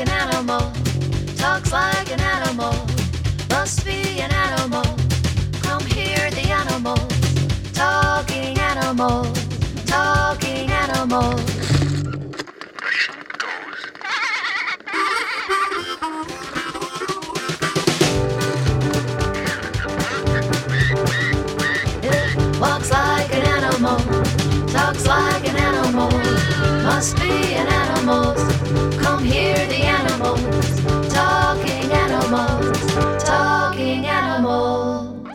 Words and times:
an 0.00 0.08
animal, 0.08 0.72
talks 1.36 1.72
like 1.72 2.10
an 2.10 2.20
animal, 2.20 2.72
must 3.50 3.84
be 3.84 4.20
an 4.20 4.32
animal. 4.32 4.82
Come 5.60 5.84
hear 5.84 6.30
the 6.30 6.48
animals, 6.48 7.12
talking 7.74 8.58
animals, 8.58 9.28
talking 9.84 10.70
animals. 10.70 11.40
It 22.02 22.58
walks 22.58 22.90
like 22.90 23.34
an 23.34 23.44
animal, 23.44 23.98
talks 24.68 25.06
like 25.06 25.46
an 25.46 25.56
animal, 25.56 26.10
must 26.84 27.16
be 27.16 27.54
an 27.54 27.66
animal. 27.66 28.59
Come 29.20 29.28
hear 29.28 29.54
the 29.66 29.74
animals, 29.74 31.12
talking 31.12 31.92
animals, 31.92 33.22
talking 33.22 34.06
animals. 34.06 35.28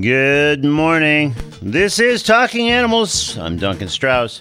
Good 0.00 0.64
morning. 0.64 1.34
This 1.60 1.98
is 1.98 2.22
Talking 2.22 2.70
Animals. 2.70 3.36
I'm 3.36 3.56
Duncan 3.56 3.88
Strauss. 3.88 4.40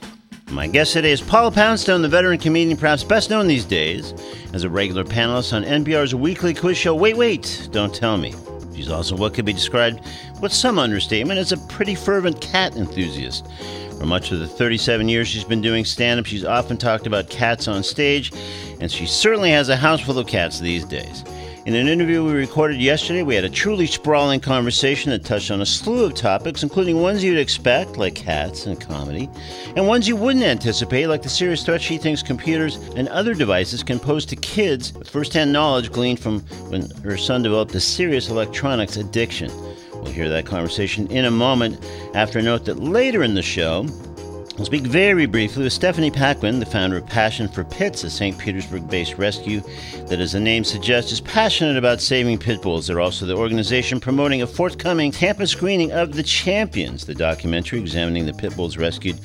My 0.52 0.68
guest 0.68 0.94
today 0.94 1.12
is 1.12 1.22
Paula 1.22 1.50
Poundstone, 1.50 2.04
the 2.04 2.08
veteran 2.08 2.38
comedian, 2.38 2.78
perhaps 2.78 3.04
best 3.04 3.32
known 3.32 3.48
these 3.48 3.66
days 3.66 4.14
as 4.54 4.64
a 4.64 4.70
regular 4.70 5.04
panelist 5.04 5.52
on 5.52 5.64
NPR's 5.64 6.14
weekly 6.14 6.54
quiz 6.54 6.78
show. 6.78 6.94
Wait, 6.94 7.18
wait, 7.18 7.70
don't 7.72 7.96
tell 7.96 8.20
me. 8.20 8.36
She's 8.76 8.92
also 8.92 9.16
what 9.16 9.34
could 9.34 9.46
be 9.46 9.54
described 9.54 10.02
with 10.44 10.54
some 10.54 10.78
understatement 10.78 11.40
is 11.40 11.54
a 11.54 11.58
pretty 11.58 11.96
fervent 11.96 12.42
cat 12.42 12.76
enthusiast. 12.76 13.48
For 13.98 14.06
much 14.06 14.34
of 14.34 14.40
the 14.40 14.48
37 14.48 15.08
years 15.08 15.30
she's 15.30 15.46
been 15.46 15.62
doing 15.62 15.86
stand 15.86 16.20
up, 16.20 16.26
she's 16.26 16.44
often 16.44 16.76
talked 16.76 17.08
about 17.08 17.30
cats 17.30 17.70
on 17.70 17.82
stage, 17.82 18.34
and 18.82 18.92
she 18.92 19.06
certainly 19.06 19.52
has 19.52 19.70
a 19.70 19.78
house 19.78 20.02
full 20.02 20.20
of 20.20 20.28
cats 20.28 20.60
these 20.60 20.84
days. 20.84 21.24
In 21.66 21.76
an 21.76 21.88
interview 21.88 22.26
we 22.26 22.34
recorded 22.34 22.82
yesterday, 22.82 23.24
we 23.24 23.36
had 23.36 23.46
a 23.46 23.50
truly 23.50 23.88
sprawling 23.88 24.42
conversation 24.42 25.12
that 25.12 25.24
touched 25.24 25.50
on 25.50 25.62
a 25.62 25.66
slew 25.66 26.04
of 26.04 26.14
topics, 26.14 26.62
including 26.62 27.02
ones 27.02 27.24
you'd 27.24 27.38
expect, 27.38 27.96
like 27.96 28.16
cats 28.16 28.66
and 28.66 28.82
comedy, 28.82 29.30
and 29.78 29.88
ones 29.88 30.10
you 30.10 30.18
wouldn't 30.18 30.44
anticipate, 30.44 31.08
like 31.08 31.22
the 31.22 31.30
serious 31.30 31.64
threat 31.64 31.82
she 31.82 31.98
thinks 31.98 32.22
computers 32.22 32.76
and 32.98 33.08
other 33.08 33.34
devices 33.34 33.82
can 33.82 33.98
pose 33.98 34.26
to 34.26 34.36
kids, 34.36 34.94
with 34.94 35.10
first-hand 35.10 35.54
knowledge 35.54 35.90
gleaned 35.90 36.20
from 36.20 36.42
when 36.70 36.90
her 37.02 37.16
son 37.16 37.44
developed 37.44 37.74
a 37.76 37.80
serious 37.80 38.28
electronics 38.28 38.98
addiction. 38.98 39.50
We'll 40.04 40.12
hear 40.12 40.30
that 40.30 40.46
conversation 40.46 41.08
in 41.08 41.24
a 41.24 41.32
moment 41.32 41.82
after 42.14 42.40
a 42.40 42.42
note 42.42 42.66
that 42.66 42.80
later 42.80 43.24
in 43.24 43.36
the 43.36 43.42
show, 43.42 43.88
We'll 44.56 44.66
speak 44.66 44.84
very 44.84 45.26
briefly 45.26 45.64
with 45.64 45.74
Stephanie 45.74 46.12
Paquin, 46.12 46.60
the 46.60 46.66
founder 46.68 46.98
of 46.98 47.08
Passion 47.08 47.48
for 47.48 47.64
Pits, 47.64 48.04
a 48.04 48.10
St. 48.12 48.38
Petersburg 48.38 48.88
based 48.88 49.18
rescue 49.18 49.62
that, 50.06 50.20
as 50.20 50.34
the 50.34 50.40
name 50.40 50.64
suggests, 50.64 51.12
is 51.12 51.22
passionate 51.22 51.76
about 51.76 52.00
saving 52.00 52.38
pit 52.38 52.62
bulls. 52.62 52.86
They're 52.86 53.00
also 53.00 53.26
the 53.26 53.36
organization 53.36 54.00
promoting 54.00 54.44
a 54.44 54.48
forthcoming 54.48 55.10
Tampa 55.10 55.48
screening 55.48 55.92
of 55.92 56.14
The 56.14 56.22
Champions, 56.22 57.04
the 57.04 57.16
documentary 57.16 57.80
examining 57.80 58.28
the 58.28 58.34
pit 58.34 58.56
bulls 58.56 58.78
rescued 58.78 59.18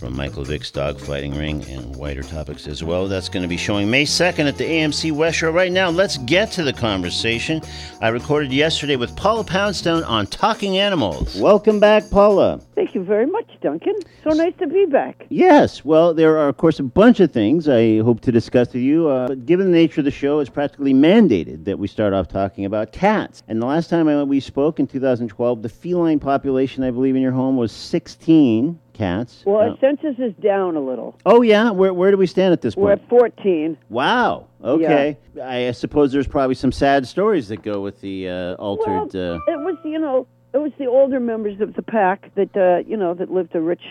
from 0.00 0.16
Michael 0.16 0.44
Vick's 0.44 0.70
dogfighting 0.70 1.36
ring 1.36 1.62
and 1.68 1.94
wider 1.94 2.22
topics 2.22 2.66
as 2.66 2.82
well. 2.82 3.06
That's 3.06 3.28
going 3.28 3.42
to 3.42 3.48
be 3.48 3.58
showing 3.58 3.90
May 3.90 4.06
2nd 4.06 4.48
at 4.48 4.56
the 4.56 4.64
AMC 4.64 5.12
Westshore. 5.12 5.52
Right 5.52 5.70
now, 5.70 5.90
let's 5.90 6.16
get 6.16 6.50
to 6.52 6.62
the 6.62 6.72
conversation 6.72 7.60
I 8.00 8.08
recorded 8.08 8.50
yesterday 8.50 8.96
with 8.96 9.14
Paula 9.14 9.44
Poundstone 9.44 10.02
on 10.04 10.26
Talking 10.26 10.78
Animals. 10.78 11.36
Welcome 11.38 11.80
back, 11.80 12.08
Paula. 12.08 12.62
Thank 12.74 12.94
you 12.94 13.04
very 13.04 13.26
much, 13.26 13.46
Duncan. 13.60 13.94
So 14.24 14.30
nice 14.30 14.54
to 14.60 14.66
be 14.66 14.86
back. 14.86 15.26
Yes, 15.28 15.84
well, 15.84 16.14
there 16.14 16.38
are, 16.38 16.48
of 16.48 16.56
course, 16.56 16.78
a 16.78 16.82
bunch 16.82 17.20
of 17.20 17.30
things 17.30 17.68
I 17.68 17.98
hope 17.98 18.22
to 18.22 18.32
discuss 18.32 18.72
with 18.72 18.82
you. 18.82 19.06
Uh, 19.06 19.28
but 19.28 19.44
given 19.44 19.66
the 19.66 19.76
nature 19.76 20.00
of 20.00 20.06
the 20.06 20.10
show, 20.10 20.38
it's 20.38 20.48
practically 20.48 20.94
mandated 20.94 21.66
that 21.66 21.78
we 21.78 21.86
start 21.86 22.14
off 22.14 22.26
talking 22.26 22.64
about 22.64 22.92
cats. 22.92 23.42
And 23.48 23.60
the 23.60 23.66
last 23.66 23.90
time 23.90 24.08
I, 24.08 24.22
we 24.22 24.40
spoke 24.40 24.80
in 24.80 24.86
2012, 24.86 25.60
the 25.60 25.68
feline 25.68 26.18
population, 26.18 26.84
I 26.84 26.90
believe, 26.90 27.16
in 27.16 27.20
your 27.20 27.32
home 27.32 27.58
was 27.58 27.70
16 27.70 28.78
cats. 29.00 29.42
Well, 29.46 29.70
our 29.70 29.78
census 29.80 30.16
is 30.18 30.34
down 30.42 30.76
a 30.76 30.80
little. 30.80 31.16
oh, 31.24 31.40
yeah? 31.40 31.70
Where, 31.70 31.94
where 31.94 32.10
do 32.10 32.18
we 32.18 32.26
stand 32.26 32.52
at 32.52 32.60
this 32.60 32.74
point? 32.74 32.84
We're 32.84 32.92
at 32.92 33.08
14. 33.08 33.78
Wow. 33.88 34.46
Okay. 34.62 35.16
I 35.42 35.72
suppose 35.72 36.12
there's 36.12 36.28
probably 36.28 36.54
some 36.54 36.70
sad 36.70 37.08
stories 37.08 37.48
that 37.48 37.62
go 37.62 37.80
with 37.80 38.00
the 38.02 38.28
uh, 38.28 38.54
altered. 38.56 39.14
Well, 39.14 39.34
uh, 39.36 39.52
it 39.52 39.58
was, 39.58 39.78
you 39.84 39.98
know, 39.98 40.26
it 40.52 40.58
was 40.58 40.72
the 40.78 40.86
older 40.86 41.18
members 41.18 41.60
of 41.62 41.74
the 41.74 41.82
pack 41.82 42.30
that, 42.34 42.54
uh, 42.54 42.86
you 42.86 42.96
know, 42.96 43.14
that 43.14 43.30
lived 43.30 43.54
a 43.54 43.60
rich, 43.60 43.82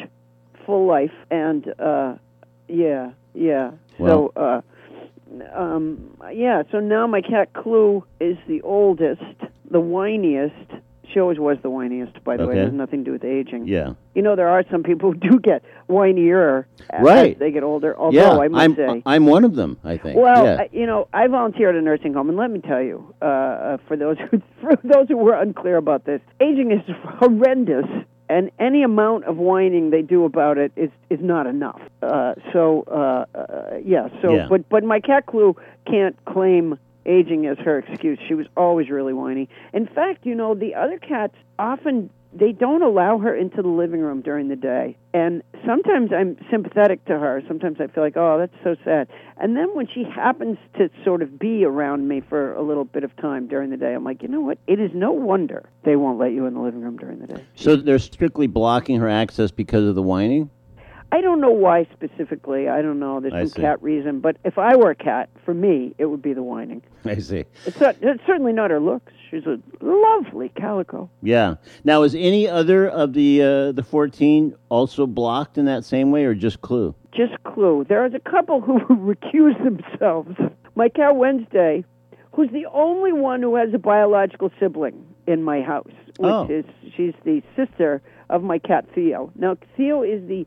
full 0.66 0.86
life. 0.86 1.14
And, 1.32 1.74
uh, 1.80 2.16
yeah, 2.68 3.12
yeah. 3.34 3.72
So, 3.98 4.32
uh, 4.36 4.62
um, 5.56 6.18
yeah, 6.32 6.64
so 6.72 6.80
now 6.80 7.08
my 7.08 7.22
cat 7.22 7.54
Clue 7.54 8.04
is 8.20 8.38
the 8.48 8.62
oldest, 8.62 9.22
the 9.72 9.82
whiniest. 9.82 10.82
She 11.14 11.20
always 11.20 11.40
was 11.40 11.58
the 11.64 11.70
whiniest, 11.70 12.24
by 12.24 12.38
the 12.38 12.46
way. 12.46 12.52
Okay. 12.54 12.62
It 12.62 12.66
has 12.66 12.74
nothing 12.74 13.00
to 13.00 13.06
do 13.06 13.12
with 13.14 13.24
aging. 13.26 13.68
yeah. 13.68 13.94
You 14.16 14.22
know, 14.22 14.36
there 14.36 14.50
are 14.50 14.64
some 14.70 14.84
people 14.84 15.12
who 15.14 15.18
do 15.32 15.40
get 15.40 15.64
whinier 15.90 16.66
as 16.90 17.04
Right. 17.04 17.38
they 17.40 17.52
get 17.52 17.64
older. 17.64 17.98
Although 17.98 18.18
yeah. 18.20 18.38
I 18.38 18.48
must 18.48 18.62
I'm, 18.64 18.76
say, 18.76 19.02
I'm 19.06 19.26
one 19.26 19.44
of 19.44 19.56
them, 19.56 19.78
I 19.84 19.98
think. 19.98 20.18
well, 20.20 20.46
yeah. 20.46 20.58
I, 20.62 20.70
you 20.72 20.86
know, 20.86 21.08
I 21.14 21.28
volunteer 21.28 21.70
at 21.70 21.76
a 21.76 21.82
nursing 21.82 22.14
home, 22.14 22.30
and 22.30 22.38
let 22.38 22.52
me 22.52 22.60
tell 22.60 22.82
you, 22.82 23.14
uh, 23.22 23.26
uh, 23.26 23.78
for 23.88 23.96
those 23.98 24.18
who, 24.30 24.42
for 24.62 24.76
those 24.84 25.08
who 25.08 25.18
were 25.18 25.34
unclear 25.34 25.78
about 25.78 26.06
this, 26.06 26.22
aging 26.42 26.72
is 26.72 26.82
horrendous, 27.20 27.86
and 28.30 28.52
any 28.60 28.84
amount 28.84 29.24
of 29.26 29.38
whining 29.38 29.90
they 29.90 30.02
do 30.04 30.26
about 30.26 30.58
it 30.58 30.72
is 30.76 30.90
is 31.10 31.20
not 31.22 31.48
enough. 31.48 31.82
Uh, 32.04 32.36
so, 32.54 32.84
uh, 32.88 33.26
uh, 33.38 33.78
yeah. 33.84 34.10
So, 34.22 34.36
Yeah. 34.36 34.48
but 34.50 34.68
but 34.70 34.84
my 34.84 35.00
cat 35.00 35.26
Clue 35.26 35.56
can't 35.88 36.16
claim 36.26 36.78
aging 37.06 37.46
as 37.48 37.58
her 37.60 37.80
excuse. 37.80 38.20
She 38.28 38.34
was 38.34 38.48
always 38.56 38.90
really 38.90 39.14
whiny. 39.14 39.50
In 39.74 39.88
fact, 39.88 40.26
you 40.26 40.36
know, 40.36 40.56
the 40.56 40.76
other 40.76 40.98
cats 40.98 41.36
often 41.58 42.10
they 42.32 42.52
don't 42.52 42.84
allow 42.84 43.18
her 43.18 43.36
into 43.36 43.62
the 43.62 43.68
living 43.70 44.02
room 44.02 44.22
during 44.22 44.50
the 44.50 44.56
day. 44.56 44.96
And 45.14 45.42
sometimes 45.66 46.12
I'm 46.14 46.38
sympathetic 46.52 47.04
to 47.06 47.18
her. 47.18 47.42
Sometimes 47.48 47.78
I 47.82 47.88
feel 47.88 48.04
like, 48.04 48.18
oh, 48.18 48.38
that's 48.38 48.64
so 48.64 48.76
sad. 48.84 49.08
And 49.38 49.58
then 49.58 49.74
when 49.74 49.88
she 49.88 50.04
happens 50.04 50.58
to 50.78 50.90
sort 51.04 51.24
of 51.24 51.40
be 51.40 51.66
around 51.66 52.08
me 52.08 52.22
for 52.22 52.54
a 52.54 52.62
little 52.62 52.86
bit 52.86 53.04
of 53.04 53.16
time 53.18 53.48
during 53.48 53.72
the 53.72 53.78
day, 53.78 53.96
I'm 53.96 54.04
like, 54.04 54.22
you 54.22 54.28
know 54.28 54.42
what? 54.42 54.60
It 54.68 54.80
is 54.80 54.92
no 54.94 55.12
wonder 55.12 55.68
they 55.84 55.96
won't 55.96 56.20
let 56.20 56.32
you 56.32 56.46
in 56.46 56.54
the 56.54 56.60
living 56.60 56.82
room 56.82 56.98
during 56.98 57.20
the 57.20 57.28
day. 57.28 57.44
so 57.56 57.76
they're 57.76 57.98
strictly 57.98 58.46
blocking 58.46 59.00
her 59.00 59.10
access 59.10 59.50
because 59.50 59.86
of 59.86 59.96
the 59.96 60.04
whining? 60.04 60.52
I 61.12 61.22
don't 61.22 61.42
know 61.42 61.52
why 61.52 61.88
specifically. 61.94 62.68
I 62.70 62.82
don't 62.84 63.00
know. 63.00 63.20
There's 63.20 63.34
I 63.34 63.40
some 63.42 63.50
see. 63.50 63.62
cat 63.62 63.82
reason. 63.82 64.20
But 64.20 64.38
if 64.44 64.58
I 64.60 64.76
were 64.76 64.92
a 64.92 64.96
cat, 64.96 65.30
for 65.44 65.54
me, 65.54 65.96
it 65.98 66.06
would 66.06 66.22
be 66.22 66.34
the 66.34 66.44
whining. 66.44 66.84
I 67.06 67.16
see. 67.18 67.46
It's, 67.66 67.80
not, 67.80 67.96
it's 68.02 68.22
certainly 68.28 68.54
not 68.54 68.70
her 68.70 68.80
looks. 68.80 69.12
She's 69.32 69.46
a 69.46 69.58
lovely 69.82 70.50
calico. 70.50 71.10
Yeah. 71.22 71.56
Now, 71.84 72.04
is 72.04 72.14
any 72.16 72.48
other 72.48 72.88
of 72.88 73.14
the 73.14 73.42
uh, 73.42 73.72
the 73.72 73.84
14 73.84 74.56
also 74.70 75.06
blocked 75.08 75.58
in 75.58 75.66
that 75.66 75.84
same 75.86 76.12
way, 76.12 76.26
or 76.26 76.34
just 76.36 76.62
Clue? 76.62 76.94
just 77.12 77.44
clue. 77.44 77.86
There 77.90 78.06
is 78.06 78.14
a 78.14 78.20
couple 78.20 78.62
who 78.62 78.80
recuse 78.90 79.58
themselves. 79.64 80.36
My 80.76 80.90
cat 80.90 81.16
Wednesday, 81.16 81.84
who's 82.34 82.50
the 82.52 82.66
only 82.72 83.12
one 83.14 83.42
who 83.42 83.56
has 83.56 83.74
a 83.74 83.78
biological 83.80 84.52
sibling 84.60 85.06
in 85.28 85.44
my 85.44 85.62
house, 85.62 85.92
which 86.18 86.32
Oh. 86.32 86.48
is 86.50 86.66
she's 86.96 87.14
the 87.26 87.42
sister 87.56 88.02
of 88.30 88.42
my 88.44 88.58
cat 88.60 88.86
Theo. 88.96 89.32
Now 89.36 89.58
Theo 89.76 90.02
is 90.04 90.28
the 90.28 90.46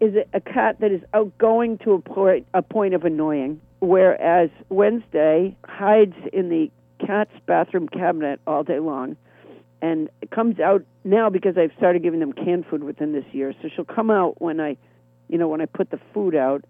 is 0.00 0.14
a, 0.14 0.36
a 0.36 0.40
cat 0.40 0.80
that 0.80 0.92
is 0.92 1.00
outgoing 1.14 1.78
to 1.78 1.92
a 1.92 2.00
point 2.00 2.46
a 2.54 2.62
point 2.62 2.94
of 2.94 3.04
annoying, 3.04 3.60
whereas 3.80 4.50
Wednesday 4.68 5.56
hides 5.64 6.16
in 6.32 6.48
the 6.48 6.70
cat's 7.06 7.32
bathroom 7.46 7.88
cabinet 7.88 8.40
all 8.46 8.62
day 8.62 8.78
long 8.78 9.16
and 9.82 10.10
it 10.20 10.30
comes 10.30 10.60
out 10.60 10.84
now 11.04 11.30
because 11.30 11.56
I've 11.56 11.72
started 11.76 12.02
giving 12.02 12.20
them 12.20 12.32
canned 12.32 12.66
food 12.66 12.84
within 12.84 13.12
this 13.12 13.24
year. 13.32 13.54
So 13.62 13.68
she'll 13.74 13.84
come 13.84 14.10
out 14.10 14.40
when 14.40 14.60
I, 14.60 14.76
you 15.28 15.38
know, 15.38 15.48
when 15.48 15.60
I 15.60 15.66
put 15.66 15.90
the 15.90 16.00
food 16.12 16.34
out. 16.34 16.64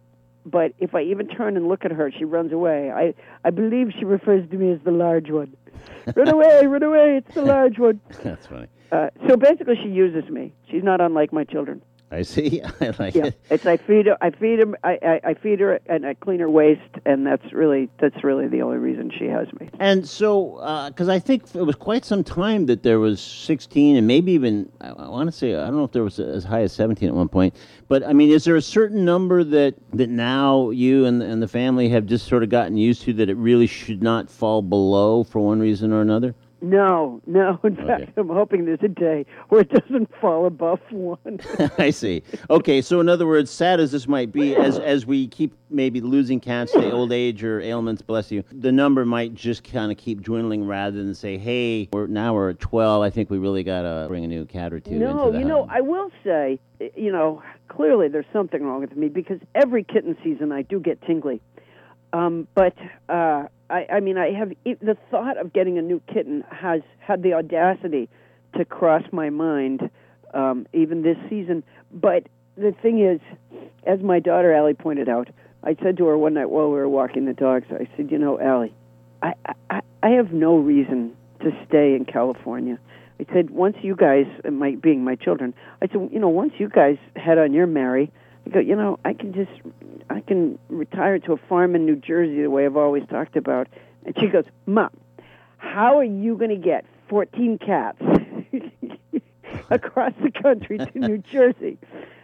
But 0.47 0.73
if 0.79 0.95
I 0.95 1.03
even 1.03 1.29
turn 1.29 1.57
and 1.57 1.69
look 1.69 1.85
at 1.85 1.91
her, 1.91 2.11
she 2.17 2.25
runs 2.25 2.53
away. 2.53 2.91
I 2.91 3.15
I 3.45 3.51
believe 3.51 3.91
she 3.99 4.05
refers 4.05 4.49
to 4.51 4.57
me 4.57 4.73
as 4.73 4.79
the 4.85 4.91
large 4.91 5.31
one. 5.31 5.55
run 6.17 6.29
away, 6.33 6.67
run 6.67 6.83
away! 6.83 7.19
It's 7.19 7.35
the 7.35 7.43
large 7.43 7.79
one. 7.79 8.01
That's 8.23 8.47
funny. 8.47 8.69
Uh, 8.91 9.11
so 9.29 9.37
basically, 9.37 9.77
she 9.83 9.91
uses 9.91 10.29
me. 10.31 10.53
She's 10.71 10.83
not 10.83 11.01
unlike 11.01 11.31
my 11.33 11.45
children. 11.45 11.83
I 12.13 12.23
see. 12.23 12.61
I 12.81 12.93
like 12.99 13.15
Yeah, 13.15 13.27
it. 13.27 13.41
it's 13.51 13.67
I 13.67 13.77
feed 13.77 14.07
her, 14.07 14.17
I 14.21 14.31
feed 14.31 14.59
her, 14.59 14.77
I, 14.83 14.99
I, 15.03 15.21
I 15.31 15.35
feed 15.35 15.61
her, 15.61 15.79
and 15.87 16.05
I 16.05 16.15
clean 16.15 16.41
her 16.41 16.51
waste, 16.51 16.81
and 17.07 17.25
that's 17.27 17.53
really 17.53 17.89
that's 17.99 18.25
really 18.25 18.49
the 18.49 18.63
only 18.63 18.79
reason 18.79 19.13
she 19.17 19.27
has 19.27 19.47
me. 19.61 19.69
And 19.79 20.07
so, 20.09 20.57
uh, 20.57 20.89
because 20.91 21.09
I 21.09 21.19
think 21.21 21.55
it 21.55 21.63
was 21.63 21.77
quite 21.77 22.05
some 22.05 22.25
time 22.25 22.67
that 22.67 22.83
there 22.83 22.99
was 22.99 23.21
16, 23.21 23.97
and 23.97 24.07
maybe 24.07 24.33
even 24.33 24.71
I, 24.81 24.89
I 24.89 25.09
want 25.09 25.29
to 25.29 25.33
say 25.33 25.55
I 25.55 25.67
don't 25.67 25.77
know 25.77 25.85
if 25.85 25.93
there 25.93 26.03
was 26.05 26.19
as 26.19 26.43
high 26.45 26.63
as 26.63 26.73
17 26.73 27.09
at 27.09 27.15
one 27.15 27.29
point. 27.29 27.55
But 27.87 28.05
I 28.05 28.13
mean, 28.13 28.31
is 28.31 28.45
there 28.45 28.57
a 28.57 28.63
certain 28.63 29.05
number 29.05 29.45
that 29.45 29.75
that 29.93 30.09
now 30.11 30.71
you 30.71 31.05
and 31.07 31.23
and 31.23 31.41
the 31.41 31.49
family 31.49 31.89
have 31.91 32.07
just 32.07 32.27
sort 32.27 32.43
of 32.43 32.49
gotten 32.49 32.77
used 32.77 33.03
to 33.03 33.13
that 33.15 33.29
it 33.29 33.37
really 33.37 33.67
should 33.69 34.03
not 34.03 34.29
fall 34.31 34.63
below 34.63 35.23
for 35.23 35.39
one 35.41 35.61
reason 35.61 35.93
or 35.93 36.01
another? 36.01 36.35
No, 36.63 37.21
no. 37.27 37.59
In 37.65 37.79
Okay. 37.79 37.87
fact, 37.87 38.19
I'm 38.19 38.29
hoping 38.29 38.65
there's 38.67 38.83
a 38.83 38.89
day 38.89 39.25
where 39.49 39.63
it 39.63 39.71
doesn't 39.71 40.11
fall 40.21 40.47
above 40.47 40.81
one. 40.91 41.41
I 41.79 41.91
see. 41.91 42.23
Okay, 42.51 42.83
so 42.83 43.01
in 43.01 43.09
other 43.09 43.27
words, 43.27 43.51
sad 43.51 43.81
as 43.81 43.93
this 43.93 44.07
might 44.07 44.31
be, 44.33 44.57
as 44.57 44.79
as 44.95 45.07
we 45.07 45.27
keep 45.29 45.55
maybe 45.71 46.01
losing 46.01 46.41
cats 46.41 46.75
to 46.77 46.91
old 46.91 47.13
age 47.13 47.43
or 47.45 47.61
ailments, 47.61 48.03
bless 48.03 48.31
you, 48.31 48.45
the 48.53 48.73
number 48.73 49.05
might 49.05 49.35
just 49.35 49.65
kind 49.65 49.91
of 49.91 49.99
keep 49.99 50.23
dwindling 50.23 50.67
rather 50.67 50.97
than 50.97 51.15
say, 51.15 51.39
hey, 51.39 51.89
we're 51.93 52.07
now 52.07 52.35
we're 52.35 52.51
at 52.51 52.61
twelve. 52.61 53.03
I 53.03 53.11
think 53.11 53.31
we 53.31 53.39
really 53.39 53.63
gotta 53.63 54.07
bring 54.09 54.25
a 54.25 54.29
new 54.29 54.45
cat 54.45 54.73
or 54.73 54.81
two. 54.81 54.99
no, 54.99 55.33
you 55.33 55.45
know, 55.45 55.63
house. 55.65 55.71
I 55.73 55.81
will 55.81 56.11
say, 56.23 56.59
you 56.95 57.11
know, 57.13 57.43
clearly 57.69 58.09
there's 58.09 58.27
something 58.33 58.63
wrong 58.63 58.81
with 58.81 58.97
me 58.97 59.09
because 59.09 59.39
every 59.55 59.85
kitten 59.85 60.17
season 60.23 60.53
I 60.53 60.63
do 60.63 60.81
get 60.81 61.01
tingly. 61.03 61.41
Um, 62.13 62.49
but 62.55 62.75
uh, 63.09 63.45
I, 63.71 63.87
I 63.95 64.01
mean, 64.01 64.19
I 64.19 64.33
have 64.33 64.53
the 64.65 64.97
thought 65.11 65.39
of 65.39 65.53
getting 65.53 65.79
a 65.79 65.83
new 65.83 66.01
kitten 66.13 66.45
has 66.51 66.83
had 66.99 67.23
the 67.23 67.35
audacity 67.35 68.09
to 68.57 68.65
cross 68.65 69.05
my 69.13 69.31
mind, 69.31 69.91
um, 70.35 70.67
even 70.73 71.03
this 71.03 71.17
season. 71.29 71.63
But 71.93 72.29
the 72.57 72.73
thing 72.83 73.01
is, 73.01 73.21
as 73.87 74.01
my 74.01 74.19
daughter 74.19 74.53
Allie 74.53 74.75
pointed 74.75 75.09
out, 75.09 75.29
I 75.63 75.77
said 75.83 75.97
to 75.99 76.07
her 76.07 76.19
one 76.19 76.35
night 76.35 76.51
while 76.51 76.69
we 76.69 76.75
were 76.75 76.89
walking 76.89 77.27
the 77.27 77.33
dogs, 77.33 77.67
I 77.71 77.89
said, 77.97 78.11
"You 78.11 78.19
know, 78.19 78.41
Allie, 78.41 78.75
I, 79.23 79.35
I, 79.71 79.81
I 80.03 80.09
have 80.11 80.33
no 80.33 80.57
reason 80.57 81.15
to 81.41 81.51
stay 81.69 81.95
in 81.95 82.05
California." 82.07 82.79
I 83.21 83.33
said, 83.35 83.51
once 83.51 83.77
you 83.83 83.95
guys, 83.95 84.25
my 84.51 84.77
being 84.77 85.05
my 85.05 85.15
children, 85.15 85.53
I 85.83 85.89
said, 85.89 86.09
you 86.11 86.19
know, 86.19 86.31
once 86.31 86.55
you 86.57 86.71
guys 86.71 86.97
head 87.17 87.37
on 87.37 87.53
your 87.53 87.67
merry, 87.67 88.11
go, 88.51 88.59
you 88.61 88.77
know, 88.77 88.99
I 89.05 89.13
can 89.15 89.33
just, 89.33 89.51
I 90.11 90.21
can 90.21 90.59
retire 90.69 91.19
to 91.21 91.33
a 91.33 91.37
farm 91.49 91.75
in 91.75 91.87
New 91.87 91.97
Jersey 91.97 92.43
the 92.43 92.51
way 92.51 92.67
I've 92.67 92.77
always 92.77 93.05
talked 93.09 93.37
about. 93.37 93.69
And 94.05 94.19
she 94.19 94.27
goes, 94.29 94.45
Mom, 94.67 94.91
how 95.59 95.99
are 95.99 96.05
you 96.05 96.37
going 96.37 96.51
to 96.51 96.57
get 96.57 96.85
14 97.09 97.59
cats 97.59 98.01
across 99.71 100.13
the 100.23 100.31
country 100.31 100.79
to 100.79 100.91
New 100.99 101.19
Jersey? 101.33 101.79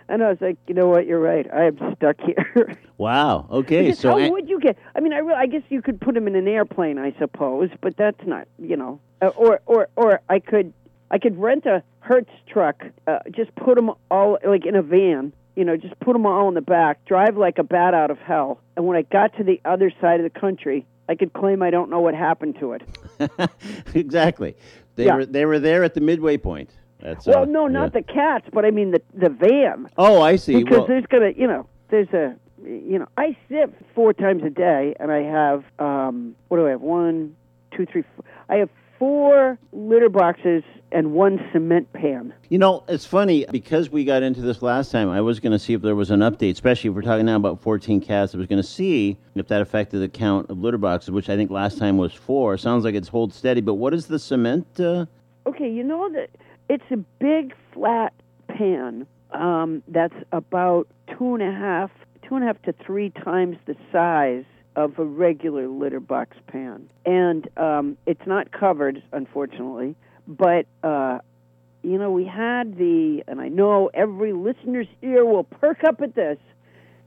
And 0.09 0.23
I 0.23 0.29
was 0.29 0.39
like, 0.41 0.57
you 0.69 0.75
know 0.75 0.87
what, 0.89 1.07
you're 1.07 1.19
right. 1.21 1.47
I 1.53 1.65
am 1.65 1.79
stuck 1.97 2.17
here. 2.21 2.77
Wow. 2.99 3.47
Okay. 3.51 3.83
Because 3.83 3.99
so 3.99 4.13
how 4.13 4.19
a- 4.19 4.31
would 4.31 4.49
you 4.49 4.59
get? 4.59 4.79
I 4.95 5.01
mean, 5.01 5.13
I, 5.13 5.19
re- 5.19 5.35
I 5.35 5.45
guess 5.45 5.61
you 5.69 5.83
could 5.83 6.01
put 6.01 6.15
them 6.15 6.27
in 6.27 6.35
an 6.35 6.49
airplane, 6.49 6.97
I 6.97 7.13
suppose, 7.19 7.69
but 7.83 7.95
that's 7.99 8.27
not, 8.27 8.49
you 8.59 8.75
know, 8.75 9.01
uh, 9.21 9.27
or 9.37 9.61
or 9.67 9.89
or 9.97 10.23
I 10.31 10.39
could 10.39 10.73
I 11.11 11.19
could 11.19 11.39
rent 11.39 11.67
a 11.67 11.83
Hertz 12.01 12.31
truck, 12.49 12.83
uh, 13.07 13.19
just 13.33 13.55
put 13.55 13.75
them 13.75 13.91
all 14.11 14.39
like 14.43 14.65
in 14.65 14.77
a 14.77 14.81
van, 14.81 15.35
you 15.57 15.65
know, 15.65 15.77
just 15.77 15.99
put 16.01 16.13
them 16.13 16.27
all 16.27 16.49
in 16.49 16.55
the 16.55 16.61
back, 16.61 17.05
drive 17.07 17.37
like 17.37 17.59
a 17.59 17.65
bat 17.65 17.95
out 17.95 18.11
of 18.11 18.19
hell, 18.19 18.61
and 18.77 18.87
when 18.87 18.97
I 18.97 19.03
got 19.03 19.37
to 19.39 19.45
the 19.45 19.61
other 19.65 19.91
side 20.01 20.21
of 20.21 20.33
the 20.33 20.39
country, 20.39 20.87
I 21.09 21.15
could 21.15 21.33
claim 21.33 21.63
I 21.63 21.71
don't 21.71 21.91
know 21.91 22.01
what 22.01 22.15
happened 22.15 22.57
to 22.61 22.73
it. 22.73 22.83
exactly. 23.95 24.57
They 24.97 25.07
Yeah. 25.07 25.17
were 25.17 25.27
they 25.27 25.45
were 25.47 25.59
there 25.59 25.85
at 25.85 25.95
the 25.95 26.01
midway 26.01 26.37
point. 26.37 26.71
That's 27.01 27.27
Well, 27.27 27.43
uh, 27.43 27.45
no, 27.45 27.67
not 27.67 27.93
yeah. 27.95 28.01
the 28.01 28.03
cats, 28.03 28.47
but 28.53 28.65
I 28.65 28.71
mean 28.71 28.91
the 28.93 29.03
the 29.15 29.29
van. 29.29 29.89
Oh, 29.97 30.21
I 30.23 30.37
see. 30.37 30.63
because 30.63 30.79
well, 30.79 30.87
there's 30.87 31.07
gonna 31.07 31.31
you 31.37 31.47
know 31.47 31.67
there's 31.91 32.09
a 32.13 32.35
you 32.65 32.99
know 32.99 33.07
I 33.17 33.37
sip 33.49 33.75
four 33.95 34.13
times 34.13 34.43
a 34.45 34.51
day 34.51 34.95
and 34.99 35.13
I 35.13 35.23
have 35.23 35.65
um 35.79 36.35
what 36.49 36.57
do 36.59 36.67
I 36.67 36.71
have 36.71 36.81
one 36.81 37.37
two 37.77 37.87
three 37.87 38.03
four 38.17 38.25
I 38.49 38.57
have 38.57 38.71
four 38.99 39.59
litter 39.73 40.09
boxes 40.09 40.63
and 40.97 41.13
one 41.13 41.39
cement 41.53 41.93
pan. 41.93 42.33
You 42.49 42.57
know, 42.57 42.83
it's 42.89 43.05
funny 43.05 43.45
because 43.51 43.91
we 43.91 44.07
got 44.07 44.23
into 44.23 44.41
this 44.41 44.63
last 44.63 44.91
time. 44.91 45.11
I 45.11 45.21
was 45.21 45.41
going 45.41 45.53
to 45.53 45.59
see 45.59 45.75
if 45.75 45.83
there 45.83 45.95
was 45.95 46.11
an 46.11 46.21
update, 46.21 46.53
especially 46.53 46.89
if 46.89 46.97
we're 46.97 47.03
talking 47.03 47.27
now 47.27 47.37
about 47.37 47.61
14 47.61 48.01
cats. 48.01 48.35
I 48.35 48.39
was 48.39 48.47
going 48.47 48.63
to 48.63 48.67
see 48.67 49.19
if 49.35 49.47
that 49.49 49.61
affected 49.61 49.99
the 49.99 50.09
count 50.09 50.49
of 50.49 50.59
litter 50.59 50.79
boxes, 50.79 51.11
which 51.11 51.29
I 51.29 51.37
think 51.37 51.51
last 51.51 51.77
time 51.77 51.99
was 51.99 52.15
four. 52.15 52.57
Sounds 52.57 52.83
like 52.83 52.95
it's 52.95 53.09
hold 53.09 53.35
steady. 53.35 53.61
But 53.61 53.75
what 53.75 53.93
is 53.93 54.07
the 54.07 54.19
cement? 54.19 54.81
Uh, 54.81 55.05
Okay, 55.47 55.71
you 55.71 55.85
know 55.85 56.11
that 56.13 56.31
it's 56.69 56.91
a 56.91 56.97
big 56.97 57.55
flat 57.73 58.13
pan 58.49 59.07
um, 59.31 59.83
that's 59.87 60.17
about 60.33 60.89
two 61.17 61.35
and 61.35 61.43
a 61.43 61.53
half 61.53 61.91
two 62.27 62.35
and 62.35 62.43
a 62.43 62.49
half 62.49 62.61
to 62.63 62.75
three 62.85 63.11
times 63.11 63.57
the 63.67 63.77
size 63.93 64.45
of 64.75 64.99
a 64.99 65.05
regular 65.05 65.69
litter 65.69 66.01
box 66.01 66.37
pan, 66.49 66.91
and 67.05 67.49
um, 67.57 67.97
it's 68.07 68.27
not 68.27 68.51
covered, 68.51 69.01
unfortunately. 69.13 69.95
But 70.27 70.67
uh, 70.83 71.19
you 71.87 71.99
know, 71.99 72.11
we 72.11 72.25
had 72.25 72.77
the, 72.77 73.23
and 73.29 73.41
I 73.41 73.47
know 73.49 73.91
every 73.95 74.33
listener's 74.33 74.89
ear 75.03 75.25
will 75.25 75.45
perk 75.45 75.85
up 75.85 76.01
at 76.03 76.17
this. 76.17 76.39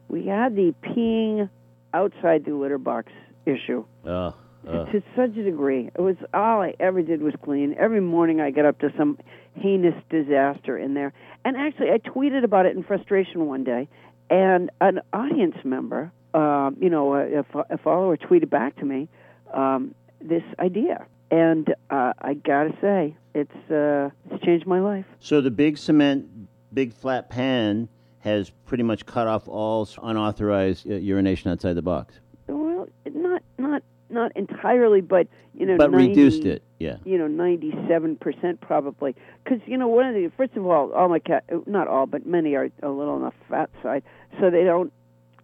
We 0.08 0.26
had 0.26 0.56
the 0.56 0.74
peeing 0.82 1.50
outside 1.94 2.46
the 2.46 2.54
litter 2.54 2.78
box 2.78 3.12
issue 3.46 3.84
uh, 4.06 4.32
uh, 4.66 4.86
to 4.86 5.04
such 5.18 5.36
a 5.38 5.44
degree. 5.44 5.90
It 5.94 6.00
was 6.00 6.16
all 6.34 6.62
I 6.62 6.76
ever 6.80 7.02
did 7.02 7.22
was 7.22 7.34
clean. 7.44 7.76
Every 7.78 8.00
morning 8.00 8.40
I 8.40 8.52
got 8.52 8.66
up 8.66 8.80
to 8.80 8.94
some 8.98 9.18
heinous 9.56 9.96
disaster 10.10 10.78
in 10.78 10.94
there. 10.94 11.14
And 11.44 11.58
actually, 11.58 11.90
I 11.92 11.98
tweeted 11.98 12.46
about 12.46 12.66
it 12.66 12.76
in 12.76 12.84
frustration 12.84 13.48
one 13.48 13.66
day, 13.66 13.90
and 14.30 14.72
an 14.80 15.02
audience 15.12 15.58
member, 15.66 16.12
um, 16.34 16.78
you 16.80 16.90
know, 16.90 17.16
a, 17.16 17.40
a 17.40 17.46
a 17.72 17.78
follower 17.78 18.16
tweeted 18.16 18.50
back 18.50 18.78
to 18.78 18.86
me 18.86 19.10
um, 19.54 19.94
this 20.22 20.44
idea. 20.58 21.06
And 21.32 21.74
uh, 21.90 22.14
I 22.20 22.34
gotta 22.34 22.76
say, 22.82 23.16
it's 23.34 23.72
uh, 23.72 24.10
it's 24.32 24.44
changed 24.44 24.66
my 24.66 24.80
life. 24.80 25.06
so 25.20 25.42
the 25.42 25.52
big 25.52 25.78
cement, 25.78 26.28
big 26.74 26.94
flat 26.94 27.30
pan 27.30 27.88
has 28.20 28.50
pretty 28.66 28.84
much 28.84 29.06
cut 29.06 29.28
off 29.28 29.48
all 29.48 29.88
unauthorized 30.02 30.90
uh, 30.90 30.96
urination 30.96 31.52
outside 31.52 31.74
the 31.74 31.82
box, 31.82 32.20
Well, 32.48 32.88
not 33.06 33.44
not 33.58 33.84
not 34.10 34.32
entirely, 34.36 35.02
but 35.02 35.28
you 35.54 35.66
know, 35.66 35.78
but 35.78 35.92
90, 35.92 36.08
reduced 36.08 36.46
it. 36.46 36.64
Yeah. 36.80 36.98
you 37.04 37.18
know, 37.18 37.28
97% 37.28 38.62
probably. 38.62 39.14
Because, 39.44 39.60
you 39.66 39.78
know, 39.78 39.90
one 39.90 40.06
of 40.06 40.16
the, 40.16 40.32
first 40.38 40.56
of 40.56 40.66
all, 40.66 40.94
all 40.94 41.10
my 41.10 41.20
cat, 41.20 41.44
not 41.68 41.88
all, 41.88 42.06
but 42.06 42.26
many 42.26 42.56
are 42.56 42.70
a 42.82 42.90
little 42.90 43.16
on 43.16 43.22
the 43.24 43.32
fat 43.50 43.70
side, 43.84 44.04
so 44.40 44.50
they 44.50 44.64
don't, 44.64 44.94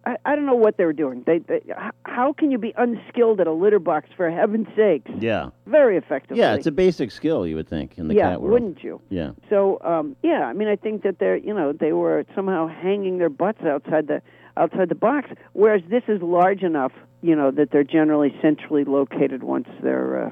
I, 0.06 0.16
I 0.24 0.36
don't 0.36 0.46
know 0.46 0.54
what 0.54 0.76
they 0.76 0.84
were 0.84 0.92
doing. 0.92 1.24
They, 1.26 1.38
they, 1.38 1.62
how 2.04 2.32
can 2.32 2.50
you 2.52 2.58
be 2.58 2.72
unskilled 2.76 3.40
at 3.40 3.48
a 3.48 3.52
litter 3.52 3.80
box, 3.80 4.08
for 4.16 4.30
heaven's 4.30 4.68
sakes? 4.76 5.10
Yeah. 5.18 5.50
Very 5.66 5.96
effectively. 5.96 6.38
Yeah, 6.38 6.54
it's 6.54 6.66
a 6.66 6.72
basic 6.72 7.10
skill, 7.10 7.46
you 7.46 7.56
would 7.56 7.68
think, 7.68 7.98
in 7.98 8.06
the 8.06 8.14
yeah, 8.14 8.30
cat 8.30 8.40
world. 8.40 8.52
wouldn't 8.52 8.84
you? 8.84 9.00
Yeah. 9.10 9.32
So, 9.50 9.80
um, 9.82 10.14
yeah, 10.22 10.44
I 10.44 10.52
mean, 10.52 10.68
I 10.68 10.76
think 10.76 11.02
that 11.02 11.18
they're, 11.18 11.36
you 11.36 11.52
know, 11.52 11.72
they 11.72 11.92
were 11.92 12.24
somehow 12.34 12.68
hanging 12.68 13.18
their 13.18 13.28
butts 13.28 13.62
outside 13.62 14.06
the 14.06 14.22
outside 14.56 14.88
the 14.88 14.94
box, 14.94 15.28
whereas 15.52 15.82
this 15.90 16.04
is 16.08 16.22
large 16.22 16.62
enough, 16.62 16.92
you 17.20 17.36
know, 17.36 17.50
that 17.50 17.72
they're 17.72 17.84
generally 17.84 18.34
centrally 18.40 18.84
located 18.84 19.42
once 19.42 19.68
they're, 19.82 20.28
uh, 20.28 20.30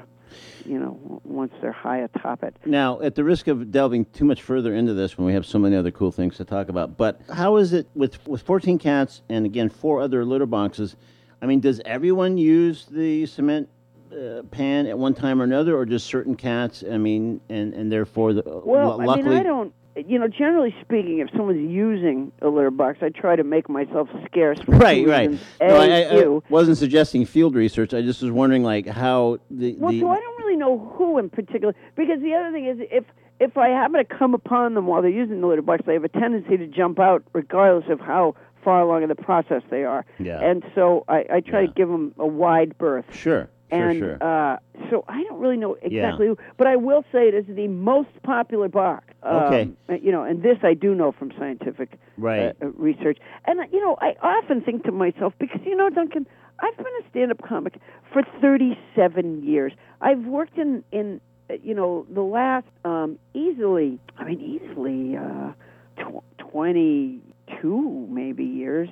you 0.65 0.79
know, 0.79 1.21
once 1.23 1.53
they're 1.61 1.71
high 1.71 1.99
atop 1.99 2.43
it. 2.43 2.55
Now, 2.65 2.99
at 3.01 3.15
the 3.15 3.23
risk 3.23 3.47
of 3.47 3.71
delving 3.71 4.05
too 4.05 4.25
much 4.25 4.41
further 4.41 4.73
into 4.73 4.93
this 4.93 5.17
when 5.17 5.27
we 5.27 5.33
have 5.33 5.45
so 5.45 5.59
many 5.59 5.75
other 5.75 5.91
cool 5.91 6.11
things 6.11 6.37
to 6.37 6.45
talk 6.45 6.69
about, 6.69 6.97
but 6.97 7.21
how 7.33 7.57
is 7.57 7.73
it 7.73 7.87
with 7.95 8.25
with 8.27 8.41
14 8.41 8.77
cats 8.79 9.21
and 9.29 9.45
again 9.45 9.69
four 9.69 10.01
other 10.01 10.25
litter 10.25 10.45
boxes? 10.45 10.95
I 11.41 11.45
mean, 11.45 11.59
does 11.59 11.81
everyone 11.85 12.37
use 12.37 12.85
the 12.85 13.25
cement 13.25 13.69
uh, 14.11 14.43
pan 14.51 14.87
at 14.87 14.97
one 14.97 15.13
time 15.13 15.41
or 15.41 15.43
another, 15.43 15.77
or 15.77 15.85
just 15.85 16.07
certain 16.07 16.35
cats? 16.35 16.83
I 16.89 16.97
mean, 16.97 17.41
and 17.49 17.73
and 17.73 17.91
therefore, 17.91 18.33
the, 18.33 18.43
Well, 18.45 18.99
I 19.01 19.05
luckily, 19.05 19.29
mean, 19.29 19.39
I 19.39 19.43
don't. 19.43 19.73
You 19.95 20.19
know, 20.19 20.27
generally 20.27 20.75
speaking, 20.81 21.19
if 21.19 21.29
someone's 21.31 21.69
using 21.71 22.31
a 22.41 22.49
litter 22.49 22.71
box, 22.71 22.99
I 23.01 23.09
try 23.09 23.35
to 23.37 23.43
make 23.45 23.69
myself 23.69 24.09
scarce. 24.25 24.59
Right, 24.67 25.07
right. 25.07 25.29
reasons. 25.29 25.47
No, 25.61 25.75
A, 25.75 25.79
I, 25.79 26.01
I, 26.01 26.21
I 26.37 26.39
wasn't 26.49 26.77
suggesting 26.77 27.25
field 27.25 27.55
research. 27.55 27.93
I 27.93 28.01
just 28.01 28.21
was 28.21 28.31
wondering, 28.31 28.61
like, 28.63 28.87
how 28.87 29.37
the, 29.49 29.75
Well, 29.79 29.91
the 29.93 30.01
so 30.01 30.09
I 30.09 30.19
don't 30.19 30.37
really 30.43 30.57
know 30.57 30.79
who 30.97 31.17
in 31.17 31.29
particular, 31.29 31.73
because 31.95 32.19
the 32.21 32.33
other 32.33 32.51
thing 32.51 32.65
is, 32.65 32.77
if 32.91 33.05
if 33.39 33.57
I 33.57 33.69
happen 33.69 33.95
to 33.95 34.05
come 34.05 34.33
upon 34.33 34.73
them 34.75 34.87
while 34.87 35.01
they're 35.01 35.11
using 35.11 35.41
the 35.41 35.47
litter 35.47 35.61
box, 35.61 35.83
they 35.85 35.93
have 35.93 36.03
a 36.05 36.09
tendency 36.09 36.57
to 36.57 36.67
jump 36.67 36.99
out, 36.99 37.23
regardless 37.33 37.89
of 37.89 37.99
how 37.99 38.35
far 38.63 38.81
along 38.81 39.03
in 39.03 39.09
the 39.09 39.15
process 39.15 39.61
they 39.69 39.83
are. 39.83 40.05
Yeah. 40.19 40.39
And 40.41 40.63
so 40.73 41.03
I, 41.07 41.25
I 41.35 41.39
try 41.41 41.61
Yeah. 41.61 41.67
to 41.67 41.73
give 41.73 41.87
them 41.89 42.13
a 42.17 42.25
wide 42.25 42.77
berth. 42.77 43.05
sure, 43.13 43.49
and 43.75 43.99
sure. 43.99 44.17
uh, 44.23 44.57
so 44.89 45.03
I 45.07 45.23
don't 45.23 45.39
really 45.39 45.57
know 45.57 45.75
exactly 45.81 46.27
who, 46.27 46.37
but 46.57 46.67
I 46.67 46.75
will 46.75 47.03
say 47.11 47.27
it 47.27 47.33
is 47.33 47.45
the 47.47 47.67
most 47.67 48.09
popular 48.23 48.67
box. 48.67 49.05
Um, 49.23 49.31
Okay. 49.43 49.71
You 50.01 50.11
know, 50.11 50.23
and 50.23 50.41
this 50.43 50.57
I 50.63 50.73
do 50.73 50.93
know 50.95 51.11
from 51.11 51.31
scientific 51.37 51.97
Right. 52.17 52.55
uh, 52.61 52.65
uh, 52.65 52.69
research. 52.77 53.17
And, 53.45 53.59
uh, 53.59 53.63
you 53.71 53.81
know, 53.81 53.97
I 54.01 54.15
often 54.21 54.61
think 54.61 54.83
to 54.85 54.91
myself, 54.91 55.33
because, 55.39 55.61
you 55.65 55.75
know, 55.75 55.89
Duncan, 55.89 56.27
I've 56.59 56.77
been 56.77 56.85
a 57.01 57.09
stand 57.09 57.31
up 57.31 57.41
comic 57.41 57.79
for 58.13 58.23
37 58.41 59.43
years. 59.43 59.73
I've 60.01 60.25
worked 60.25 60.57
in, 60.57 60.83
in 60.91 61.19
uh, 61.49 61.55
you 61.63 61.73
know, 61.73 62.05
the 62.13 62.21
last 62.21 62.67
um, 62.85 63.19
easily, 63.33 63.99
I 64.17 64.23
mean, 64.23 64.39
easily 64.41 65.17
uh, 65.17 65.51
tw- 65.97 66.23
22 66.51 68.07
maybe 68.09 68.43
years. 68.43 68.89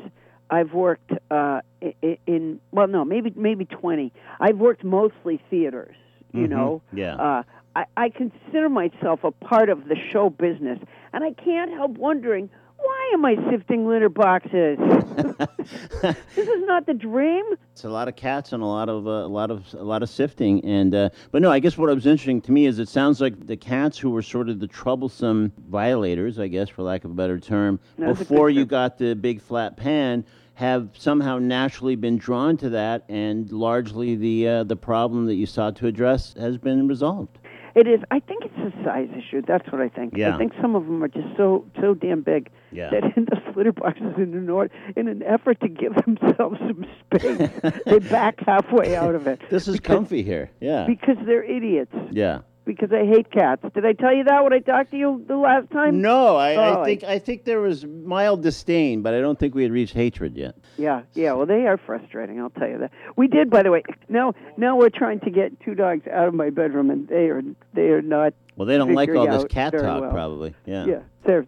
I've 0.50 0.74
worked 0.74 1.12
uh, 1.32 1.62
in, 1.82 2.18
in, 2.28 2.60
well, 2.72 2.88
no, 2.88 3.04
maybe 3.06 3.34
maybe 3.36 3.66
20. 3.66 4.12
I've 4.40 4.58
worked 4.58 4.84
mostly 4.84 5.42
theaters, 5.50 5.96
you 6.34 6.48
Mhm. 6.48 6.50
know. 6.50 6.82
Yeah. 6.94 7.16
Uh, 7.16 7.44
I, 7.76 7.86
I 7.98 8.10
consider 8.10 8.70
myself 8.70 9.24
a 9.24 9.32
part 9.32 9.70
of 9.70 9.88
the 9.88 9.96
show 10.12 10.30
business, 10.30 10.80
and 11.12 11.24
I 11.24 11.32
can't 11.34 11.72
help 11.72 11.92
wondering 11.98 12.50
Why 12.84 13.12
am 13.14 13.24
I 13.24 13.36
sifting 13.50 13.88
litter 13.88 14.10
boxes? 14.10 14.78
this 16.02 16.48
is 16.48 16.66
not 16.66 16.86
the 16.86 16.94
dream. 16.94 17.46
It's 17.72 17.86
a 17.86 17.90
lot 17.90 18.08
of 18.08 18.16
cats 18.16 18.52
and 18.52 18.62
a 18.62 18.66
lot 18.66 18.90
of 18.90 19.08
uh, 19.08 19.12
a 19.12 19.28
lot 19.28 19.52
of 19.52 19.74
a 19.74 19.84
lot 19.84 20.04
of 20.04 20.10
sifting, 20.10 20.64
and 20.66 20.94
uh, 20.94 21.10
but 21.32 21.42
no, 21.42 21.50
I 21.50 21.60
guess 21.60 21.78
what 21.78 21.94
was 21.94 22.06
interesting 22.06 22.42
to 22.42 22.52
me 22.52 22.66
is 22.66 22.80
it 22.80 22.90
sounds 22.90 23.22
like 23.22 23.48
the 23.48 23.56
cats 23.56 23.98
who 23.98 24.10
were 24.10 24.22
sort 24.22 24.50
of 24.50 24.60
the 24.60 24.68
troublesome 24.68 25.54
violators, 25.70 26.40
I 26.40 26.48
guess, 26.48 26.68
for 26.68 26.82
lack 26.82 27.06
of 27.06 27.12
a 27.12 27.14
better 27.14 27.40
term, 27.40 27.80
That's 27.98 28.20
before 28.20 28.50
you 28.50 28.66
got 28.66 28.98
the 28.98 29.16
big 29.16 29.42
flat 29.42 29.78
pan, 29.78 30.26
have 30.56 30.90
somehow 30.98 31.40
naturally 31.40 31.96
been 31.96 32.18
drawn 32.18 32.58
to 32.58 32.70
that, 32.72 33.06
and 33.08 33.52
largely 33.52 34.16
the 34.16 34.48
uh, 34.48 34.64
the 34.64 34.76
problem 34.76 35.28
that 35.28 35.36
you 35.36 35.46
sought 35.46 35.78
to 35.78 35.88
address 35.88 36.34
has 36.34 36.58
been 36.58 36.88
resolved. 36.88 37.38
It 37.76 37.88
is. 37.88 38.02
I 38.12 38.20
think 38.20 38.44
it's 38.46 38.76
a 38.76 38.84
size 38.84 39.10
issue. 39.18 39.42
That's 39.48 39.72
what 39.72 39.82
I 39.82 39.90
think. 39.90 40.16
Yeah. 40.16 40.36
I 40.36 40.38
think 40.38 40.54
some 40.62 40.76
of 40.76 40.86
them 40.86 41.04
are 41.04 41.08
just 41.08 41.36
so 41.38 41.66
so 41.80 41.94
damn 41.94 42.22
big 42.22 42.50
Yeah. 42.74 42.90
that 42.92 43.04
in 43.16 43.26
those 43.26 43.56
litter 43.56 43.72
boxes, 43.72 44.14
in 44.18 44.34
an 44.34 44.50
order, 44.50 44.74
in 44.96 45.08
an 45.08 45.24
effort 45.24 45.60
to 45.62 45.68
give 45.68 45.94
themselves 46.06 46.58
some 46.60 46.86
space, 47.16 47.50
they 47.86 48.00
back 48.00 48.40
halfway 48.46 48.96
out 48.96 49.16
of 49.16 49.28
it. 49.28 49.40
This 49.50 49.68
is 49.68 49.78
because, 49.78 49.96
comfy 49.96 50.24
here. 50.24 50.50
Yeah. 50.60 50.86
because 50.88 51.18
they're 51.26 51.44
idiots. 51.44 51.94
Yeah. 52.12 52.40
Because 52.66 52.94
I 52.94 53.06
hate 53.06 53.30
cats. 53.30 53.62
Did 53.74 53.86
I 53.86 53.92
tell 53.92 54.16
you 54.16 54.24
that 54.24 54.42
when 54.42 54.54
I 54.54 54.60
talked 54.60 54.92
to 54.92 54.98
you 54.98 55.22
the 55.28 55.36
last 55.36 55.70
time? 55.72 56.02
No, 56.02 56.38
I, 56.38 56.56
Oh, 56.56 56.82
I 56.82 56.86
think 56.86 57.04
I 57.04 57.20
think 57.20 57.44
there 57.44 57.60
was 57.60 57.86
mild 57.86 58.42
disdain, 58.42 59.02
but 59.02 59.14
I 59.14 59.20
don't 59.20 59.38
think 59.38 59.54
we 59.54 59.64
had 59.64 59.72
reached 59.74 59.94
hatred 59.94 60.38
yet. 60.38 60.56
Yeah, 60.78 61.02
yeah. 61.14 61.34
Well, 61.34 61.46
they 61.46 61.68
are 61.68 61.78
frustrating. 61.78 62.40
I'll 62.40 62.52
tell 62.52 62.70
you 62.70 62.78
that. 62.78 62.92
We 63.18 63.28
did, 63.28 63.50
by 63.50 63.64
the 63.64 63.72
way. 63.72 63.84
Now, 64.08 64.34
now 64.56 64.78
we're 64.78 64.88
trying 64.90 65.20
to 65.22 65.30
get 65.30 65.60
two 65.60 65.76
dogs 65.76 66.08
out 66.08 66.30
of 66.30 66.34
my 66.34 66.52
bedroom, 66.52 66.90
and 66.90 67.06
they 67.10 67.28
are 67.28 67.42
they 67.74 67.90
are 67.90 68.02
not. 68.02 68.34
Well, 68.56 68.66
they 68.66 68.78
don't 68.78 68.94
like 68.94 69.10
all 69.14 69.28
this 69.28 69.44
cat 69.50 69.74
talk, 69.74 70.02
well. 70.02 70.12
probably. 70.12 70.56
Yeah. 70.66 70.86
Yeah, 70.86 71.00
they're. 71.26 71.46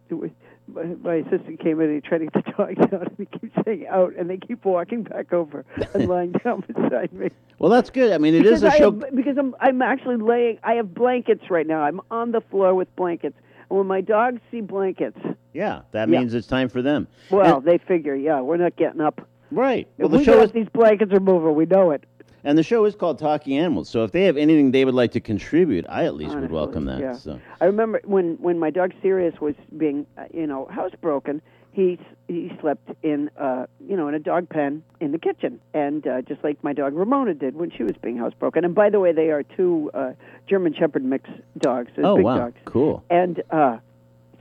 My, 0.68 0.84
my 0.84 1.14
assistant 1.16 1.60
came 1.60 1.80
in 1.80 1.88
and 1.92 1.96
he 1.96 2.02
tried 2.02 2.20
to 2.20 2.26
get 2.26 2.46
the 2.46 2.52
dogs 2.58 2.94
out, 2.94 3.08
and 3.08 3.16
he 3.18 3.26
keeps 3.40 3.56
saying 3.66 3.86
out, 3.88 4.14
and 4.18 4.30
they 4.30 4.38
keep 4.38 4.66
walking 4.66 5.04
back 5.04 5.32
over 5.32 5.64
and 5.94 6.08
lying 6.10 6.32
down 6.44 6.62
beside 6.68 7.14
me. 7.14 7.30
Well, 7.60 7.70
that's 7.70 7.90
good. 7.92 8.12
I 8.12 8.18
mean, 8.18 8.34
it 8.34 8.40
because 8.44 8.58
is 8.60 8.64
a 8.64 8.72
I 8.74 8.78
show. 8.80 8.92
have, 8.92 9.16
because 9.16 9.38
I'm 9.38 9.56
I'm 9.60 9.82
actually 9.82 10.18
laying. 10.18 10.58
I 10.64 10.74
have 10.74 10.94
blankets 10.94 11.50
right 11.50 11.68
now. 11.68 11.82
I'm 11.82 12.02
on 12.10 12.32
the 12.32 12.42
floor 12.42 12.74
with 12.74 12.94
blankets. 12.96 13.38
And 13.70 13.78
when 13.78 13.88
my 13.88 14.02
dogs 14.02 14.42
see 14.52 14.62
blankets, 14.62 15.18
Yeah, 15.54 15.82
that 15.92 16.10
Yeah. 16.10 16.20
means 16.20 16.34
it's 16.34 16.48
time 16.48 16.70
for 16.70 16.82
them. 16.82 17.08
well, 17.30 17.58
And- 17.58 17.66
they 17.66 17.78
figure, 17.78 18.16
yeah, 18.16 18.42
we're 18.42 18.58
not 18.58 18.76
getting 18.76 19.02
up. 19.02 19.22
right. 19.52 19.88
Well, 19.98 20.08
if 20.08 20.12
the 20.12 20.18
we 20.20 20.24
show 20.24 20.42
is 20.42 20.52
these 20.52 20.70
blankets 20.74 21.12
are 21.14 21.20
moving. 21.20 21.56
We 21.56 21.66
know 21.66 21.92
it. 21.92 22.04
And 22.46 22.58
the 22.58 22.64
show 22.64 22.86
is 22.86 22.96
called 22.96 23.20
Talking 23.20 23.58
Animals. 23.58 23.90
So 23.90 24.04
if 24.04 24.12
they 24.12 24.24
have 24.24 24.38
anything 24.38 24.72
they 24.72 24.86
would 24.86 24.96
like 24.96 25.12
to 25.14 25.20
contribute, 25.20 25.86
I 25.90 26.06
at 26.06 26.16
least 26.16 26.36
would 26.36 26.52
welcome 26.52 26.86
that. 26.86 27.00
yeah. 27.00 27.14
So 27.14 27.40
I 27.60 27.66
remember 27.66 28.02
when 28.06 28.36
when 28.36 28.60
my 28.60 28.70
dog 28.70 28.94
Sirius 29.02 29.42
was 29.42 29.56
being, 29.76 30.06
uh, 30.18 30.26
you 30.34 30.48
know, 30.48 30.70
housebroken. 30.72 31.42
He 31.72 32.00
he 32.30 32.50
slept 32.62 32.90
in, 33.04 33.30
uh, 33.38 33.66
you 33.86 33.98
know, 33.98 34.08
in 34.08 34.16
a 34.16 34.20
dog 34.20 34.48
pen 34.48 34.82
in 35.02 35.12
the 35.12 35.20
kitchen, 35.20 35.60
and 35.74 36.08
uh, 36.08 36.22
just 36.22 36.42
like 36.42 36.64
my 36.64 36.72
dog 36.72 36.94
Ramona 36.94 37.34
did 37.34 37.58
when 37.58 37.70
she 37.70 37.84
was 37.84 37.98
being 38.02 38.16
housebroken. 38.16 38.64
And 38.64 38.74
by 38.74 38.90
the 38.90 39.02
way, 39.02 39.12
they 39.12 39.30
are 39.32 39.44
two 39.44 39.92
uh, 39.94 40.14
German 40.48 40.74
Shepherd 40.74 41.04
mix 41.04 41.30
dogs. 41.58 41.92
They're 41.94 42.06
oh 42.06 42.16
big 42.16 42.24
wow, 42.24 42.38
dogs. 42.38 42.56
cool. 42.64 43.04
And 43.10 43.44
uh, 43.52 43.80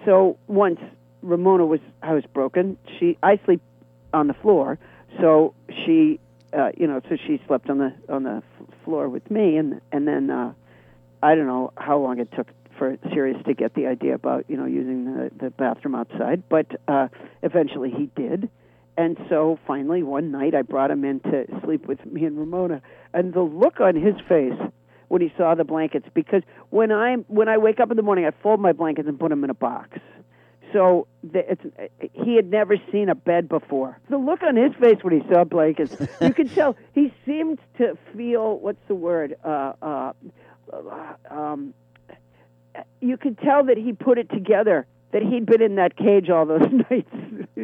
so 0.04 0.38
once 0.46 0.78
Ramona 1.22 1.66
was 1.66 1.80
housebroken, 2.04 2.76
she 3.00 3.18
I 3.20 3.40
sleep 3.44 3.60
on 4.12 4.28
the 4.28 4.34
floor, 4.34 4.78
so 5.20 5.54
she, 5.68 6.20
uh, 6.56 6.70
you 6.76 6.86
know, 6.86 7.00
so 7.08 7.16
she 7.26 7.40
slept 7.46 7.68
on 7.68 7.78
the 7.78 7.92
on 8.08 8.22
the 8.22 8.42
floor 8.84 9.08
with 9.08 9.30
me, 9.30 9.56
and 9.56 9.80
and 9.92 10.06
then 10.06 10.30
uh, 10.30 10.52
I 11.22 11.34
don't 11.34 11.46
know 11.46 11.72
how 11.76 11.98
long 11.98 12.20
it 12.20 12.28
took 12.36 12.48
for 12.78 12.96
Sirius 13.12 13.42
to 13.46 13.54
get 13.54 13.74
the 13.74 13.86
idea 13.86 14.14
about 14.14 14.44
you 14.48 14.56
know 14.56 14.66
using 14.66 15.04
the 15.04 15.30
the 15.38 15.50
bathroom 15.50 15.94
outside, 15.94 16.44
but 16.48 16.66
uh, 16.88 17.08
eventually 17.42 17.90
he 17.90 18.10
did. 18.16 18.48
And 18.96 19.18
so 19.28 19.58
finally 19.66 20.04
one 20.04 20.30
night 20.30 20.54
I 20.54 20.62
brought 20.62 20.90
him 20.90 21.04
in 21.04 21.18
to 21.20 21.46
sleep 21.64 21.86
with 21.86 22.04
me 22.06 22.24
and 22.24 22.38
Ramona, 22.38 22.80
and 23.12 23.34
the 23.34 23.40
look 23.40 23.80
on 23.80 23.96
his 23.96 24.14
face 24.28 24.58
when 25.08 25.20
he 25.20 25.32
saw 25.36 25.54
the 25.54 25.64
blankets 25.64 26.06
because 26.14 26.42
when 26.70 26.92
I 26.92 27.14
when 27.28 27.48
I 27.48 27.58
wake 27.58 27.80
up 27.80 27.90
in 27.90 27.96
the 27.96 28.02
morning 28.02 28.24
I 28.24 28.30
fold 28.42 28.60
my 28.60 28.72
blankets 28.72 29.08
and 29.08 29.18
put 29.18 29.30
them 29.30 29.42
in 29.44 29.50
a 29.50 29.54
box. 29.54 29.98
So 30.74 31.06
the, 31.22 31.52
it's, 31.52 31.62
he 32.12 32.34
had 32.34 32.50
never 32.50 32.76
seen 32.90 33.08
a 33.08 33.14
bed 33.14 33.48
before. 33.48 33.98
The 34.10 34.18
look 34.18 34.42
on 34.42 34.56
his 34.56 34.72
face 34.74 34.98
when 35.02 35.20
he 35.20 35.26
saw 35.32 35.44
blankets, 35.44 35.96
you 36.20 36.34
could 36.34 36.52
tell 36.52 36.76
he 36.92 37.14
seemed 37.24 37.60
to 37.78 37.96
feel 38.14 38.58
what's 38.58 38.82
the 38.88 38.96
word? 38.96 39.36
Uh, 39.44 39.72
uh, 39.80 40.12
um, 41.30 41.74
you 43.00 43.16
could 43.16 43.38
tell 43.38 43.64
that 43.66 43.78
he 43.78 43.92
put 43.92 44.18
it 44.18 44.28
together 44.30 44.86
that 45.12 45.22
he'd 45.22 45.46
been 45.46 45.62
in 45.62 45.76
that 45.76 45.96
cage 45.96 46.28
all 46.28 46.44
those 46.44 46.66
nights. 46.90 47.14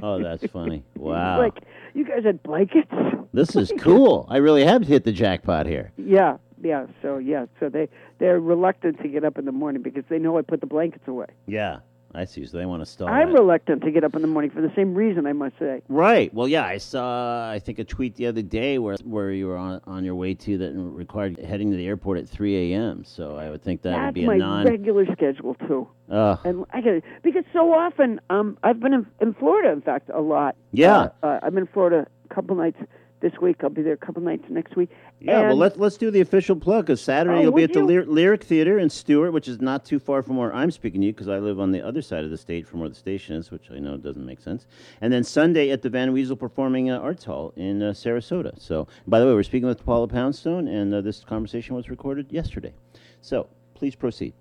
Oh, 0.02 0.22
that's 0.22 0.46
funny. 0.52 0.84
Wow. 0.96 1.38
like 1.38 1.58
you 1.94 2.04
guys 2.04 2.24
had 2.24 2.42
blankets. 2.42 2.92
This 3.32 3.54
is 3.54 3.72
cool. 3.78 4.26
I 4.28 4.38
really 4.38 4.64
have 4.64 4.82
hit 4.82 5.04
the 5.04 5.12
jackpot 5.12 5.64
here. 5.64 5.92
Yeah, 5.96 6.38
yeah. 6.60 6.86
So 7.00 7.18
yeah, 7.18 7.46
so 7.60 7.68
they 7.68 7.88
they're 8.18 8.40
reluctant 8.40 9.00
to 9.02 9.08
get 9.08 9.24
up 9.24 9.38
in 9.38 9.44
the 9.44 9.52
morning 9.52 9.82
because 9.82 10.02
they 10.08 10.18
know 10.18 10.36
I 10.36 10.42
put 10.42 10.60
the 10.60 10.66
blankets 10.66 11.06
away. 11.06 11.26
Yeah, 11.46 11.78
I 12.14 12.24
see. 12.24 12.44
So 12.46 12.58
they 12.58 12.66
want 12.66 12.82
to 12.82 12.86
stall. 12.86 13.08
I'm 13.08 13.32
that. 13.32 13.38
reluctant 13.38 13.82
to 13.82 13.90
get 13.90 14.02
up 14.02 14.16
in 14.16 14.22
the 14.22 14.28
morning 14.28 14.50
for 14.50 14.60
the 14.60 14.72
same 14.74 14.94
reason, 14.94 15.26
I 15.26 15.32
must 15.32 15.58
say. 15.58 15.82
Right. 15.88 16.32
Well, 16.34 16.48
yeah, 16.48 16.64
I 16.64 16.78
saw 16.78 17.50
I 17.50 17.58
think 17.58 17.78
a 17.78 17.84
tweet 17.84 18.16
the 18.16 18.26
other 18.26 18.42
day 18.42 18.78
where 18.78 18.96
where 19.04 19.30
you 19.30 19.46
were 19.46 19.56
on 19.56 19.80
on 19.84 20.04
your 20.04 20.14
way 20.14 20.34
to 20.34 20.58
that 20.58 20.72
required 20.74 21.38
heading 21.38 21.70
to 21.70 21.76
the 21.76 21.86
airport 21.86 22.18
at 22.18 22.28
3 22.28 22.72
a.m. 22.72 23.04
So 23.04 23.36
I 23.36 23.50
would 23.50 23.62
think 23.62 23.82
that 23.82 24.06
would 24.06 24.14
be 24.14 24.24
a 24.24 24.26
my 24.26 24.36
non. 24.36 24.66
regular 24.66 25.06
schedule 25.12 25.54
too. 25.66 25.88
Ugh. 26.10 26.38
And 26.44 26.64
I 26.72 26.80
get 26.80 26.94
it 26.94 27.04
because 27.22 27.44
so 27.52 27.72
often 27.72 28.20
um 28.30 28.58
I've 28.62 28.80
been 28.80 28.92
in, 28.92 29.06
in 29.20 29.34
Florida, 29.34 29.70
in 29.70 29.80
fact, 29.80 30.10
a 30.12 30.20
lot. 30.20 30.56
Yeah. 30.72 31.10
Uh, 31.22 31.26
uh, 31.26 31.40
I'm 31.42 31.56
in 31.58 31.66
Florida 31.66 32.06
a 32.28 32.34
couple 32.34 32.56
nights 32.56 32.78
this 33.20 33.32
week. 33.40 33.56
I'll 33.62 33.70
be 33.70 33.82
there 33.82 33.92
a 33.92 33.96
couple 33.96 34.22
nights 34.22 34.44
next 34.48 34.76
week. 34.76 34.90
Yeah, 35.20 35.48
well, 35.48 35.56
let's 35.56 35.76
let's 35.76 35.96
do 35.96 36.10
the 36.10 36.20
official 36.20 36.56
plug 36.56 36.86
because 36.86 37.00
Saturday 37.00 37.38
Oh, 37.38 37.42
you'll 37.42 37.52
be 37.52 37.64
at 37.64 37.72
the? 37.72 37.82
Lyric 37.82 38.42
Theater 38.42 38.78
in 38.78 38.90
Stuart, 38.90 39.32
which 39.32 39.48
is 39.48 39.60
not 39.60 39.84
too 39.84 39.98
far 39.98 40.22
from 40.22 40.36
where 40.36 40.54
I'm 40.54 40.70
speaking 40.70 41.00
to 41.02 41.06
you 41.08 41.12
because 41.12 41.28
I 41.28 41.38
live 41.38 41.60
on 41.60 41.72
the 41.72 41.86
other 41.86 42.02
side 42.02 42.24
of 42.24 42.30
the 42.30 42.38
state 42.38 42.66
from 42.66 42.80
where 42.80 42.88
the 42.88 42.94
station 42.94 43.36
is, 43.36 43.50
which 43.50 43.70
I 43.70 43.78
know 43.78 43.96
doesn't 43.96 44.24
make 44.24 44.40
sense. 44.40 44.66
And 45.00 45.12
then 45.12 45.24
Sunday 45.24 45.70
at 45.70 45.82
the 45.82 45.90
Van 45.90 46.12
Wezel 46.12 46.38
Performing 46.38 46.90
uh, 46.90 46.98
Arts 46.98 47.24
Hall 47.24 47.52
in 47.56 47.82
uh, 47.82 47.92
Sarasota. 47.92 48.60
So, 48.60 48.88
by 49.06 49.20
the 49.20 49.26
way, 49.26 49.34
we're 49.34 49.42
speaking 49.42 49.68
with 49.68 49.84
Paula 49.84 50.08
Poundstone, 50.08 50.68
and 50.68 50.92
uh, 50.94 51.00
this 51.00 51.24
conversation 51.24 51.74
was 51.74 51.88
recorded 51.90 52.32
yesterday. 52.32 52.72
So, 53.20 53.48
please 53.74 53.94
proceed. 53.94 54.34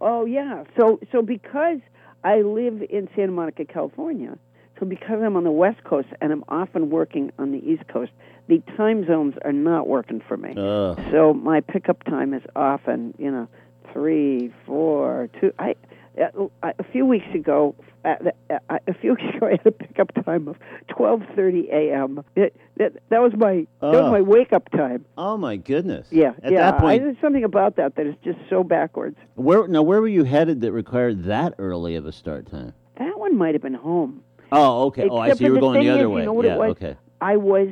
Oh 0.00 0.24
yeah. 0.26 0.64
So 0.76 1.00
so 1.12 1.22
because 1.22 1.78
I 2.24 2.42
live 2.42 2.82
in 2.90 3.08
Santa 3.16 3.32
Monica, 3.32 3.64
California, 3.64 4.36
so 4.78 4.86
because 4.86 5.22
I'm 5.22 5.36
on 5.36 5.44
the 5.44 5.50
West 5.50 5.82
Coast 5.84 6.08
and 6.20 6.32
I'm 6.32 6.44
often 6.48 6.90
working 6.90 7.32
on 7.38 7.52
the 7.52 7.58
East 7.58 7.86
Coast, 7.88 8.12
the 8.48 8.62
time 8.76 9.06
zones 9.06 9.34
are 9.44 9.52
not 9.52 9.88
working 9.88 10.20
for 10.26 10.36
me. 10.36 10.54
Ugh. 10.56 11.00
So 11.10 11.32
my 11.34 11.60
pickup 11.60 12.04
time 12.04 12.34
is 12.34 12.42
often, 12.54 13.14
you 13.18 13.30
know, 13.30 13.48
three, 13.92 14.52
four, 14.66 15.28
two. 15.40 15.52
I 15.58 15.74
uh, 16.20 16.46
a 16.62 16.84
few 16.92 17.04
weeks 17.04 17.26
ago, 17.34 17.74
uh, 18.04 18.14
uh, 18.50 18.78
a 18.86 18.94
few 18.94 19.10
weeks 19.20 19.36
ago, 19.36 19.46
I 19.46 19.50
had 19.50 19.66
a 19.66 19.70
pickup 19.72 20.12
time 20.24 20.48
of 20.48 20.56
twelve 20.88 21.22
thirty 21.34 21.68
a.m. 21.70 22.24
That 22.36 22.52
that 22.78 23.20
was 23.20 23.32
my 23.36 23.66
that 23.80 24.02
was 24.02 24.10
my 24.12 24.20
wake 24.20 24.52
up 24.52 24.70
time. 24.70 25.04
Oh 25.18 25.36
my 25.36 25.56
goodness. 25.56 26.06
Yeah, 26.10 26.32
At 26.42 26.52
yeah. 26.52 26.70
that 26.70 26.80
point, 26.80 27.02
I, 27.02 27.04
there's 27.04 27.20
something 27.20 27.44
about 27.44 27.76
that 27.76 27.96
that 27.96 28.06
is 28.06 28.14
just 28.24 28.38
so 28.48 28.62
backwards. 28.62 29.16
where 29.34 29.66
now 29.68 29.82
where 29.82 30.00
were 30.00 30.08
you 30.08 30.24
headed 30.24 30.60
that 30.62 30.72
required 30.72 31.24
that 31.24 31.54
early 31.58 31.96
of 31.96 32.06
a 32.06 32.12
start 32.12 32.46
time? 32.50 32.72
That 32.98 33.18
one 33.18 33.36
might 33.36 33.54
have 33.54 33.62
been 33.62 33.74
home. 33.74 34.22
Oh, 34.56 34.86
okay. 34.86 35.08
oh, 35.10 35.16
I 35.18 35.26
Except 35.26 35.38
see. 35.38 35.44
You 35.44 35.50
were 35.52 35.56
the 35.56 35.60
going 35.60 35.74
the 35.74 35.80
thing 35.80 35.90
other 35.90 36.00
is, 36.00 36.02
you 36.04 36.10
way. 36.10 36.24
know 36.24 36.32
what 36.32 36.44
yeah. 36.46 36.54
it 36.54 36.58
was? 36.58 36.70
Okay. 36.72 36.96
I 37.20 37.36
was 37.36 37.68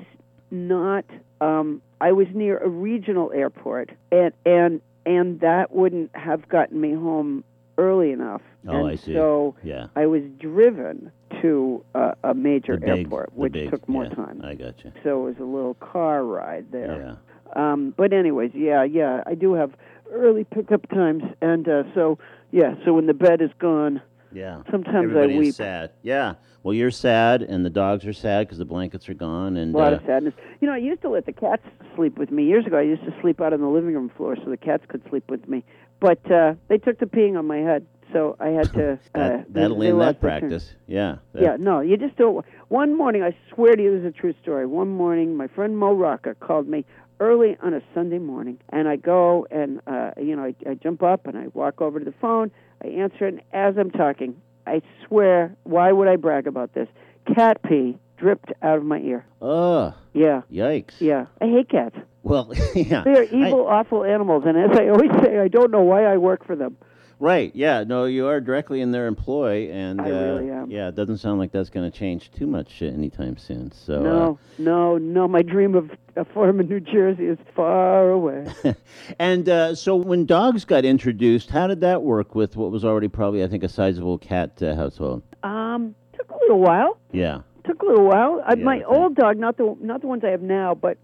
not. 0.50 1.04
Um, 1.40 1.82
I 2.00 2.12
was 2.12 2.26
near 2.34 2.58
a 2.58 2.68
regional 2.68 3.32
airport, 3.32 3.90
and 4.12 4.32
and 4.46 4.80
and 5.06 5.40
that 5.40 5.72
wouldn't 5.72 6.14
have 6.16 6.48
gotten 6.48 6.80
me 6.80 6.92
home 6.92 7.44
early 7.78 8.12
enough. 8.12 8.42
Oh, 8.66 8.76
and 8.86 8.88
I 8.88 8.94
see. 8.96 9.14
So 9.14 9.54
Yeah. 9.62 9.88
I 9.96 10.06
was 10.06 10.22
driven 10.38 11.10
to 11.42 11.84
uh, 11.94 12.12
a 12.22 12.32
major 12.34 12.76
The 12.76 12.86
big, 12.86 12.98
airport, 13.04 13.30
the 13.34 13.40
which 13.40 13.52
big- 13.52 13.70
took 13.70 13.88
more 13.88 14.04
yeah, 14.04 14.14
time. 14.14 14.40
I 14.44 14.54
got 14.54 14.82
you. 14.84 14.92
So 15.02 15.26
it 15.26 15.30
was 15.30 15.38
a 15.40 15.44
little 15.44 15.74
car 15.74 16.24
ride 16.24 16.66
there. 16.70 17.16
Yeah. 17.56 17.72
Um, 17.72 17.92
but 17.96 18.12
anyways, 18.12 18.52
yeah, 18.54 18.84
yeah, 18.84 19.22
I 19.26 19.34
do 19.34 19.52
have 19.54 19.72
early 20.10 20.44
pickup 20.44 20.88
times, 20.88 21.22
and 21.42 21.68
uh, 21.68 21.82
so 21.94 22.18
yeah, 22.52 22.74
so 22.84 22.94
when 22.94 23.06
the 23.06 23.14
bed 23.14 23.40
is 23.42 23.50
gone, 23.58 24.00
Yeah. 24.34 24.62
sometimes 24.70 25.04
Everybody 25.04 25.34
I 25.34 25.38
weep. 25.38 25.48
is 25.48 25.56
sad. 25.56 25.92
Yeah. 26.02 26.34
Well, 26.62 26.74
you're 26.74 26.90
sad, 26.90 27.42
and 27.42 27.64
the 27.64 27.70
dogs 27.70 28.06
are 28.06 28.12
sad 28.12 28.46
because 28.46 28.58
the 28.58 28.64
blankets 28.64 29.08
are 29.08 29.14
gone, 29.14 29.56
and 29.56 29.74
A 29.74 29.78
lot 29.78 29.92
uh, 29.92 29.96
of 29.96 30.02
sadness. 30.06 30.34
You 30.60 30.66
know, 30.68 30.74
I 30.74 30.78
used 30.78 31.02
to 31.02 31.10
let 31.10 31.26
the 31.26 31.32
cats 31.32 31.62
sleep 31.94 32.18
with 32.18 32.30
me 32.30 32.44
years 32.44 32.66
ago. 32.66 32.78
I 32.78 32.82
used 32.82 33.04
to 33.04 33.14
sleep 33.20 33.40
out 33.40 33.52
on 33.52 33.60
the 33.60 33.68
living 33.68 33.94
room 33.94 34.10
floor 34.16 34.36
so 34.42 34.48
the 34.48 34.56
cats 34.56 34.82
could 34.88 35.02
sleep 35.10 35.30
with 35.30 35.46
me. 35.46 35.62
But 36.00 36.30
uh, 36.30 36.54
they 36.68 36.78
took 36.78 36.98
to 37.00 37.06
peeing 37.06 37.38
on 37.38 37.46
my 37.46 37.58
head, 37.58 37.86
so 38.12 38.36
I 38.40 38.48
had 38.48 38.72
to. 38.72 38.98
that, 39.14 39.32
uh, 39.32 39.44
that'll 39.50 39.82
end 39.82 40.00
that 40.00 40.20
their 40.20 40.30
turn. 40.30 40.40
practice. 40.40 40.74
Yeah. 40.86 41.16
that- 41.32 41.42
Yeah, 41.42 41.56
no, 41.58 41.80
you 41.80 41.96
just 41.98 42.16
don't. 42.16 42.44
One 42.68 42.96
morning, 42.96 43.22
I 43.22 43.36
swear 43.52 43.76
to 43.76 43.82
you, 43.82 43.90
this 43.92 44.00
is 44.10 44.16
a 44.16 44.20
true 44.20 44.34
story. 44.42 44.66
One 44.66 44.88
morning, 44.88 45.36
my 45.36 45.48
friend 45.48 45.78
Mo 45.78 45.92
Rocca 45.92 46.34
called 46.34 46.66
me 46.66 46.84
early 47.20 47.56
on 47.62 47.74
a 47.74 47.80
Sunday 47.94 48.18
morning, 48.18 48.58
and 48.70 48.88
I 48.88 48.96
go 48.96 49.46
and 49.50 49.80
uh, 49.86 50.12
you 50.16 50.34
know 50.34 50.44
I, 50.44 50.54
I 50.68 50.74
jump 50.74 51.02
up 51.02 51.26
and 51.26 51.36
I 51.36 51.48
walk 51.48 51.80
over 51.80 51.98
to 51.98 52.04
the 52.04 52.14
phone. 52.20 52.50
I 52.84 52.88
answer 52.88 53.26
it, 53.26 53.34
and 53.34 53.42
as 53.52 53.76
I'm 53.78 53.90
talking, 53.90 54.36
I 54.66 54.82
swear, 55.06 55.56
why 55.64 55.90
would 55.92 56.08
I 56.08 56.16
brag 56.16 56.46
about 56.46 56.74
this? 56.74 56.88
Cat 57.34 57.62
pee 57.62 57.98
dripped 58.18 58.52
out 58.62 58.78
of 58.78 58.84
my 58.84 58.98
ear. 58.98 59.24
Ugh. 59.40 59.94
Yeah, 60.12 60.42
Yikes. 60.52 61.00
yeah. 61.00 61.26
I 61.40 61.46
hate 61.46 61.68
cats. 61.70 61.96
Well, 62.22 62.52
yeah. 62.74 63.02
They 63.04 63.12
are 63.12 63.22
I- 63.22 63.48
evil, 63.48 63.66
awful 63.66 64.04
animals, 64.04 64.44
and 64.46 64.56
as 64.58 64.76
I 64.78 64.88
always 64.88 65.10
say, 65.22 65.38
I 65.38 65.48
don't 65.48 65.70
know 65.70 65.82
why 65.82 66.04
I 66.04 66.16
work 66.18 66.46
for 66.46 66.56
them. 66.56 66.76
Right. 67.25 67.50
Yeah. 67.54 67.85
No, 67.85 68.04
you 68.04 68.26
are 68.26 68.40
directly 68.40 68.81
in 68.81 68.93
their 68.93 69.07
employ, 69.07 69.71
and 69.71 70.00
I 70.00 70.04
uh, 70.04 70.09
really 70.09 70.50
am. 70.50 70.71
yeah, 70.71 70.88
it 70.88 70.95
doesn't 70.95 71.19
sound 71.19 71.38
like 71.38 71.50
that's 71.52 71.71
going 71.71 71.90
to 71.90 71.97
change 71.97 72.31
too 72.33 72.47
much 72.47 72.83
uh, 72.83 72.87
anytime 72.87 73.37
soon. 73.37 73.73
So. 73.73 73.95
uh, 73.95 74.02
No, 74.02 74.38
no, 74.59 74.99
no. 74.99 75.28
My 75.28 75.43
dream 75.43 75.75
of 75.75 75.90
a 76.16 76.25
farm 76.25 76.61
in 76.61 76.69
New 76.69 76.81
Jersey 76.81 77.26
is 77.26 77.38
far 77.57 78.11
away. 78.11 78.47
And 79.19 79.49
uh, 79.49 79.75
so, 79.75 79.97
when 79.97 80.26
dogs 80.26 80.64
got 80.64 80.85
introduced, 80.85 81.50
how 81.50 81.66
did 81.66 81.81
that 81.81 82.02
work 82.02 82.35
with 82.35 82.57
what 82.57 82.71
was 82.71 82.85
already 82.85 83.09
probably, 83.09 83.43
I 83.43 83.49
think, 83.49 83.62
a 83.64 83.69
sizable 83.69 84.19
cat 84.19 84.62
uh, 84.62 84.75
household? 84.75 85.23
um, 85.43 85.95
took 86.16 86.31
a 86.31 86.38
little 86.43 86.61
while. 86.61 86.99
Yeah. 87.12 87.40
Took 87.66 87.83
a 87.83 87.87
little 87.87 88.07
while. 88.07 88.43
I, 88.47 88.54
Yeah, 88.54 88.64
my 88.64 88.83
old 88.85 89.14
dog, 89.14 89.38
not 89.38 89.57
the 89.57 89.76
not 89.81 90.00
the 90.00 90.07
ones 90.07 90.23
I 90.25 90.31
have 90.31 90.43
now, 90.43 90.75
but 90.75 90.99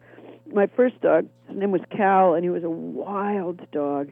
my 0.53 0.67
first 0.77 1.00
dog. 1.00 1.27
His 1.49 1.57
name 1.59 1.73
was 1.73 1.81
Cal, 1.91 2.35
and 2.35 2.45
he 2.45 2.50
was 2.50 2.65
a 2.65 2.71
wild 2.71 3.61
dog. 3.73 4.11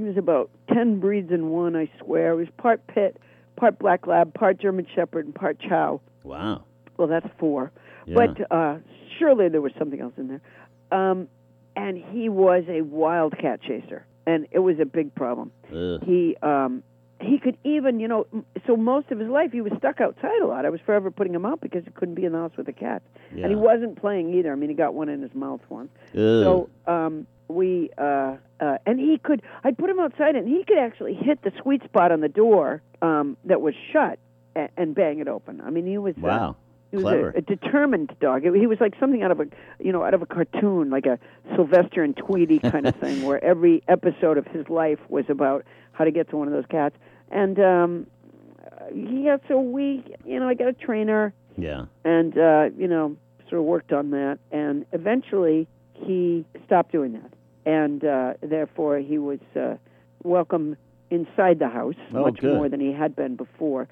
He 0.00 0.04
was 0.08 0.16
about 0.16 0.50
ten 0.72 1.00
breeds 1.00 1.30
in 1.30 1.50
one. 1.50 1.76
I 1.76 1.90
swear. 2.02 2.32
He 2.34 2.38
was 2.40 2.48
part 2.56 2.86
pit, 2.86 3.16
part 3.56 3.78
black 3.78 4.06
lab, 4.06 4.34
part 4.34 4.58
German 4.60 4.86
Shepherd, 4.94 5.24
and 5.26 5.34
part 5.34 5.58
Chow. 5.60 6.00
Wow. 6.24 6.64
Well, 6.96 7.08
that's 7.08 7.28
four. 7.38 7.70
Yeah. 8.06 8.14
But 8.14 8.50
uh, 8.50 8.76
surely 9.18 9.48
there 9.48 9.60
was 9.60 9.72
something 9.78 10.00
else 10.00 10.14
in 10.16 10.28
there. 10.28 10.40
Um, 10.92 11.28
and 11.74 11.98
he 11.98 12.28
was 12.28 12.64
a 12.68 12.80
wild 12.82 13.36
cat 13.38 13.60
chaser, 13.60 14.06
and 14.26 14.46
it 14.50 14.60
was 14.60 14.76
a 14.80 14.86
big 14.86 15.14
problem. 15.14 15.52
Ugh. 15.74 16.00
He 16.04 16.36
um, 16.42 16.82
he 17.20 17.38
could 17.38 17.56
even, 17.64 17.98
you 18.00 18.08
know, 18.08 18.26
so 18.66 18.76
most 18.76 19.10
of 19.10 19.18
his 19.18 19.28
life 19.28 19.50
he 19.52 19.60
was 19.62 19.72
stuck 19.78 20.00
outside 20.00 20.40
a 20.42 20.46
lot. 20.46 20.64
I 20.66 20.70
was 20.70 20.80
forever 20.84 21.10
putting 21.10 21.34
him 21.34 21.44
out 21.46 21.60
because 21.60 21.84
he 21.84 21.90
couldn't 21.90 22.14
be 22.14 22.24
in 22.24 22.32
the 22.32 22.38
house 22.38 22.52
with 22.56 22.66
the 22.66 22.72
cats, 22.72 23.04
Yeah. 23.34 23.44
and 23.44 23.50
he 23.50 23.56
wasn't 23.56 24.00
playing 24.00 24.32
either. 24.34 24.52
I 24.52 24.54
mean, 24.54 24.68
he 24.70 24.74
got 24.74 24.94
one 24.94 25.08
in 25.08 25.22
his 25.22 25.34
mouth 25.34 25.60
once. 25.68 25.88
Ugh. 26.12 26.14
So 26.14 26.68
um, 26.86 27.26
we 27.48 27.90
uh, 27.98 28.36
uh, 28.60 28.78
and 28.86 28.98
he 28.98 29.18
could. 29.18 29.42
I'd 29.64 29.76
put 29.76 29.90
him 29.90 30.00
outside, 30.00 30.36
and 30.36 30.48
he 30.48 30.64
could 30.64 30.78
actually 30.78 31.14
hit 31.14 31.42
the 31.42 31.52
sweet 31.62 31.82
spot 31.84 32.12
on 32.12 32.20
the 32.20 32.28
door 32.28 32.82
um, 33.02 33.36
that 33.44 33.60
was 33.60 33.74
shut 33.92 34.18
and, 34.54 34.68
and 34.76 34.94
bang 34.94 35.18
it 35.20 35.28
open. 35.28 35.60
I 35.60 35.70
mean, 35.70 35.86
he 35.86 35.98
was 35.98 36.14
uh, 36.16 36.22
wow. 36.22 36.56
he 36.90 36.96
was 36.96 37.04
Clever. 37.04 37.30
a, 37.30 37.38
a 37.38 37.40
determined 37.42 38.14
dog. 38.20 38.42
He 38.42 38.66
was 38.66 38.78
like 38.80 38.94
something 38.98 39.22
out 39.22 39.30
of 39.30 39.40
a, 39.40 39.46
you 39.78 39.92
know, 39.92 40.02
out 40.02 40.14
of 40.14 40.22
a 40.22 40.26
cartoon, 40.26 40.90
like 40.90 41.06
a 41.06 41.18
Sylvester 41.54 42.02
and 42.02 42.16
Tweety 42.16 42.58
kind 42.58 42.86
of 42.86 42.96
thing, 43.00 43.22
where 43.24 43.42
every 43.44 43.82
episode 43.88 44.38
of 44.38 44.46
his 44.46 44.68
life 44.68 45.00
was 45.08 45.24
about 45.28 45.64
how 45.92 46.04
to 46.04 46.10
get 46.10 46.30
to 46.30 46.36
one 46.36 46.48
of 46.48 46.54
those 46.54 46.66
cats. 46.70 46.96
And 47.30 47.58
um, 47.58 48.06
uh, 48.64 48.86
yeah, 48.94 49.36
so 49.48 49.60
we, 49.60 50.04
you 50.24 50.38
know, 50.38 50.48
I 50.48 50.54
got 50.54 50.68
a 50.68 50.72
trainer, 50.72 51.34
yeah. 51.56 51.86
and 52.04 52.36
uh, 52.36 52.70
you 52.76 52.88
know, 52.88 53.16
sort 53.48 53.60
of 53.60 53.64
worked 53.64 53.92
on 53.92 54.10
that, 54.10 54.38
and 54.50 54.86
eventually 54.92 55.66
he 55.94 56.44
stopped 56.66 56.92
doing 56.92 57.12
that, 57.14 57.32
and 57.66 58.02
uh, 58.04 58.34
therefore 58.40 58.98
he 58.98 59.18
was 59.18 59.40
uh, 59.54 59.74
welcome 60.22 60.76
inside 61.10 61.58
the 61.58 61.68
house 61.68 61.94
Oh, 62.14 62.22
much 62.22 62.38
good. 62.38 62.54
more 62.54 62.68
than 62.70 62.80
he 62.80 62.92
had 62.92 63.14
been 63.14 63.36
before. 63.36 63.88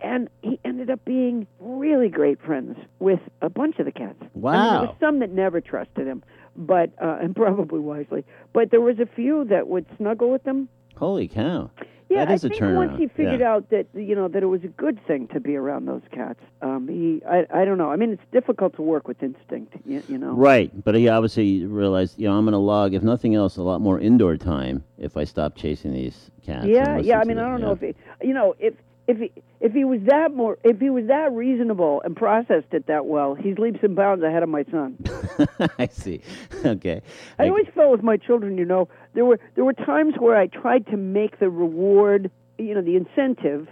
And 0.00 0.28
he 0.42 0.58
ended 0.64 0.90
up 0.90 1.04
being 1.04 1.46
really 1.60 2.08
great 2.08 2.40
friends 2.42 2.76
with 2.98 3.20
a 3.40 3.48
bunch 3.48 3.78
of 3.78 3.84
the 3.86 3.92
cats. 3.92 4.16
I 4.20 4.24
mean, 4.24 4.30
there 4.32 4.42
Wow. 4.42 4.80
was 4.82 4.96
some 5.00 5.20
that 5.20 5.30
never 5.30 5.60
trusted 5.60 6.06
him, 6.06 6.22
but 6.56 6.90
uh, 7.00 7.18
and 7.22 7.34
probably 7.36 7.78
wisely. 7.78 8.24
But 8.52 8.70
there 8.72 8.80
was 8.80 8.98
a 8.98 9.06
few 9.06 9.44
that 9.44 9.68
would 9.68 9.86
snuggle 9.96 10.30
with 10.30 10.44
him. 10.44 10.68
Holy 10.96 11.28
cow. 11.28 11.70
Yeah, 12.12 12.24
That 12.26 12.34
is 12.34 12.44
I 12.44 12.48
a 12.48 12.50
think 12.50 12.62
turnaround. 12.62 12.88
once 12.88 12.98
he 12.98 13.08
figured 13.08 13.40
yeah. 13.40 13.52
out 13.52 13.70
that 13.70 13.86
you 13.94 14.14
know 14.14 14.28
that 14.28 14.42
it 14.42 14.46
was 14.46 14.62
a 14.64 14.68
good 14.68 15.04
thing 15.06 15.28
to 15.28 15.40
be 15.40 15.56
around 15.56 15.86
those 15.86 16.02
cats, 16.10 16.40
um, 16.60 16.88
he 16.88 17.22
I 17.26 17.46
I 17.52 17.64
don't 17.64 17.78
know. 17.78 17.90
I 17.90 17.96
mean, 17.96 18.10
it's 18.10 18.22
difficult 18.32 18.76
to 18.76 18.82
work 18.82 19.08
with 19.08 19.22
instinct. 19.22 19.74
You, 19.86 20.02
you 20.08 20.18
know. 20.18 20.32
Right, 20.32 20.70
but 20.84 20.94
he 20.94 21.08
obviously 21.08 21.64
realized, 21.64 22.18
you 22.18 22.28
know, 22.28 22.34
I'm 22.36 22.44
going 22.44 22.52
to 22.52 22.58
log, 22.58 22.94
if 22.94 23.02
nothing 23.02 23.34
else, 23.34 23.56
a 23.56 23.62
lot 23.62 23.80
more 23.80 23.98
indoor 23.98 24.36
time 24.36 24.84
if 24.98 25.16
I 25.16 25.24
stop 25.24 25.56
chasing 25.56 25.92
these 25.92 26.30
cats. 26.44 26.66
Yeah, 26.66 26.98
yeah. 26.98 27.18
I 27.18 27.24
mean, 27.24 27.38
I 27.38 27.48
don't 27.48 27.60
know 27.60 27.72
if 27.72 27.80
he, 27.80 27.94
you 28.20 28.34
know, 28.34 28.54
if 28.58 28.74
if 29.08 29.18
he 29.18 29.32
if 29.60 29.72
he 29.72 29.84
was 29.84 30.00
that 30.06 30.32
more 30.34 30.58
if 30.64 30.78
he 30.80 30.90
was 30.90 31.06
that 31.08 31.32
reasonable 31.32 32.00
and 32.04 32.16
processed 32.16 32.72
it 32.72 32.86
that 32.86 33.06
well, 33.06 33.34
he's 33.34 33.58
leaps 33.58 33.80
and 33.82 33.96
bounds 33.96 34.22
ahead 34.24 34.42
of 34.42 34.48
my 34.48 34.64
son. 34.70 34.96
I 35.78 35.86
see. 35.88 36.20
Okay. 36.64 37.02
I 37.40 37.48
always 37.48 37.66
felt 37.74 37.90
with 37.90 38.04
my 38.04 38.16
children, 38.16 38.56
you 38.56 38.64
know, 38.64 38.88
there 39.14 39.24
were 39.24 39.40
there 39.56 39.64
were 39.64 39.72
times 39.72 40.14
where 40.18 40.36
I 40.36 40.46
tried 40.46 40.86
to 40.88 40.96
make 40.96 41.40
the 41.40 41.50
reward, 41.50 42.30
you 42.56 42.74
know, 42.74 42.82
the 42.82 42.94
incentive, 42.94 43.66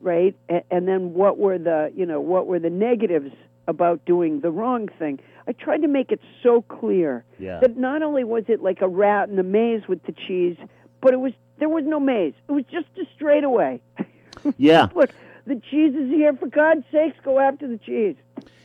right, 0.00 0.34
and, 0.48 0.62
and 0.72 0.88
then 0.88 1.14
what 1.14 1.38
were 1.38 1.56
the, 1.58 1.92
you 1.94 2.04
know, 2.04 2.20
what 2.20 2.48
were 2.48 2.58
the 2.58 2.70
negatives 2.70 3.32
about 3.68 4.04
doing 4.04 4.40
the 4.40 4.50
wrong 4.50 4.88
thing. 4.98 5.20
I 5.46 5.52
tried 5.52 5.82
to 5.82 5.88
make 5.88 6.10
it 6.10 6.20
so 6.42 6.62
clear 6.62 7.24
Yeah. 7.38 7.60
that 7.60 7.76
not 7.76 8.02
only 8.02 8.24
was 8.24 8.42
it 8.48 8.60
like 8.60 8.80
a 8.80 8.88
rat 8.88 9.28
in 9.28 9.38
a 9.38 9.44
maze 9.44 9.82
with 9.88 10.02
the 10.04 10.12
cheese, 10.12 10.56
but 11.00 11.12
it 11.14 11.20
was 11.20 11.32
there 11.60 11.68
was 11.68 11.84
no 11.86 12.00
maze. 12.00 12.34
It 12.48 12.52
was 12.52 12.64
just 12.64 12.88
a 13.00 13.04
straightaway. 13.14 13.80
Yeah. 14.56 14.88
Look, 14.94 15.10
the 15.46 15.60
cheese 15.70 15.94
is 15.94 16.08
here. 16.10 16.34
For 16.34 16.46
God's 16.46 16.84
sakes, 16.92 17.16
go 17.24 17.38
after 17.40 17.66
the 17.68 17.78
cheese. 17.78 18.16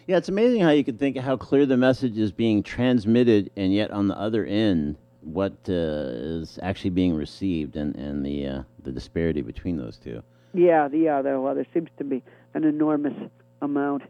Yeah, 0.08 0.18
it's 0.18 0.30
amazing 0.30 0.62
how 0.62 0.70
you 0.70 0.84
can 0.84 0.98
think 0.98 1.18
how 1.18 1.36
clear 1.38 1.66
the 1.66 1.78
message 1.78 2.18
is 2.18 2.32
being 2.32 2.64
transmitted, 2.64 3.52
and 3.58 3.74
yet 3.74 3.92
on 3.92 4.08
the 4.08 4.18
other 4.18 4.46
end, 4.46 4.96
what 5.22 5.54
uh, 5.68 5.74
is 5.74 6.58
actually 6.62 6.92
being 6.92 7.14
received, 7.16 7.76
and 7.76 7.96
and 7.96 8.26
the 8.26 8.48
uh, 8.48 8.64
the 8.84 8.92
disparity 8.92 9.42
between 9.42 9.78
those 9.78 9.98
two. 9.98 10.24
Yeah, 10.54 10.88
the- 10.88 11.00
yeah. 11.00 11.22
There, 11.22 11.40
well, 11.42 11.56
there 11.56 11.68
seems 11.74 11.90
to 11.98 12.04
be 12.04 12.24
an 12.54 12.64
enormous 12.64 13.14
amount. 13.62 14.04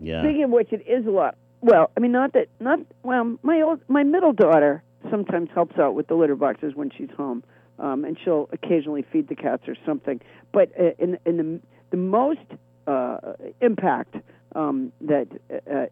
Yeah. 0.00 0.22
Speaking 0.22 0.44
of 0.44 0.50
which, 0.50 0.72
it 0.72 0.86
is 0.88 1.06
a 1.06 1.10
lot. 1.10 1.36
Well, 1.60 1.90
I 1.96 2.00
mean, 2.00 2.12
not 2.12 2.32
that, 2.32 2.46
not 2.60 2.78
well. 3.02 3.36
My 3.42 3.60
old, 3.60 3.80
my 3.88 4.04
middle 4.04 4.32
daughter 4.32 4.82
sometimes 5.10 5.50
helps 5.54 5.78
out 5.78 5.94
with 5.94 6.06
the 6.06 6.14
litter 6.14 6.36
boxes 6.36 6.74
when 6.74 6.90
she's 6.96 7.10
home, 7.16 7.44
um, 7.78 8.04
and 8.04 8.18
she'll 8.22 8.48
occasionally 8.52 9.04
feed 9.12 9.28
the 9.28 9.36
cats 9.36 9.62
or 9.68 9.76
something. 9.84 10.20
But 10.52 10.70
uh, 10.78 10.90
in 10.98 11.18
in 11.26 11.36
the 11.36 11.60
the 11.90 11.96
most 11.96 12.40
uh, 12.86 13.18
impact 13.60 14.16
um, 14.54 14.92
that 15.02 15.28
uh, 15.50 15.86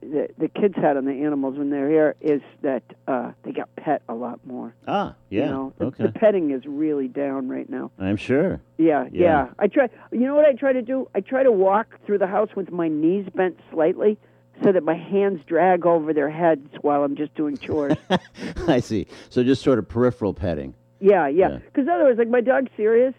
the 0.00 0.28
the 0.38 0.48
kids 0.48 0.74
had 0.76 0.96
on 0.96 1.04
the 1.04 1.12
animals 1.24 1.58
when 1.58 1.70
they're 1.70 1.88
here 1.90 2.14
is 2.20 2.40
that 2.62 2.82
uh, 3.08 3.32
they 3.42 3.52
got 3.52 3.74
pet 3.76 4.02
a 4.08 4.14
lot 4.14 4.38
more. 4.46 4.74
Ah, 4.86 5.14
yeah. 5.30 5.44
You 5.44 5.50
know, 5.50 5.72
the, 5.78 5.84
okay. 5.86 6.02
the 6.04 6.12
petting 6.12 6.50
is 6.52 6.62
really 6.66 7.08
down 7.08 7.48
right 7.48 7.68
now. 7.68 7.90
I'm 7.98 8.16
sure. 8.16 8.60
Yeah, 8.78 9.04
Yeah. 9.10 9.22
yeah, 9.22 9.46
I 9.58 9.66
try. 9.68 9.88
You 10.12 10.20
know 10.20 10.34
what 10.36 10.44
I 10.44 10.52
try 10.52 10.72
to 10.72 10.82
do? 10.82 11.08
I 11.14 11.20
try 11.20 11.42
to 11.42 11.52
walk 11.52 11.86
through 12.04 12.18
the 12.18 12.26
house 12.26 12.50
with 12.54 12.70
my 12.70 12.88
knees 12.88 13.26
bent 13.34 13.58
slightly, 13.72 14.18
so 14.62 14.70
that 14.72 14.82
my 14.84 14.94
hands 14.96 15.40
drag 15.46 15.84
over 15.86 16.12
their 16.12 16.30
heads 16.30 16.68
while 16.82 17.02
I'm 17.02 17.16
just 17.16 17.34
doing 17.34 17.56
chores. 17.56 17.96
I 18.68 18.80
see. 18.80 19.06
So 19.30 19.42
just 19.42 19.62
sort 19.62 19.78
of 19.78 19.88
peripheral 19.88 20.34
petting. 20.34 20.74
Yeah, 21.00 21.26
Yeah. 21.28 21.48
yeah. 21.50 21.58
Because 21.58 21.88
otherwise, 21.88 22.16
like 22.18 22.28
my 22.28 22.40
dog 22.40 22.68
Sirius, 22.76 23.14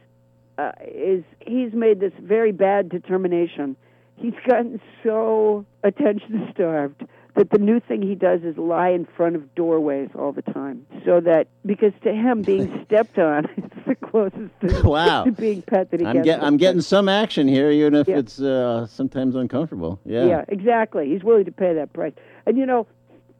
uh, 0.57 0.71
is 0.85 1.23
he's 1.45 1.73
made 1.73 1.99
this 1.99 2.13
very 2.21 2.51
bad 2.51 2.89
determination. 2.89 3.75
He's 4.15 4.33
gotten 4.47 4.81
so 5.03 5.65
attention 5.83 6.49
starved 6.53 7.03
that 7.35 7.51
the 7.51 7.59
new 7.59 7.79
thing 7.79 8.01
he 8.01 8.15
does 8.15 8.41
is 8.41 8.57
lie 8.57 8.89
in 8.89 9.05
front 9.05 9.35
of 9.35 9.53
doorways 9.53 10.09
all 10.17 10.31
the 10.31 10.41
time. 10.41 10.87
So 11.05 11.19
that 11.21 11.45
because 11.67 11.93
to 12.03 12.11
him 12.11 12.41
being 12.41 12.83
stepped 12.87 13.19
on 13.19 13.45
is 13.57 13.63
the 13.85 13.93
closest 13.93 14.49
to, 14.61 14.81
Wow. 14.89 15.25
to 15.25 15.31
being 15.31 15.61
pet 15.61 15.91
that 15.91 15.99
he 15.99 16.05
I'm 16.07 16.15
gets. 16.15 16.25
get, 16.25 16.43
I'm 16.43 16.57
getting 16.57 16.81
some 16.81 17.07
action 17.07 17.47
here, 17.47 17.69
even 17.69 17.93
if 17.93 18.07
Yeah. 18.07 18.17
it's 18.17 18.41
uh, 18.41 18.87
sometimes 18.87 19.35
uncomfortable. 19.35 19.99
Yeah. 20.03 20.25
Yeah, 20.25 20.45
exactly. 20.47 21.09
He's 21.11 21.23
willing 21.23 21.45
to 21.45 21.51
pay 21.51 21.75
that 21.75 21.93
price. 21.93 22.13
And 22.47 22.57
you 22.57 22.65
know, 22.65 22.87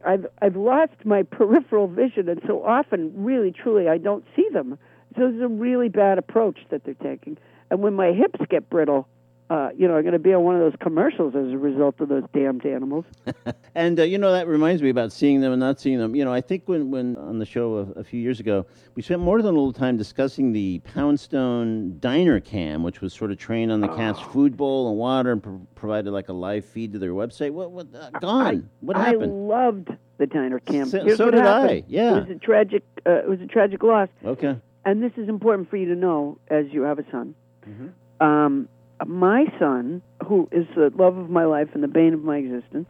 I've 0.05 0.25
I've 0.41 0.55
lost 0.55 0.93
my 1.05 1.23
peripheral 1.31 1.87
vision, 1.87 2.29
and 2.29 2.41
so 2.47 2.63
often, 2.63 3.11
really, 3.15 3.51
truly, 3.51 3.87
I 3.87 3.97
don't 3.97 4.25
see 4.35 4.47
them. 4.51 4.77
So 5.15 5.27
it's 5.27 5.41
a 5.41 5.47
really 5.47 5.89
bad 5.89 6.17
approach 6.17 6.59
that 6.69 6.83
they're 6.83 6.93
taking. 6.93 7.37
And 7.69 7.81
when 7.81 7.93
my 7.93 8.11
hips 8.11 8.39
get 8.49 8.69
brittle, 8.69 9.07
uh, 9.49 9.69
you 9.77 9.87
know, 9.87 9.95
I'm 9.95 10.01
going 10.03 10.11
to 10.13 10.19
be 10.19 10.33
on 10.33 10.43
one 10.43 10.55
of 10.55 10.61
those 10.61 10.75
commercials 10.81 11.33
as 11.35 11.51
a 11.53 11.57
result 11.57 11.99
of 12.01 12.09
those 12.09 12.23
damned 12.33 12.65
animals. 12.65 13.05
And 13.75 13.99
uh, 13.99 14.03
you 14.03 14.17
know 14.17 14.31
that 14.31 14.47
reminds 14.47 14.81
me 14.81 14.89
about 14.89 15.11
seeing 15.13 15.39
them 15.39 15.51
and 15.53 15.59
not 15.59 15.79
seeing 15.79 15.99
them. 15.99 16.15
You 16.15 16.25
know, 16.25 16.33
I 16.33 16.41
think 16.41 16.63
when, 16.65 16.89
when 16.89 17.15
on 17.17 17.37
the 17.37 17.45
show 17.45 17.93
a, 17.95 17.99
a 17.99 18.03
few 18.03 18.19
years 18.19 18.39
ago, 18.39 18.65
we 18.95 19.03
spent 19.03 19.21
more 19.21 19.37
than 19.39 19.53
a 19.53 19.57
little 19.57 19.71
time 19.71 19.97
discussing 19.97 20.51
the 20.51 20.79
Poundstone 20.79 21.99
Diner 21.99 22.39
Cam, 22.39 22.81
which 22.81 23.01
was 23.01 23.13
sort 23.13 23.29
of 23.31 23.37
trained 23.37 23.71
on 23.71 23.81
the 23.81 23.87
cat's 23.89 24.19
Oh. 24.19 24.29
food 24.29 24.57
bowl 24.57 24.89
and 24.89 24.97
water 24.97 25.31
and 25.31 25.43
pro- 25.43 25.61
provided 25.75 26.09
like 26.11 26.29
a 26.29 26.33
live 26.33 26.65
feed 26.65 26.91
to 26.93 26.99
their 26.99 27.11
website. 27.13 27.51
What 27.51 27.71
what 27.71 27.87
uh, 27.93 28.09
gone? 28.19 28.67
what 28.81 28.97
happened? 28.97 29.23
I 29.23 29.25
loved 29.27 29.89
the 30.17 30.25
diner 30.25 30.59
cam. 30.59 30.87
So- 30.87 31.07
so 31.15 31.29
did 31.29 31.39
happened. 31.41 31.69
I, 31.69 31.83
yeah. 31.87 32.17
it 32.17 32.27
was 32.27 32.35
a 32.35 32.39
tragic. 32.39 32.83
Uh, 33.05 33.11
it 33.19 33.29
was 33.29 33.41
a 33.41 33.45
tragic 33.47 33.83
loss. 33.83 34.09
Okay. 34.25 34.55
and 34.85 35.03
this 35.03 35.11
is 35.17 35.29
important 35.29 35.69
for 35.69 35.77
you 35.77 35.85
to 35.93 35.95
know 35.95 36.39
as 36.49 36.65
you 36.71 36.81
have 36.81 36.97
a 36.97 37.05
son. 37.11 37.35
Mhm. 37.69 37.91
Um, 38.25 38.69
my 39.05 39.45
son, 39.59 40.01
who 40.25 40.47
is 40.51 40.65
the 40.75 40.91
love 40.95 41.17
of 41.17 41.29
my 41.29 41.45
life 41.45 41.69
and 41.73 41.83
the 41.83 41.87
bane 41.87 42.13
of 42.13 42.23
my 42.23 42.37
existence, 42.37 42.89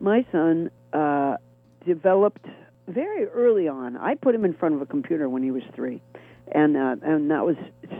my 0.00 0.26
son 0.30 0.70
uh, 0.92 1.36
developed 1.86 2.46
very 2.86 3.26
early 3.26 3.68
on. 3.68 3.96
I 3.96 4.14
put 4.14 4.34
him 4.34 4.44
in 4.44 4.54
front 4.54 4.74
of 4.74 4.82
a 4.82 4.86
computer 4.86 5.28
when 5.28 5.42
he 5.42 5.50
was 5.50 5.62
three, 5.74 6.02
and 6.52 6.76
uh, 6.76 6.96
and 7.02 7.30
that 7.30 7.44
was 7.44 7.56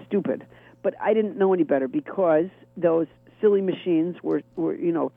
stupid. 0.07 0.47
But 0.83 0.95
I 1.01 1.13
didn't 1.13 1.37
know 1.37 1.53
any 1.53 1.65
better 1.65 1.89
because 1.89 2.47
those 2.77 3.07
silly 3.41 3.61
machines 3.61 4.17
were, 4.23 4.43
were 4.57 4.75
you 4.75 4.93
know, 4.93 5.13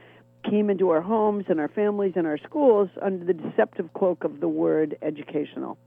came 0.50 0.70
into 0.70 0.90
our 0.90 1.02
homes 1.02 1.46
and 1.50 1.60
our 1.60 1.70
families 1.70 2.14
and 2.16 2.26
our 2.26 2.38
schools 2.38 2.90
under 3.02 3.24
the 3.26 3.34
deceptive 3.34 3.94
cloak 3.94 4.24
of 4.24 4.40
the 4.40 4.48
word 4.48 4.98
educational. 5.02 5.78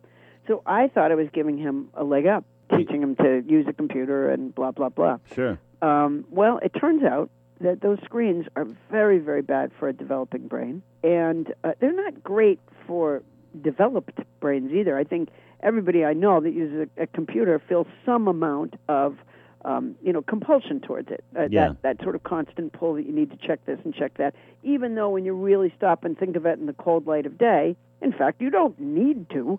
So 0.46 0.62
I 0.66 0.88
thought 0.88 1.10
I 1.10 1.14
was 1.14 1.28
giving 1.32 1.58
him 1.58 1.88
a 1.94 2.04
leg 2.04 2.26
up, 2.26 2.44
teaching 2.76 3.00
them 3.00 3.16
to 3.16 3.42
use 3.46 3.66
a 3.68 3.72
computer 3.72 4.30
and 4.30 4.54
blah 4.54 4.70
blah 4.70 4.88
blah. 4.88 5.18
Sure. 5.34 5.58
Um, 5.82 6.24
well, 6.30 6.58
it 6.62 6.70
turns 6.70 7.02
out 7.04 7.30
that 7.60 7.80
those 7.80 7.98
screens 8.04 8.46
are 8.56 8.66
very, 8.90 9.18
very 9.18 9.42
bad 9.42 9.70
for 9.78 9.88
a 9.88 9.92
developing 9.92 10.48
brain, 10.48 10.82
and 11.02 11.52
uh, 11.62 11.72
they're 11.80 11.92
not 11.92 12.22
great 12.22 12.58
for 12.86 13.22
developed 13.62 14.18
brains 14.40 14.72
either. 14.72 14.96
I 14.98 15.04
think 15.04 15.28
everybody 15.62 16.04
I 16.04 16.12
know 16.12 16.40
that 16.40 16.52
uses 16.52 16.88
a, 16.98 17.02
a 17.02 17.06
computer 17.06 17.60
feels 17.68 17.86
some 18.04 18.28
amount 18.28 18.74
of 18.88 19.16
um, 19.64 19.96
you 20.02 20.12
know, 20.12 20.20
compulsion 20.22 20.80
towards 20.80 21.10
it. 21.10 21.24
Uh, 21.36 21.48
Yeah. 21.50 21.68
That 21.68 21.82
that 21.82 22.02
sort 22.02 22.14
of 22.14 22.22
constant 22.22 22.72
pull 22.72 22.94
that 22.94 23.06
you 23.06 23.12
need 23.12 23.30
to 23.30 23.36
check 23.36 23.64
this 23.64 23.78
and 23.84 23.94
check 23.94 24.18
that. 24.18 24.34
Even 24.62 24.94
though 24.94 25.08
when 25.08 25.24
you 25.24 25.34
really 25.34 25.72
stop 25.76 26.04
and 26.04 26.18
think 26.18 26.36
of 26.36 26.44
it 26.46 26.58
in 26.58 26.66
the 26.66 26.74
cold 26.74 27.06
light 27.06 27.24
of 27.26 27.38
day, 27.38 27.76
in 28.02 28.12
fact, 28.12 28.40
you 28.42 28.50
don't 28.50 28.78
need 28.78 29.30
to. 29.30 29.58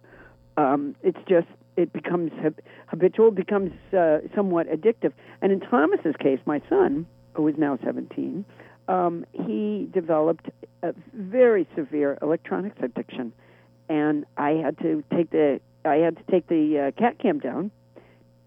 Um, 0.58 0.96
it's 1.02 1.18
just 1.28 1.48
it 1.78 1.92
becomes 1.94 2.32
habitual, 2.88 3.32
becomes 3.32 3.72
uh, 3.94 4.20
somewhat 4.36 4.68
addictive. 4.68 5.14
And 5.42 5.52
in 5.52 5.60
Thomas's 5.60 6.16
case, 6.20 6.40
my 6.46 6.62
son, 6.70 7.06
who 7.34 7.48
is 7.48 7.56
now 7.58 7.78
17, 7.84 8.46
um, 8.88 9.26
he 9.34 9.90
developed 9.94 10.50
a 10.84 10.94
very 11.14 11.68
severe 11.76 12.18
electronics 12.22 12.78
addiction, 12.82 13.34
and 13.90 14.26
I 14.38 14.52
had 14.52 14.78
to 14.80 15.04
take 15.14 15.32
the 15.32 15.60
I 15.84 15.96
had 15.96 16.18
to 16.18 16.24
take 16.32 16.48
the 16.48 16.88
uh, 16.88 17.00
cat 17.00 17.20
cam 17.20 17.40
down 17.40 17.72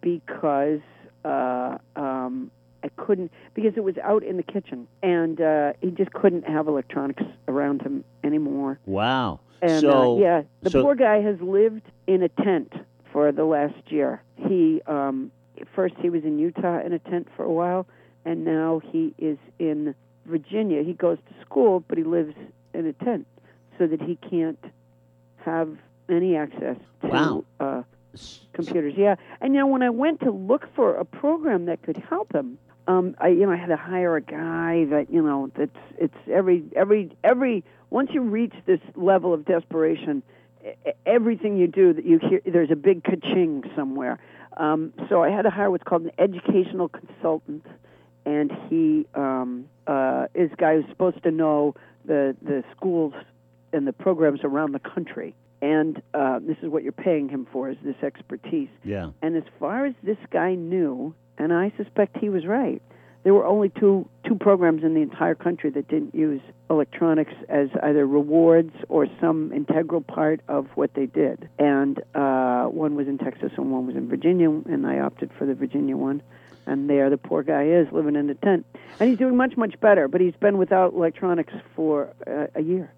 because 0.01 0.81
uh, 1.25 1.79
um, 1.97 2.51
I 2.85 2.88
couldn't 2.97 3.33
because 3.55 3.73
it 3.77 3.83
was 3.83 3.97
out 3.99 4.23
in 4.23 4.37
the 4.37 4.43
kitchen, 4.43 4.87
and 5.03 5.41
uh, 5.41 5.73
he 5.81 5.91
just 5.91 6.12
couldn't 6.12 6.45
have 6.45 6.69
electronics 6.69 7.25
around 7.49 7.83
him 7.83 8.05
anymore. 8.23 8.79
Wow. 8.87 9.41
And 9.61 9.81
so 9.81 10.17
uh, 10.17 10.21
yeah, 10.21 10.43
the 10.62 10.71
so- 10.71 10.83
poor 10.83 10.95
guy 10.95 11.21
has 11.21 11.41
lived 11.41 11.83
in 12.07 12.23
a 12.23 12.29
tent 12.29 12.73
for 13.12 13.33
the 13.33 13.44
last 13.44 13.75
year. 13.90 14.23
He 14.37 14.81
um, 14.87 15.31
first 15.75 15.94
he 16.01 16.11
was 16.11 16.25
in 16.25 16.38
Utah 16.38 16.81
in 16.85 16.92
a 16.92 16.99
tent 16.99 17.29
for 17.37 17.44
a 17.44 17.53
while, 17.53 17.87
and 18.25 18.44
now 18.44 18.81
he 18.92 19.14
is 19.18 19.38
in 19.59 19.94
Virginia. 20.27 20.83
He 20.83 20.92
goes 20.92 21.18
to 21.18 21.44
school, 21.44 21.81
but 21.88 21.99
he 21.99 22.05
lives 22.05 22.35
in 22.75 22.87
a 22.87 22.92
tent 22.92 23.27
so 23.79 23.87
that 23.87 24.01
he 24.03 24.16
can't 24.16 24.62
have 25.44 25.77
any 26.09 26.37
access 26.37 26.77
to 27.03 27.09
Wow. 27.09 27.44
uh, 27.61 27.83
computers. 28.53 28.94
Yeah, 28.97 29.16
and 29.40 29.55
you 29.55 29.61
know 29.61 29.66
when 29.66 29.83
I 29.83 29.90
went 29.90 30.21
to 30.21 30.31
look 30.31 30.66
for 30.75 30.94
a 30.97 31.05
program 31.05 31.66
that 31.66 31.83
could 31.83 31.97
help 31.97 32.35
him, 32.35 32.59
um, 32.87 33.14
I 33.18 33.29
you 33.29 33.47
know 33.47 33.53
I 33.53 33.57
had 33.57 33.68
to 33.68 33.77
hire 33.77 34.16
a 34.16 34.21
guy 34.23 34.85
that 34.87 35.07
you 35.11 35.23
know 35.23 35.51
that's 35.55 35.77
it's 35.99 36.16
every 36.31 36.64
every 36.75 37.11
every 37.25 37.64
once 37.90 38.11
you 38.12 38.21
reach 38.23 38.55
this 38.66 38.81
level 38.97 39.33
of 39.33 39.44
desperation, 39.44 40.23
everything 41.07 41.57
you 41.57 41.66
do 41.66 41.92
that 41.92 42.05
you 42.05 42.18
hear 42.18 42.40
there's 42.44 42.71
a 42.71 42.77
big 42.77 43.05
ka-ching 43.05 43.64
somewhere. 43.77 44.18
Um, 44.57 44.92
so 45.09 45.23
I 45.23 45.31
had 45.31 45.42
to 45.42 45.51
hire 45.51 45.71
what's 45.71 45.85
called 45.85 46.03
an 46.03 46.12
educational 46.18 46.88
consultant, 46.88 47.64
and 48.27 48.51
he 48.68 49.07
um, 49.14 49.68
uh, 49.87 50.27
is 50.35 50.51
a 50.53 50.57
guy 50.57 50.75
who's 50.77 50.88
supposed 50.88 51.23
to 51.23 51.31
know 51.31 51.75
the 52.05 52.37
the 52.42 52.64
schools 52.77 53.14
and 53.73 53.87
the 53.87 53.92
programs 53.92 54.40
around 54.44 54.73
the 54.73 54.81
country. 54.81 55.35
And 55.61 56.01
uh, 56.14 56.38
this 56.40 56.57
is 56.62 56.68
what 56.68 56.85
you're 56.85 56.92
paying 56.92 57.29
him 57.29 57.47
for 57.53 57.68
is 57.68 57.77
this 57.83 57.97
expertise. 58.03 58.68
yeah. 58.85 59.11
And 59.23 59.37
as 59.37 59.42
far 59.59 59.87
as 59.87 59.94
this 60.05 60.18
guy 60.31 60.55
knew, 60.55 61.14
and 61.37 61.53
I 61.53 61.73
suspect 61.77 62.16
he 62.18 62.29
was 62.29 62.47
right, 62.47 62.81
there 63.24 63.35
were 63.35 63.46
only 63.46 63.68
two 63.68 64.09
two 64.26 64.35
programs 64.35 64.85
in 64.85 64.94
the 64.94 65.00
entire 65.00 65.35
country 65.35 65.70
that 65.70 65.88
didn't 65.88 66.14
use 66.14 66.40
electronics 66.70 67.33
as 67.48 67.68
either 67.83 68.07
rewards 68.07 68.74
or 68.88 69.07
some 69.20 69.52
integral 69.52 70.00
part 70.00 70.40
of 70.48 70.66
what 70.74 70.94
they 70.94 71.07
did. 71.07 71.48
And 71.59 71.98
uh, 72.14 72.64
one 72.66 72.94
was 72.94 73.09
in 73.09 73.18
Texas 73.18 73.52
and 73.57 73.72
one 73.72 73.87
was 73.87 73.96
in 73.96 74.09
Virginia, 74.09 74.50
and 74.50 74.87
I 74.87 75.00
opted 75.00 75.31
for 75.38 75.46
the 75.46 75.54
Virginia 75.54 75.96
one. 75.96 76.22
And 76.66 76.90
there, 76.90 77.09
the 77.09 77.16
poor 77.16 77.42
guy 77.42 77.64
is 77.64 77.90
living 77.92 78.14
in 78.14 78.28
a 78.28 78.35
tent, 78.35 78.66
and 79.00 79.09
he's 79.09 79.18
doing 79.18 79.37
much 79.37 79.57
much 79.57 79.81
better. 79.81 80.07
But 80.07 80.20
he's 80.20 80.37
been 80.37 80.59
without 80.59 80.92
electronics 80.92 81.54
for 81.74 82.12
uh, 82.26 82.46
a 82.54 82.62
year. 82.62 82.92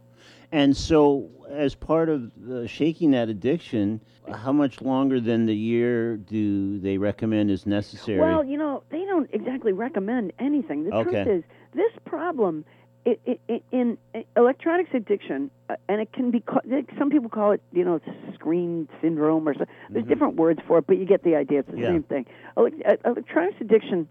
And 0.52 0.76
so, 0.76 1.28
as 1.48 1.74
part 1.74 2.08
of 2.08 2.30
shaking 2.66 3.12
that 3.12 3.28
addiction, 3.28 4.00
how 4.32 4.52
much 4.52 4.80
longer 4.80 5.20
than 5.20 5.46
the 5.46 5.54
year 5.54 6.16
do 6.16 6.78
they 6.80 6.98
recommend 6.98 7.50
is 7.50 7.66
necessary? 7.66 8.18
Well, 8.18 8.44
you 8.44 8.58
know, 8.58 8.82
they 8.90 9.04
don't 9.04 9.30
exactly 9.32 9.72
recommend 9.72 10.32
anything. 10.38 10.84
The 10.84 10.94
Okay. 10.96 11.24
truth 11.24 11.28
is, 11.28 11.44
this 11.74 11.92
problem 12.04 12.64
it, 13.06 13.18
it, 13.24 13.40
it, 13.48 13.62
in 13.72 13.96
electronics 14.36 14.90
addiction, 14.92 15.50
uh, 15.70 15.76
and 15.88 16.02
it 16.02 16.12
can 16.12 16.30
be 16.30 16.40
ca- 16.40 16.60
some 16.98 17.08
people 17.10 17.30
call 17.30 17.52
it, 17.52 17.62
you 17.72 17.82
know, 17.82 17.98
screen 18.34 18.88
syndrome 19.00 19.48
or 19.48 19.54
so. 19.54 19.64
There's 19.88 20.04
different 20.04 20.34
words 20.36 20.60
for 20.66 20.78
it, 20.78 20.86
but 20.86 20.98
you 20.98 21.06
get 21.06 21.22
the 21.22 21.34
idea. 21.36 21.60
It's 21.60 21.68
the 21.68 21.74
Mm-hmm. 21.76 21.82
Yeah. 21.82 21.88
same 21.92 22.02
thing. 22.02 22.26
Elec- 22.58 22.86
uh, 22.86 23.10
electronics 23.10 23.56
addiction 23.60 24.06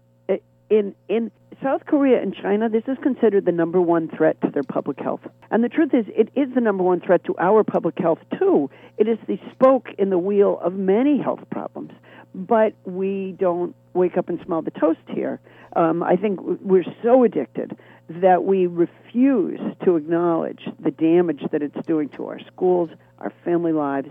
in 0.70 0.94
in 1.08 1.30
South 1.62 1.84
Korea 1.84 2.22
and 2.22 2.34
China, 2.34 2.68
this 2.70 2.84
is 2.88 2.96
considered 3.02 3.44
the 3.44 3.52
number 3.52 3.80
one 3.80 4.08
threat 4.08 4.40
to 4.40 4.50
their 4.50 4.62
public 4.62 4.98
health. 4.98 5.20
And 5.50 5.62
the 5.62 5.68
truth 5.68 5.92
is, 5.92 6.06
it 6.16 6.30
is 6.34 6.54
the 6.54 6.60
number 6.60 6.82
one 6.82 7.00
threat 7.00 7.22
to 7.24 7.34
our 7.38 7.62
public 7.64 7.98
health 7.98 8.20
too. 8.38 8.70
It 8.96 9.08
is 9.08 9.18
the 9.26 9.38
spoke 9.52 9.88
in 9.98 10.08
the 10.08 10.18
wheel 10.18 10.58
of 10.62 10.72
many 10.74 11.18
health 11.20 11.40
problems. 11.50 11.92
But 12.34 12.74
we 12.84 13.34
don't 13.38 13.74
wake 13.92 14.16
up 14.16 14.28
and 14.28 14.40
smell 14.46 14.62
the 14.62 14.70
toast 14.70 15.00
here. 15.08 15.40
Um, 15.76 16.02
I 16.02 16.16
think 16.16 16.40
we're 16.42 16.84
so 17.02 17.24
addicted 17.24 17.76
that 18.08 18.44
we 18.44 18.66
refuse 18.66 19.60
to 19.84 19.96
acknowledge 19.96 20.62
the 20.78 20.90
damage 20.92 21.42
that 21.52 21.62
it's 21.62 21.86
doing 21.86 22.08
to 22.10 22.26
our 22.26 22.40
schools, 22.46 22.90
our 23.18 23.32
family 23.44 23.72
lives, 23.72 24.08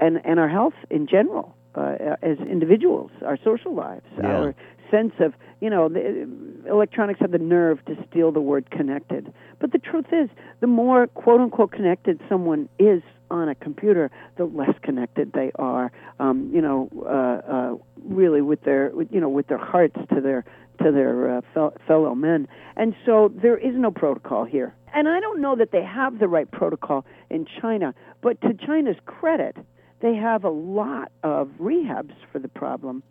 and, 0.00 0.20
and 0.24 0.38
our 0.40 0.48
health 0.48 0.74
in 0.90 1.06
general 1.06 1.54
uh, 1.74 1.96
as 2.22 2.38
individuals, 2.38 3.10
our 3.24 3.38
social 3.44 3.74
lives, 3.74 4.06
Yeah. 4.16 4.26
our 4.26 4.54
sense 4.90 5.12
of, 5.20 5.34
you 5.60 5.70
know, 5.70 5.88
the, 5.88 6.28
electronics 6.68 7.20
have 7.20 7.32
the 7.32 7.38
nerve 7.38 7.84
to 7.86 7.96
steal 8.10 8.32
the 8.32 8.40
word 8.40 8.70
connected. 8.70 9.32
But 9.58 9.72
the 9.72 9.78
truth 9.78 10.06
is, 10.12 10.28
the 10.60 10.66
more 10.66 11.06
quote 11.08 11.40
unquote 11.40 11.72
connected 11.72 12.20
someone 12.28 12.68
is 12.78 13.02
on 13.30 13.48
a 13.48 13.54
computer, 13.54 14.10
the 14.36 14.44
less 14.44 14.74
connected 14.82 15.32
they 15.32 15.52
are, 15.56 15.92
um, 16.18 16.50
you 16.52 16.62
know, 16.62 16.88
uh, 17.04 17.52
uh, 17.52 17.74
really 18.04 18.40
with 18.40 18.62
their, 18.62 18.92
you 19.10 19.20
know, 19.20 19.28
with 19.28 19.48
their 19.48 19.58
hearts 19.58 19.96
to 20.14 20.20
their 20.20 20.44
to 20.82 20.92
their 20.92 21.38
uh, 21.38 21.40
fel- 21.52 21.74
fellow 21.86 22.14
men. 22.14 22.48
And 22.76 22.94
so 23.04 23.32
there 23.34 23.58
is 23.58 23.74
no 23.74 23.90
protocol 23.90 24.44
here. 24.44 24.74
And 24.94 25.08
I 25.08 25.20
don't 25.20 25.40
know 25.40 25.56
that 25.56 25.72
they 25.72 25.82
have 25.82 26.18
the 26.18 26.28
right 26.28 26.50
protocol 26.50 27.04
in 27.30 27.46
China, 27.60 27.94
but 28.22 28.40
to 28.42 28.54
China's 28.54 28.96
credit, 29.04 29.56
they 30.00 30.14
have 30.14 30.44
a 30.44 30.50
lot 30.50 31.10
of 31.22 31.48
rehabs 31.58 32.14
for 32.32 32.38
the 32.38 32.48
problem. 32.48 33.02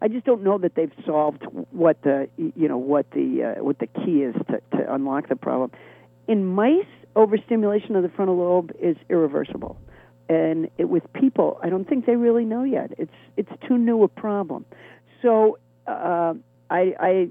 I 0.00 0.08
just 0.08 0.24
don't 0.26 0.42
know 0.42 0.58
that 0.58 0.74
they've 0.74 0.92
solved 1.06 1.44
what 1.70 2.02
the 2.02 2.28
you 2.36 2.68
know 2.68 2.78
what 2.78 3.10
the 3.12 3.54
uh, 3.58 3.64
what 3.64 3.78
the 3.78 3.86
key 3.86 4.22
is 4.22 4.34
to, 4.48 4.60
to 4.78 4.94
unlock 4.94 5.28
the 5.28 5.36
problem. 5.36 5.70
In 6.28 6.44
mice, 6.44 6.84
overstimulation 7.14 7.96
of 7.96 8.02
the 8.02 8.08
frontal 8.10 8.36
lobe 8.36 8.72
is 8.80 8.96
irreversible, 9.08 9.78
and 10.28 10.68
it, 10.76 10.84
with 10.88 11.10
people, 11.12 11.58
I 11.62 11.68
don't 11.70 11.88
think 11.88 12.04
they 12.06 12.16
really 12.16 12.44
know 12.44 12.62
yet. 12.64 12.92
It's 12.98 13.12
it's 13.36 13.50
too 13.66 13.78
new 13.78 14.02
a 14.02 14.08
problem. 14.08 14.64
So 15.22 15.58
uh, 15.86 16.34
I, 16.68 16.94
I 17.00 17.28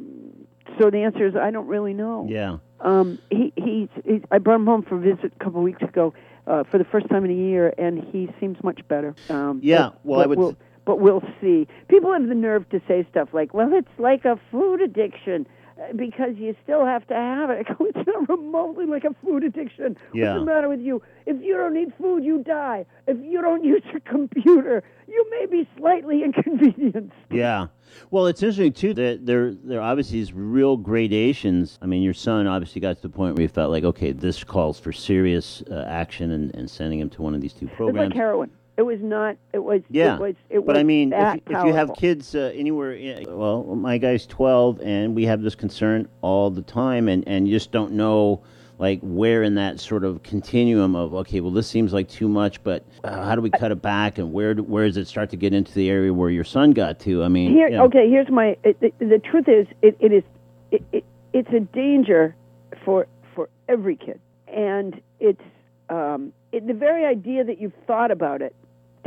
so 0.80 0.89
the 0.89 0.99
answer 0.99 1.28
is 1.28 1.36
I 1.36 1.51
don't 1.51 1.67
really 1.67 1.93
know. 1.93 2.25
yeah. 2.30 2.58
Um, 2.82 3.19
he, 3.32 3.54
he's, 3.56 3.88
he's, 4.04 4.21
I 4.32 4.38
brought 4.38 4.56
him 4.56 4.65
home 4.65 4.84
for 4.84 4.95
a 4.95 4.99
visit 4.99 5.32
a 5.39 5.43
couple 5.43 5.60
of 5.60 5.63
weeks 5.63 5.82
ago 5.82 6.13
uh, 6.45 6.65
for 6.65 6.78
the 6.78 6.84
first 6.84 7.08
time 7.10 7.23
in 7.25 7.32
a 7.32 7.34
year, 7.34 7.73
and 7.78 8.04
he 8.12 8.30
seems 8.39 8.62
much 8.63 8.86
better. 8.88 9.15
Um, 9.30 9.62
Yeah, 9.63 9.89
but, 9.89 10.06
well, 10.06 10.19
I 10.21 10.25
would- 10.25 10.38
We'll, 10.38 10.56
but 10.86 11.00
we'll 11.00 11.24
see. 11.41 11.67
People 11.88 12.13
have 12.13 12.28
the 12.28 12.36
nerve 12.36 12.69
to 12.69 12.82
say 12.88 13.06
stuff 13.12 13.30
like, 13.34 13.54
"Well, 13.54 13.74
it's 13.74 13.88
like 13.98 14.26
a 14.26 14.39
food 14.52 14.82
addiction." 14.82 15.45
uh, 15.78 15.91
Because 15.95 16.38
you 16.38 16.56
still 16.63 16.86
have 16.86 17.06
to 17.08 17.13
have 17.15 17.50
it. 17.50 17.67
It's 17.80 18.08
not 18.08 18.30
remotely 18.30 18.86
like 18.86 19.04
a 19.04 19.13
food 19.24 19.43
addiction. 19.43 19.98
Yeah. 20.13 20.34
What's 20.34 20.41
the 20.41 20.45
matter 20.45 20.69
with 20.69 20.80
you? 20.80 21.02
If 21.26 21.41
you 21.41 21.56
don't 21.58 21.76
eat 21.78 21.89
food, 22.00 22.24
you 22.24 22.43
die. 22.43 22.86
If 23.08 23.17
you 23.24 23.41
don't 23.41 23.63
use 23.74 23.82
your 23.91 24.00
computer, 24.02 24.84
you 25.08 25.26
may 25.32 25.45
be 25.48 25.67
slightly 25.78 26.24
inconvenienced. 26.28 27.13
Yeah. 27.30 27.67
Well, 28.12 28.28
it's 28.28 28.41
interesting 28.43 28.74
too 28.74 28.93
that 28.95 29.26
there 29.26 29.54
there 29.54 29.80
are 29.80 29.89
obviously 29.91 30.19
these 30.19 30.34
real 30.34 30.78
gradations. 30.78 31.78
I 31.82 31.86
mean, 31.88 32.04
your 32.04 32.13
son 32.13 32.48
obviously 32.48 32.82
got 32.82 32.95
to 32.98 33.02
the 33.02 33.10
point 33.10 33.36
where 33.36 33.41
he 33.43 33.48
felt 33.48 33.71
like, 33.71 33.84
okay, 33.84 34.12
this 34.12 34.43
calls 34.43 34.80
for 34.80 34.91
serious 34.91 35.63
uh, 35.71 35.86
action, 35.88 36.32
and, 36.32 36.54
and 36.56 36.69
sending 36.69 37.00
him 37.00 37.10
to 37.12 37.21
one 37.21 37.34
of 37.36 37.41
these 37.41 37.54
two 37.54 37.67
programs. 37.67 38.08
It's 38.08 38.15
like 38.15 38.17
heroin. 38.17 38.52
It 38.77 38.81
was 38.81 38.99
not. 39.01 39.38
It 39.53 39.59
was. 39.59 39.81
Yeah, 39.89 40.15
It 40.15 40.19
was. 40.19 40.35
It 40.49 40.65
but 40.65 40.73
was 40.75 40.77
I 40.79 40.83
mean, 40.83 41.13
if, 41.13 41.35
you- 41.35 41.41
if 41.57 41.65
you 41.65 41.73
have 41.73 41.93
kids 41.95 42.35
uh, 42.35 42.51
anywhere, 42.53 42.93
in, 42.93 43.25
well, 43.38 43.63
my 43.63 43.97
guy's 43.97 44.25
twelve, 44.25 44.81
and 44.81 45.15
we 45.15 45.25
have 45.25 45.41
this 45.41 45.55
concern 45.55 46.07
all 46.21 46.49
the 46.49 46.61
time, 46.61 47.07
and 47.07 47.25
and 47.27 47.47
you 47.47 47.55
just 47.55 47.71
don't 47.71 47.93
know, 47.93 48.41
like 48.77 48.99
where 49.01 49.43
in 49.43 49.55
that 49.55 49.79
sort 49.79 50.03
of 50.03 50.23
continuum 50.23 50.93
of 50.93 51.13
okay, 51.13 51.39
well, 51.39 51.51
this 51.51 51.67
seems 51.69 51.93
like 51.93 52.09
too 52.09 52.27
much, 52.27 52.61
but 52.63 52.83
uh, 53.05 53.23
how 53.23 53.35
do 53.35 53.41
we 53.41 53.49
cut 53.49 53.71
it 53.71 53.81
back, 53.81 54.17
and 54.17 54.33
where 54.33 54.53
do, 54.53 54.63
where 54.63 54.85
does 54.88 54.97
it 54.97 55.07
start 55.07 55.29
to 55.29 55.38
get 55.38 55.53
into 55.53 55.73
the 55.73 55.89
area 55.89 56.13
where 56.13 56.29
your 56.29 56.43
son 56.43 56.71
got 56.71 56.99
to? 57.01 57.23
I 57.23 57.29
mean, 57.29 57.53
Here, 57.53 57.69
you 57.69 57.77
know, 57.77 57.85
okay. 57.85 58.09
Here's 58.09 58.29
my. 58.29 58.57
It, 58.65 58.77
it, 58.81 58.99
the 58.99 59.19
truth 59.19 59.47
is, 59.47 59.67
it, 59.81 59.95
it 60.01 60.11
is. 60.11 60.23
It, 60.71 60.83
it, 60.91 61.05
it's 61.31 61.49
a 61.53 61.61
danger 61.61 62.35
for 62.83 63.07
for 63.33 63.47
every 63.69 63.95
kid, 63.95 64.19
and 64.49 64.99
it's 65.21 65.41
um, 65.89 66.33
it, 66.51 66.67
the 66.67 66.73
very 66.73 67.05
idea 67.05 67.45
that 67.45 67.61
you've 67.61 67.73
thought 67.88 68.11
about 68.11 68.41
it 68.41 68.53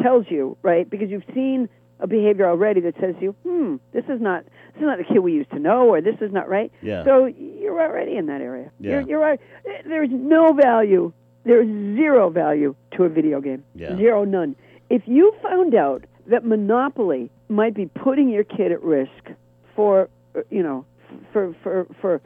tells 0.03 0.27
you 0.29 0.57
right 0.63 0.89
because 0.89 1.11
you've 1.11 1.25
seen 1.35 1.69
a 2.01 2.07
behavior 2.07 2.49
already 2.49 2.81
that 2.83 2.95
says 3.01 3.15
to 3.17 3.23
you, 3.23 3.33
hmm, 3.43 3.77
this 3.93 4.05
is 4.09 4.21
not 4.21 4.45
this 4.45 4.83
is 4.83 4.87
not 4.87 4.99
the 4.99 5.05
kid 5.05 5.19
we 5.19 5.33
used 5.33 5.51
to 5.51 5.59
know, 5.59 5.89
or 5.89 6.01
this 6.01 6.17
is 6.21 6.33
not 6.33 6.49
right. 6.49 6.71
Yeah. 6.83 7.05
So 7.05 7.27
you're 7.27 7.81
already 7.81 8.17
in 8.17 8.27
that 8.27 8.41
area. 8.41 8.71
Yeah. 8.79 8.91
You're, 8.91 9.01
you're 9.03 9.21
right. 9.21 9.41
There's 9.85 10.11
no 10.13 10.53
value. 10.53 11.13
There's 11.45 11.67
zero 11.97 12.31
value 12.31 12.75
to 12.97 13.05
a 13.05 13.09
video 13.09 13.41
game. 13.41 13.65
Yeah. 13.75 13.97
Zero, 13.97 14.25
none. 14.25 14.55
If 14.91 15.03
you 15.07 15.35
found 15.43 15.75
out 15.75 16.05
that 16.27 16.45
Monopoly 16.45 17.31
might 17.49 17.75
be 17.75 17.87
putting 17.87 18.29
your 18.29 18.45
kid 18.45 18.71
at 18.71 18.83
risk 18.83 19.31
for, 19.75 20.09
uh, 20.37 20.41
you 20.51 20.63
know, 20.63 20.85
for 21.33 21.55
for 21.63 21.87
for 22.01 22.21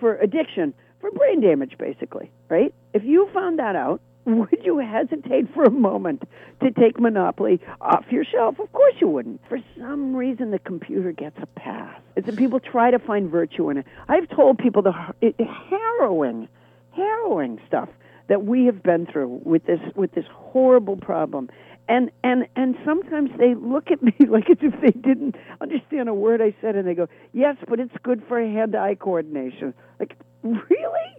for 0.00 0.16
addiction, 0.16 0.72
for 1.00 1.10
brain 1.10 1.40
damage, 1.40 1.76
basically, 1.78 2.30
right? 2.48 2.74
If 2.94 3.04
you 3.04 3.28
found 3.34 3.58
that 3.58 3.76
out, 3.76 4.00
would 4.28 4.60
you 4.62 4.78
hesitate 4.78 5.52
for 5.54 5.64
a 5.64 5.70
moment 5.70 6.22
to 6.62 6.70
take 6.70 7.00
Monopoly 7.00 7.60
off 7.80 8.04
your 8.10 8.24
shelf? 8.24 8.58
Of 8.58 8.70
course 8.72 8.94
you 9.00 9.08
wouldn't. 9.08 9.40
For 9.48 9.58
some 9.78 10.14
reason, 10.14 10.50
the 10.50 10.58
computer 10.58 11.12
gets 11.12 11.36
a 11.40 11.46
pass. 11.46 12.00
It's 12.16 12.34
people 12.36 12.60
try 12.60 12.90
to 12.90 12.98
find 12.98 13.30
virtue 13.30 13.70
in 13.70 13.78
it. 13.78 13.86
I've 14.08 14.28
told 14.28 14.58
people 14.58 14.82
the 14.82 14.92
it, 15.20 15.34
harrowing, 15.40 16.48
harrowing 16.92 17.60
stuff 17.66 17.88
that 18.28 18.44
we 18.44 18.66
have 18.66 18.82
been 18.82 19.06
through 19.06 19.40
with 19.44 19.64
this 19.64 19.80
with 19.94 20.12
this 20.12 20.26
horrible 20.30 20.96
problem. 20.96 21.48
And 21.88 22.10
and 22.22 22.46
and 22.54 22.76
sometimes 22.84 23.30
they 23.38 23.54
look 23.54 23.90
at 23.90 24.02
me 24.02 24.14
like 24.28 24.50
as 24.50 24.58
if 24.60 24.78
they 24.80 24.98
didn't 25.00 25.36
understand 25.60 26.08
a 26.08 26.14
word 26.14 26.42
I 26.42 26.54
said, 26.60 26.76
and 26.76 26.86
they 26.86 26.94
go, 26.94 27.08
"Yes, 27.32 27.56
but 27.66 27.80
it's 27.80 27.94
good 28.02 28.22
for 28.28 28.40
hand-eye 28.40 28.96
coordination." 28.96 29.72
Like, 29.98 30.16
really? 30.42 31.17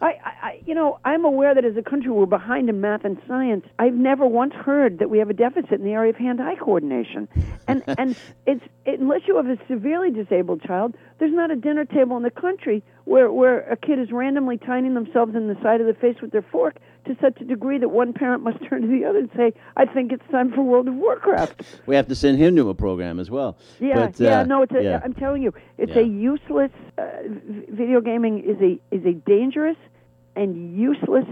I, 0.00 0.14
I, 0.42 0.60
you 0.66 0.74
know, 0.74 0.98
I'm 1.04 1.24
aware 1.24 1.54
that 1.54 1.64
as 1.64 1.76
a 1.76 1.82
country 1.82 2.10
we're 2.10 2.26
behind 2.26 2.68
in 2.68 2.80
math 2.80 3.04
and 3.04 3.18
science. 3.26 3.64
I've 3.78 3.94
never 3.94 4.26
once 4.26 4.54
heard 4.54 4.98
that 4.98 5.08
we 5.08 5.18
have 5.18 5.30
a 5.30 5.34
deficit 5.34 5.72
in 5.72 5.84
the 5.84 5.92
area 5.92 6.10
of 6.10 6.16
hand-eye 6.16 6.56
coordination, 6.56 7.28
and 7.66 7.82
and 7.98 8.16
it's 8.46 8.64
it, 8.84 9.00
unless 9.00 9.22
you 9.26 9.36
have 9.36 9.46
a 9.46 9.58
severely 9.68 10.10
disabled 10.10 10.62
child, 10.62 10.96
there's 11.18 11.32
not 11.32 11.50
a 11.50 11.56
dinner 11.56 11.84
table 11.84 12.16
in 12.16 12.22
the 12.22 12.30
country 12.30 12.82
where 13.04 13.32
where 13.32 13.60
a 13.70 13.76
kid 13.76 13.98
is 13.98 14.12
randomly 14.12 14.58
tining 14.58 14.94
themselves 14.94 15.34
in 15.34 15.48
the 15.48 15.56
side 15.62 15.80
of 15.80 15.86
the 15.86 15.94
face 15.94 16.16
with 16.20 16.32
their 16.32 16.42
fork 16.42 16.76
to 17.06 17.16
such 17.20 17.40
a 17.40 17.44
degree 17.44 17.78
that 17.78 17.88
one 17.88 18.12
parent 18.12 18.42
must 18.42 18.58
turn 18.68 18.82
to 18.82 18.88
the 18.88 19.04
other 19.04 19.18
and 19.20 19.30
say, 19.36 19.52
"I 19.76 19.86
think 19.86 20.12
it's 20.12 20.26
time 20.30 20.52
for 20.52 20.62
World 20.62 20.88
of 20.88 20.94
Warcraft." 20.94 21.80
we 21.86 21.96
have 21.96 22.06
to 22.08 22.14
send 22.14 22.38
him 22.38 22.54
to 22.56 22.68
a 22.68 22.74
program 22.74 23.18
as 23.18 23.30
well. 23.30 23.56
Yeah, 23.80 24.06
But, 24.06 24.20
yeah, 24.20 24.40
uh, 24.40 24.44
no, 24.44 24.62
it's 24.62 24.74
a, 24.74 24.82
yeah. 24.82 25.00
I'm 25.04 25.14
telling 25.14 25.42
you, 25.42 25.52
it's 25.78 25.92
Yeah. 25.94 26.02
a 26.02 26.04
useless. 26.06 26.70
Uh, 26.98 27.04
video 27.70 28.00
gaming 28.00 28.40
is 28.40 28.60
a 28.60 28.78
is 28.94 29.04
a 29.04 29.12
dangerous 29.12 29.76
and 30.34 30.76
useless 30.76 31.26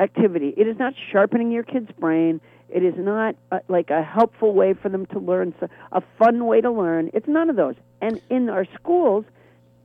activity. 0.00 0.54
It 0.56 0.66
is 0.66 0.78
not 0.78 0.94
sharpening 1.12 1.50
your 1.50 1.62
kid's 1.62 1.90
brain. 1.92 2.40
It 2.68 2.82
is 2.84 2.94
not 2.98 3.34
uh, 3.50 3.60
like 3.68 3.90
a 3.90 4.02
helpful 4.02 4.52
way 4.54 4.74
for 4.74 4.88
them 4.88 5.06
to 5.06 5.18
learn, 5.18 5.54
so, 5.58 5.68
a 5.92 6.02
fun 6.18 6.46
way 6.46 6.60
to 6.60 6.70
learn. 6.70 7.10
It's 7.14 7.26
none 7.28 7.48
of 7.50 7.56
those. 7.56 7.74
And 8.02 8.20
in 8.28 8.48
our 8.50 8.66
schools, 8.74 9.24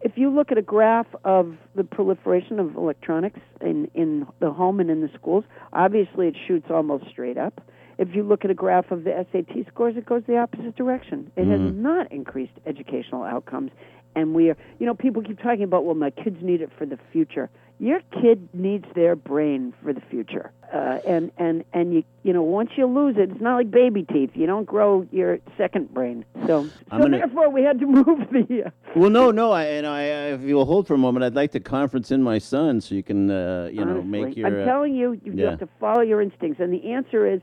if 0.03 0.17
you 0.17 0.29
look 0.29 0.51
at 0.51 0.57
a 0.57 0.61
graph 0.61 1.07
of 1.23 1.55
the 1.75 1.83
proliferation 1.83 2.59
of 2.59 2.75
electronics 2.75 3.39
in, 3.61 3.89
in 3.95 4.27
the 4.41 4.51
home 4.51 4.81
and 4.81 4.91
in 4.91 5.01
the 5.01 5.09
schools, 5.15 5.45
obviously 5.71 6.27
it 6.27 6.35
shoots 6.45 6.67
almost 6.69 7.05
straight 7.09 7.37
up. 7.37 7.61
If 7.97 8.09
you 8.13 8.23
look 8.23 8.43
at 8.43 8.51
a 8.51 8.53
graph 8.55 8.91
of 8.91 9.05
the 9.05 9.25
SAT 9.31 9.65
scores, 9.69 9.95
it 9.95 10.05
goes 10.05 10.23
the 10.27 10.37
opposite 10.37 10.75
direction. 10.75 11.31
It 11.37 11.45
has 11.45 11.59
mm-hmm. 11.59 11.81
not 11.81 12.11
increased 12.11 12.53
educational 12.65 13.23
outcomes. 13.23 13.71
And 14.15 14.34
we 14.34 14.49
are, 14.49 14.58
you 14.80 14.86
know, 14.86 14.93
people 14.93 15.21
keep 15.21 15.41
talking 15.41 15.63
about, 15.63 15.86
well, 15.86 15.95
my 15.95 16.10
kids 16.10 16.38
need 16.41 16.62
it 16.62 16.69
for 16.78 16.86
the 16.86 16.99
future. 17.12 17.49
Your 17.80 18.02
kid 18.21 18.47
needs 18.54 18.86
their 18.95 19.15
brain 19.15 19.73
for 19.82 19.93
the 19.93 20.02
future. 20.02 20.52
Uh, 20.71 20.99
and, 21.06 21.32
and, 21.38 21.65
and 21.73 21.93
you, 21.93 22.04
you 22.21 22.32
know, 22.32 22.43
once 22.43 22.69
you 22.76 22.86
lose 22.86 23.15
it, 23.17 23.32
it's 23.32 23.41
not 23.41 23.56
like 23.56 23.71
baby 23.71 24.04
teeth. 24.04 24.30
You 24.36 24.45
don't 24.45 24.65
grow 24.65 25.08
your 25.12 25.39
second 25.58 25.93
brain. 25.93 26.23
So, 26.45 26.60
I'm 26.60 26.69
so 26.91 26.97
gonna- 26.99 27.17
therefore, 27.17 27.49
we 27.49 27.63
had 27.63 27.80
to 27.80 27.86
move 27.88 28.30
the. 28.32 28.63
Uh, 28.67 28.69
Well, 28.95 29.10
no, 29.10 29.32
no, 29.32 29.52
I, 29.52 29.63
and 29.65 29.88
I, 29.88 30.02
I, 30.02 30.06
if 30.34 30.41
you'll 30.41 30.65
hold 30.65 30.88
for 30.88 30.93
a 30.93 30.97
moment, 30.99 31.26
I'd 31.26 31.36
like 31.36 31.52
to 31.52 31.60
conference 31.60 32.12
in 32.12 32.21
my 32.21 32.38
son 32.38 32.80
so 32.80 32.95
you 32.95 33.04
can, 33.04 33.30
uh, 33.30 33.69
you 33.73 33.84
know, 33.84 34.02
make 34.04 34.38
your. 34.38 34.47
I'm 34.47 34.62
uh, 34.62 34.65
telling 34.65 34.95
you, 34.95 35.19
you 35.23 35.34
yeah. 35.34 35.52
have 35.52 35.60
to 35.60 35.69
follow 35.80 36.02
your 36.02 36.21
instincts, 36.21 36.60
and 36.62 36.71
the 36.71 36.91
answer 36.91 37.28
is 37.28 37.41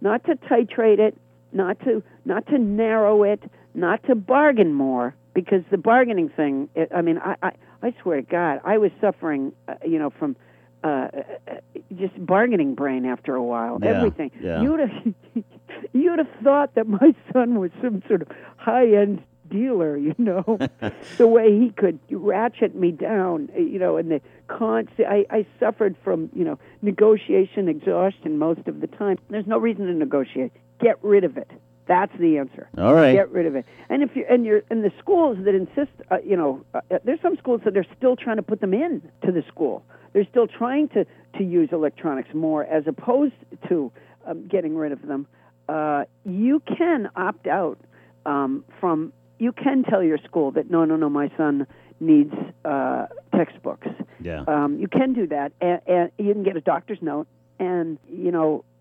not 0.00 0.24
to 0.24 0.36
titrate 0.36 1.00
it, 1.00 1.16
not 1.52 1.78
to 1.80 2.02
not 2.24 2.46
to 2.46 2.58
narrow 2.58 3.24
it, 3.24 3.42
not 3.74 4.02
to 4.04 4.14
bargain 4.14 4.72
more, 4.72 5.14
because 5.34 5.62
the 5.70 5.78
bargaining 5.78 6.28
thing. 6.28 6.68
It, 6.74 6.90
I 6.94 7.02
mean, 7.02 7.18
I, 7.18 7.36
I 7.42 7.52
I 7.82 7.94
swear 8.02 8.16
to 8.16 8.22
God, 8.22 8.60
I 8.64 8.78
was 8.78 8.90
suffering, 9.00 9.52
uh, 9.68 9.74
you 9.84 9.98
know, 9.98 10.10
from. 10.10 10.36
Uh, 10.84 11.06
uh, 11.46 11.54
just 11.94 12.12
bargaining 12.26 12.74
brain 12.74 13.04
after 13.06 13.36
a 13.36 13.42
while. 13.42 13.78
Yeah, 13.80 13.98
Everything. 13.98 14.32
yeah. 14.40 14.62
You'd 14.62 14.80
have 14.80 15.14
you'd 15.92 16.18
have 16.18 16.28
thought 16.42 16.74
that 16.74 16.88
my 16.88 17.14
son 17.32 17.60
was 17.60 17.70
some 17.80 18.02
sort 18.08 18.22
of 18.22 18.28
high 18.56 18.92
end 18.92 19.22
dealer, 19.48 19.96
you 19.96 20.12
know, 20.18 20.58
the 21.18 21.28
way 21.28 21.56
he 21.56 21.70
could 21.70 22.00
ratchet 22.10 22.74
me 22.74 22.90
down, 22.90 23.48
you 23.56 23.78
know, 23.78 23.96
and 23.96 24.10
the 24.10 24.20
constant. 24.48 25.06
I, 25.06 25.24
I 25.30 25.46
suffered 25.60 25.94
from, 26.02 26.30
you 26.34 26.44
know, 26.44 26.58
negotiation 26.80 27.68
exhaustion 27.68 28.38
most 28.38 28.66
of 28.66 28.80
the 28.80 28.88
time. 28.88 29.18
There's 29.30 29.46
no 29.46 29.58
reason 29.58 29.86
to 29.86 29.92
negotiate. 29.92 30.52
Get 30.80 30.98
rid 31.02 31.22
of 31.22 31.36
it. 31.36 31.50
That's 31.86 32.12
the 32.18 32.38
answer. 32.38 32.68
All 32.78 32.94
right. 32.94 33.12
Get 33.12 33.30
rid 33.30 33.46
of 33.46 33.56
it. 33.56 33.66
And 33.88 34.02
if 34.02 34.14
you 34.14 34.24
and 34.28 34.44
you're 34.44 34.62
and 34.70 34.84
the 34.84 34.92
schools 34.98 35.38
that 35.44 35.54
insist, 35.54 35.90
uh, 36.10 36.18
you 36.24 36.36
know, 36.36 36.64
uh, 36.74 36.80
there's 37.04 37.20
some 37.20 37.36
schools 37.36 37.62
that 37.64 37.76
are 37.76 37.86
still 37.96 38.16
trying 38.16 38.36
to 38.36 38.42
put 38.42 38.60
them 38.60 38.72
in 38.72 39.02
to 39.24 39.32
the 39.32 39.42
school. 39.48 39.84
They're 40.12 40.26
still 40.30 40.46
trying 40.46 40.88
to 40.90 41.04
to 41.38 41.44
use 41.44 41.70
electronics 41.72 42.28
more 42.34 42.64
as 42.64 42.84
opposed 42.86 43.34
to 43.68 43.90
um, 44.26 44.46
getting 44.46 44.76
rid 44.76 44.92
of 44.92 45.02
them. 45.02 45.26
Uh, 45.68 46.04
you 46.24 46.60
can 46.60 47.08
opt 47.16 47.46
out 47.46 47.78
um, 48.26 48.64
from. 48.80 49.12
You 49.38 49.50
can 49.50 49.82
tell 49.82 50.04
your 50.04 50.18
school 50.18 50.52
that 50.52 50.70
no, 50.70 50.84
no, 50.84 50.94
no, 50.94 51.08
my 51.08 51.28
son 51.36 51.66
needs 51.98 52.32
uh, 52.64 53.06
textbooks. 53.34 53.88
Yeah. 54.20 54.44
Um, 54.46 54.78
you 54.78 54.86
can 54.86 55.14
do 55.14 55.26
that, 55.28 55.52
and, 55.60 55.80
and 55.86 56.10
you 56.18 56.32
can 56.32 56.44
get 56.44 56.56
a 56.56 56.60
doctor's 56.60 56.98
note. 57.00 57.26
And 57.58 57.98
you 58.08 58.30
know, 58.30 58.64
uh, 58.64 58.71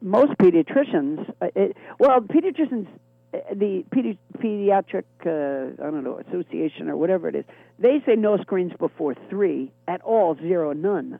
most 0.00 0.32
pediatricians, 0.38 1.28
uh, 1.40 1.46
it, 1.54 1.76
well, 1.98 2.20
pediatricians, 2.20 2.86
uh, 3.32 3.38
the 3.54 3.84
pedi- 3.90 4.18
pediatric, 4.38 5.04
uh, 5.26 5.82
I 5.82 5.90
don't 5.90 6.04
know, 6.04 6.18
association 6.28 6.88
or 6.88 6.96
whatever 6.96 7.28
it 7.28 7.34
is, 7.34 7.44
they 7.78 8.02
say 8.06 8.16
no 8.16 8.36
screens 8.38 8.72
before 8.78 9.14
three 9.30 9.72
at 9.88 10.00
all, 10.02 10.36
zero, 10.36 10.72
none. 10.72 11.18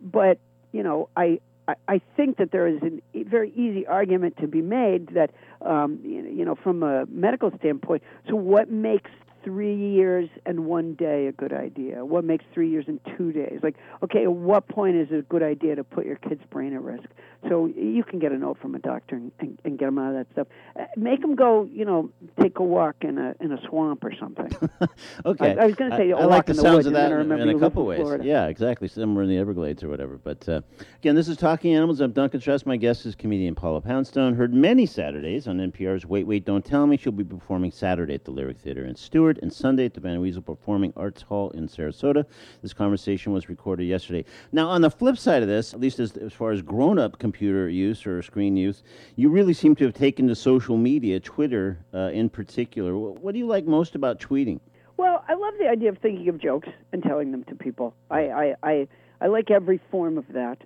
But 0.00 0.38
you 0.72 0.82
know, 0.82 1.08
I. 1.16 1.40
I- 1.88 2.00
think 2.16 2.36
that 2.38 2.50
there 2.50 2.66
is 2.66 2.82
a 3.14 3.22
very 3.22 3.50
easy 3.52 3.86
argument 3.86 4.36
to 4.38 4.48
be 4.48 4.60
made 4.60 5.10
that, 5.14 5.30
um, 5.62 6.00
you 6.04 6.44
know, 6.44 6.56
from 6.56 6.82
a 6.82 7.06
medical 7.06 7.50
standpoint. 7.56 8.02
So, 8.28 8.34
what 8.34 8.70
makes 8.70 9.10
three 9.44 9.74
years 9.76 10.28
and 10.46 10.66
one 10.66 10.94
day 10.94 11.26
a 11.26 11.32
good 11.32 11.52
idea? 11.52 12.04
What 12.04 12.24
makes 12.24 12.44
three 12.52 12.70
years 12.70 12.84
and 12.88 13.00
two 13.16 13.32
days? 13.32 13.60
Like, 13.62 13.76
okay, 14.02 14.24
at 14.24 14.32
what 14.32 14.68
point 14.68 14.96
is 14.96 15.08
it 15.10 15.18
a 15.18 15.22
good 15.22 15.42
idea 15.42 15.76
to 15.76 15.84
put 15.84 16.06
your 16.06 16.16
kid's 16.16 16.42
brain 16.50 16.74
at 16.74 16.82
risk? 16.82 17.08
So 17.48 17.66
you 17.66 18.04
can 18.04 18.20
get 18.20 18.30
a 18.32 18.38
note 18.38 18.58
from 18.62 18.74
a 18.74 18.78
doctor 18.78 19.16
and, 19.16 19.32
and, 19.40 19.58
and 19.64 19.78
get 19.78 19.86
them 19.86 19.98
out 19.98 20.14
of 20.14 20.26
that 20.26 20.32
stuff. 20.32 20.46
Uh, 20.78 20.84
make 20.96 21.20
them 21.20 21.34
go, 21.34 21.64
you 21.64 21.84
know, 21.84 22.10
take 22.40 22.58
a 22.60 22.62
walk 22.62 22.96
in 23.00 23.18
a 23.18 23.34
in 23.40 23.50
a 23.52 23.60
swamp 23.68 24.04
or 24.04 24.12
something. 24.18 24.50
Okay. 25.24 25.56
I- 25.56 25.62
I 25.62 25.66
was 25.66 25.74
gonna 25.76 25.96
say 25.96 26.12
I, 26.12 26.18
a 26.20 26.26
like 26.26 26.46
the 26.46 26.54
the 26.54 26.60
sounds 26.60 26.86
of 26.86 26.92
that 26.94 27.12
in, 27.12 27.30
in 27.30 27.48
a 27.48 27.58
couple 27.58 27.84
ways. 27.84 28.00
Florida. 28.00 28.24
Yeah, 28.24 28.46
exactly. 28.46 28.88
Somewhere 28.88 29.24
in 29.24 29.30
the 29.30 29.36
Everglades 29.38 29.82
or 29.82 29.88
whatever. 29.88 30.18
But 30.22 30.48
uh, 30.48 30.60
again, 30.98 31.14
this 31.14 31.28
is 31.28 31.36
Talking 31.36 31.74
Animals. 31.74 32.00
I'm 32.00 32.12
Duncan 32.12 32.40
Strauss. 32.40 32.66
My 32.66 32.76
guest 32.76 33.06
is 33.06 33.14
comedian 33.14 33.54
Paula 33.54 33.80
Poundstone. 33.80 34.34
Heard 34.34 34.52
many 34.52 34.86
Saturdays 34.86 35.46
on 35.46 35.58
NPR's 35.58 36.06
Wait, 36.06 36.26
Wait, 36.26 36.44
Don't 36.44 36.64
Tell 36.64 36.86
Me. 36.86 36.96
She'll 36.96 37.12
be 37.12 37.24
performing 37.24 37.70
Saturday 37.70 38.14
at 38.14 38.24
the 38.24 38.30
Lyric 38.30 38.58
Theater 38.58 38.84
in 38.84 38.94
Stuart 38.96 39.31
and 39.38 39.52
Sunday 39.52 39.86
at 39.86 39.94
the 39.94 40.00
Van 40.00 40.20
Wezel 40.20 40.44
Performing 40.44 40.92
Arts 40.96 41.22
Hall 41.22 41.50
in 41.50 41.68
Sarasota. 41.68 42.24
This 42.62 42.72
conversation 42.72 43.32
was 43.32 43.48
recorded 43.48 43.84
yesterday. 43.84 44.24
Now, 44.52 44.68
on 44.68 44.80
the 44.80 44.90
flip 44.90 45.16
side 45.16 45.42
of 45.42 45.48
this, 45.48 45.72
at 45.72 45.80
least 45.80 45.98
as, 45.98 46.16
as 46.16 46.32
far 46.32 46.52
as 46.52 46.62
grown 46.62 46.98
up 46.98 47.18
computer 47.18 47.68
use 47.68 48.06
or 48.06 48.22
screen 48.22 48.56
use, 48.56 48.82
you 49.16 49.30
really 49.30 49.54
seem 49.54 49.74
to 49.76 49.84
have 49.84 49.94
taken 49.94 50.28
to 50.28 50.34
social 50.34 50.76
media, 50.76 51.20
Twitter 51.20 51.78
uh, 51.94 52.10
in 52.12 52.28
particular. 52.28 52.96
What, 52.96 53.20
what 53.20 53.32
do 53.32 53.38
you 53.38 53.46
like 53.46 53.64
most 53.64 53.94
about 53.94 54.20
tweeting? 54.20 54.60
Well, 54.96 55.24
I 55.28 55.34
love 55.34 55.54
the 55.58 55.68
idea 55.68 55.88
of 55.88 55.98
thinking 55.98 56.28
of 56.28 56.38
jokes 56.38 56.68
and 56.92 57.02
telling 57.02 57.32
them 57.32 57.44
to 57.44 57.54
people. 57.54 57.94
I 58.10 58.20
I 58.28 58.54
I, 58.62 58.88
I 59.20 59.26
like 59.26 59.50
every 59.50 59.80
form 59.90 60.18
of 60.18 60.24
that. 60.32 60.58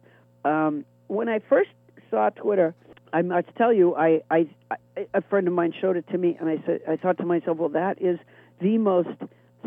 Um, 0.44 0.84
when 1.06 1.28
I 1.28 1.38
first 1.48 1.70
saw 2.10 2.30
Twitter, 2.30 2.74
I 3.12 3.22
must 3.22 3.48
tell 3.56 3.72
you, 3.72 3.94
I, 3.94 4.20
I, 4.30 4.48
I 4.70 4.76
a 5.14 5.22
friend 5.22 5.46
of 5.46 5.54
mine 5.54 5.72
showed 5.80 5.96
it 5.96 6.06
to 6.08 6.18
me, 6.18 6.36
and 6.38 6.48
I 6.48 6.62
said, 6.66 6.80
I 6.88 6.96
thought 6.96 7.18
to 7.18 7.24
myself, 7.24 7.56
well, 7.58 7.68
that 7.70 8.00
is 8.02 8.18
the 8.60 8.78
most 8.78 9.08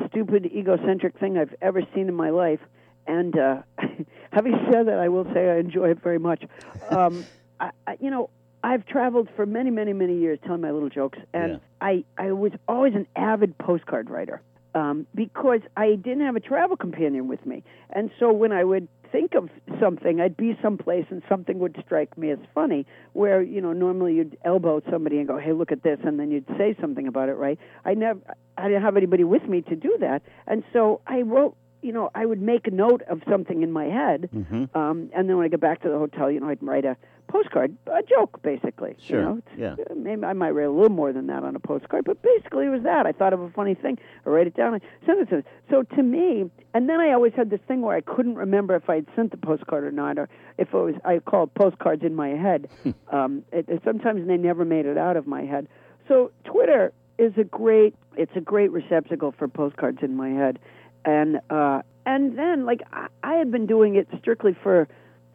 stupid, 0.10 0.46
egocentric 0.46 1.18
thing 1.20 1.38
I've 1.38 1.54
ever 1.62 1.82
seen 1.94 2.08
in 2.08 2.16
my 2.16 2.30
life. 2.30 2.60
and 3.08 3.38
uh, 3.38 3.62
having 4.32 4.54
said 4.72 4.88
that, 4.88 5.00
I 5.00 5.10
will 5.10 5.26
say 5.34 5.50
I 5.50 5.58
enjoy 5.58 5.90
it 5.92 6.02
very 6.02 6.20
much. 6.20 6.44
Um, 6.92 7.28
I, 7.60 7.70
I, 7.86 7.98
you 8.00 8.10
know, 8.10 8.32
I've 8.64 8.84
traveled 8.88 9.30
for 9.36 9.46
many, 9.46 9.70
many, 9.70 9.94
many 9.94 10.18
years 10.18 10.40
telling 10.44 10.62
my 10.62 10.72
little 10.72 10.90
jokes, 10.90 11.20
and 11.36 11.54
Yeah. 11.54 11.58
I, 11.82 12.04
I 12.18 12.32
was 12.32 12.52
always 12.68 12.96
an 12.96 13.06
avid 13.16 13.56
postcard 13.60 14.10
writer 14.10 14.42
um, 14.74 15.06
because 15.14 15.62
I 15.78 15.96
didn't 15.96 16.22
have 16.22 16.36
a 16.36 16.40
travel 16.40 16.78
companion 16.78 17.28
with 17.28 17.46
me. 17.46 17.64
And 17.92 18.10
so 18.20 18.32
when 18.34 18.52
I 18.52 18.64
would 18.64 18.88
think 19.12 19.36
of 19.36 19.50
something, 19.80 20.20
I'd 20.22 20.38
be 20.38 20.58
someplace 20.62 21.06
and 21.10 21.22
something 21.28 21.60
would 21.60 21.82
strike 21.86 22.18
me 22.18 22.32
as 22.32 22.40
funny, 22.54 22.86
where, 23.14 23.42
you 23.42 23.62
know, 23.62 23.74
normally 23.74 24.16
you'd 24.16 24.38
elbow 24.46 24.82
somebody 24.92 25.18
and 25.18 25.28
go, 25.28 25.38
hey, 25.38 25.54
look 25.54 25.72
at 25.72 25.84
this, 25.84 26.00
and 26.04 26.20
then 26.20 26.32
you'd 26.32 26.48
say 26.58 26.76
something 26.80 27.08
about 27.08 27.30
it, 27.30 27.34
right? 27.34 27.58
I 27.86 27.94
never, 27.94 28.20
I 28.58 28.68
didn't 28.68 28.84
have 28.84 28.98
anybody 28.98 29.24
with 29.24 29.44
me 29.44 29.62
to 29.64 29.76
do 29.76 29.98
that. 30.00 30.22
And 30.48 30.64
so 30.74 31.02
I 31.08 31.22
wrote, 31.22 31.56
you 31.82 31.94
know, 31.94 32.12
I 32.14 32.26
would 32.26 32.42
make 32.42 32.68
a 32.68 32.72
note 32.72 33.02
of 33.10 33.22
something 33.30 33.64
in 33.64 33.72
my 33.72 33.86
head, 33.86 34.30
Mm-hmm. 34.36 34.78
um, 34.78 35.10
and 35.16 35.30
then 35.30 35.38
when 35.38 35.46
I 35.46 35.50
get 35.50 35.62
back 35.62 35.82
to 35.84 35.90
the 35.90 35.98
hotel, 35.98 36.30
you 36.30 36.40
know, 36.40 36.50
I'd 36.50 36.62
write 36.62 36.86
a 36.86 36.98
postcard, 37.30 37.76
a 37.88 38.02
joke, 38.04 38.42
basically. 38.42 38.96
Sure. 39.00 39.20
You 39.20 39.26
know, 39.26 39.42
Yeah. 39.58 39.76
uh, 39.90 39.94
maybe 39.96 40.24
I 40.26 40.34
might 40.34 40.52
write 40.52 40.66
a 40.66 40.72
little 40.72 40.90
more 40.90 41.14
than 41.14 41.28
that 41.28 41.44
on 41.44 41.56
a 41.56 41.60
postcard, 41.60 42.04
but 42.06 42.22
basically 42.22 42.66
it 42.66 42.70
was 42.70 42.84
that. 42.84 43.06
I 43.06 43.12
thought 43.14 43.32
of 43.34 43.40
a 43.42 43.50
funny 43.52 43.76
thing, 43.76 43.98
I 44.26 44.30
write 44.30 44.48
it 44.48 44.56
down, 44.56 44.74
I 44.74 44.80
send 45.06 45.20
it 45.22 45.30
to 45.30 45.36
them. 45.38 45.44
So 45.70 45.84
to 45.96 46.04
me, 46.04 46.50
and 46.74 46.90
then 46.90 47.00
I 47.00 47.14
always 47.14 47.34
had 47.36 47.50
this 47.50 47.62
thing 47.68 47.82
where 47.82 47.96
I 47.96 48.02
couldn't 48.02 48.36
remember 48.36 48.76
if 48.76 48.90
I 48.90 48.96
had 48.96 49.08
sent 49.16 49.32
the 49.32 49.38
postcard 49.38 49.84
or 49.84 49.92
not, 49.92 50.18
or 50.18 50.28
if 50.58 50.68
it 50.74 50.78
was 50.78 50.96
I 51.06 51.20
called 51.20 51.54
postcards 51.54 52.04
in 52.04 52.16
my 52.16 52.30
head. 52.30 52.68
um, 53.12 53.44
it, 53.52 53.66
it, 53.70 53.82
sometimes 53.86 54.28
they 54.28 54.38
never 54.38 54.66
made 54.66 54.86
it 54.86 54.98
out 54.98 55.16
of 55.16 55.28
my 55.28 55.44
head. 55.44 55.68
So 56.08 56.32
Twitter 56.44 56.92
is 57.18 57.34
a 57.38 57.44
great 57.44 57.96
it's 58.18 58.32
a 58.36 58.42
great 58.42 58.72
receptacle 58.72 59.34
for 59.38 59.48
postcards 59.48 60.00
in 60.02 60.16
my 60.16 60.30
head, 60.30 60.58
and 61.06 61.40
uh, 61.50 61.82
and 62.06 62.38
then 62.38 62.66
like 62.66 62.82
I, 62.92 63.08
I 63.24 63.34
had 63.36 63.52
been 63.52 63.68
doing 63.68 63.96
it 63.96 64.08
strictly 64.20 64.56
for 64.64 64.88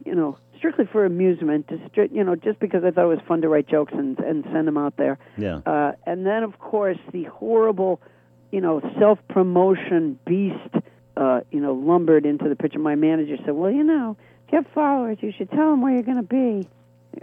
you 0.05 0.15
know 0.15 0.37
strictly 0.57 0.85
for 0.91 1.05
amusement, 1.05 1.67
to 1.67 1.75
stri- 1.89 2.13
you 2.13 2.23
know 2.23 2.35
just 2.35 2.59
because 2.59 2.83
I 2.83 2.91
thought 2.91 3.05
it 3.05 3.15
was 3.17 3.19
fun 3.27 3.41
to 3.41 3.49
write 3.49 3.67
jokes 3.67 3.93
and 3.93 4.17
and 4.19 4.43
send 4.53 4.67
them 4.67 4.77
out 4.77 4.95
there. 4.97 5.17
Yeah. 5.37 5.59
Uh, 5.65 5.93
and 6.05 6.25
then, 6.25 6.43
of 6.43 6.59
course, 6.59 6.97
the 7.11 7.23
horrible, 7.25 7.99
you 8.51 8.61
know, 8.61 8.81
self 8.99 9.19
promotion 9.27 10.17
beast, 10.25 10.73
uh, 11.17 11.41
you 11.51 11.59
know, 11.59 11.73
lumbered 11.73 12.25
into 12.25 12.47
the 12.47 12.55
picture. 12.55 12.79
My 12.79 12.95
manager 12.95 13.37
said, 13.43 13.51
"Well, 13.55 13.71
you 13.71 13.83
know, 13.83 14.15
if 14.47 14.53
you 14.53 14.57
have 14.57 14.67
followers, 14.73 15.17
you 15.21 15.31
should 15.37 15.49
tell 15.51 15.71
them 15.71 15.81
where 15.81 15.93
you're 15.93 16.03
going 16.03 16.17
to 16.17 16.23
be." 16.23 16.67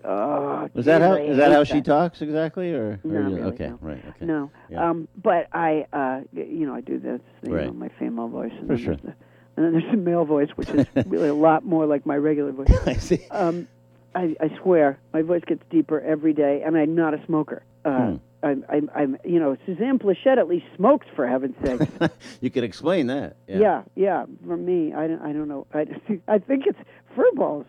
Oh, 0.04 0.70
Is 0.74 0.86
that 0.86 1.02
how 1.02 1.14
is 1.16 1.36
that 1.36 1.52
how 1.52 1.64
she 1.64 1.82
talks 1.82 2.22
exactly, 2.22 2.72
or, 2.72 2.98
or 3.04 3.10
Not 3.10 3.24
really, 3.30 3.42
okay, 3.42 3.68
no. 3.68 3.78
right, 3.82 4.02
okay, 4.08 4.24
No, 4.24 4.50
Yeah. 4.70 4.88
um, 4.88 5.06
but 5.22 5.48
I, 5.52 5.86
uh, 5.92 6.22
you 6.32 6.64
know, 6.66 6.74
I 6.74 6.80
do 6.80 6.98
this, 6.98 7.20
you 7.42 7.54
Right. 7.54 7.66
know, 7.66 7.74
my 7.74 7.90
female 7.98 8.28
voice, 8.28 8.52
and 8.58 8.68
For 8.68 8.78
sure. 8.78 8.96
the, 8.96 9.12
and 9.56 9.64
then 9.64 9.72
there's 9.72 9.90
the 9.90 9.96
male 9.96 10.24
voice, 10.24 10.48
which 10.56 10.68
is 10.70 10.86
really 11.06 11.28
a 11.28 11.34
lot 11.34 11.64
more 11.64 11.86
like 11.86 12.06
my 12.06 12.16
regular 12.16 12.52
voice. 12.52 12.70
I 12.86 12.94
see. 12.94 13.26
Um, 13.30 13.68
I, 14.14 14.36
I 14.40 14.56
swear, 14.62 14.98
my 15.12 15.22
voice 15.22 15.42
gets 15.46 15.62
deeper 15.70 16.00
every 16.00 16.32
day, 16.34 16.62
and 16.64 16.76
I'm 16.76 16.94
not 16.94 17.14
a 17.14 17.24
smoker. 17.26 17.62
Uh, 17.84 17.90
Hmm. 18.12 18.16
I'm, 18.44 18.64
I'm, 18.68 18.90
I'm, 18.92 19.18
you 19.24 19.38
know, 19.38 19.56
Suzanne 19.66 20.00
Pleshette 20.00 20.36
at 20.36 20.48
least 20.48 20.66
smokes 20.76 21.06
for 21.14 21.28
heaven's 21.28 21.54
sake. 21.64 21.88
you 22.40 22.50
could 22.50 22.64
explain 22.64 23.06
that. 23.06 23.36
Yeah. 23.46 23.58
yeah. 23.58 23.82
yeah, 23.94 24.24
For 24.44 24.56
me, 24.56 24.92
I 24.92 25.06
don't, 25.06 25.22
I 25.22 25.32
don't 25.32 25.46
know. 25.46 25.68
I, 25.72 25.86
I 26.28 26.38
think 26.38 26.66
it's 26.66 26.78
fur 27.14 27.30
balls. 27.34 27.66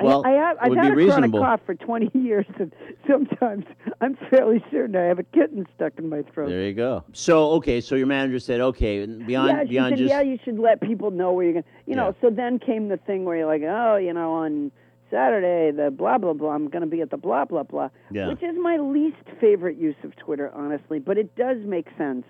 well, 0.00 0.22
I, 0.24 0.30
I 0.30 0.32
have, 0.32 0.56
I've 0.60 0.76
had 0.76 0.92
a 0.92 1.06
chronic 1.06 1.32
cough 1.32 1.60
for 1.66 1.74
20 1.74 2.10
years, 2.18 2.46
and 2.58 2.72
sometimes 3.08 3.64
I'm 4.00 4.16
fairly 4.30 4.64
certain 4.70 4.96
I 4.96 5.04
have 5.04 5.18
a 5.18 5.24
kitten 5.24 5.66
stuck 5.74 5.92
in 5.98 6.08
my 6.08 6.22
throat. 6.22 6.48
There 6.48 6.62
you 6.62 6.74
go. 6.74 7.04
So 7.12 7.50
okay, 7.52 7.80
so 7.80 7.94
your 7.94 8.06
manager 8.06 8.38
said, 8.38 8.60
okay, 8.60 9.04
beyond 9.06 9.48
yeah, 9.48 9.64
beyond 9.64 9.92
said, 9.92 9.98
just 9.98 10.10
yeah, 10.10 10.22
you 10.22 10.38
should 10.44 10.58
let 10.58 10.80
people 10.80 11.10
know 11.10 11.32
where 11.32 11.44
you're 11.44 11.52
going. 11.54 11.64
You 11.86 11.96
know, 11.96 12.14
so 12.20 12.30
then 12.30 12.58
came 12.58 12.88
the 12.88 12.96
thing 12.96 13.24
where 13.24 13.36
you're 13.36 13.46
like, 13.46 13.62
oh, 13.62 13.96
you 13.96 14.12
know, 14.12 14.32
on 14.32 14.70
Saturday, 15.10 15.70
the 15.76 15.90
blah 15.90 16.18
blah 16.18 16.32
blah, 16.32 16.50
I'm 16.50 16.68
going 16.68 16.82
to 16.82 16.88
be 16.88 17.00
at 17.00 17.10
the 17.10 17.16
blah 17.16 17.44
blah 17.44 17.62
blah, 17.62 17.90
Yeah. 18.10 18.28
which 18.28 18.42
is 18.42 18.56
my 18.60 18.76
least 18.76 19.16
favorite 19.40 19.76
use 19.78 19.96
of 20.02 20.16
Twitter, 20.16 20.50
honestly. 20.54 20.98
But 20.98 21.18
it 21.18 21.34
does 21.36 21.58
make 21.64 21.86
sense 21.96 22.24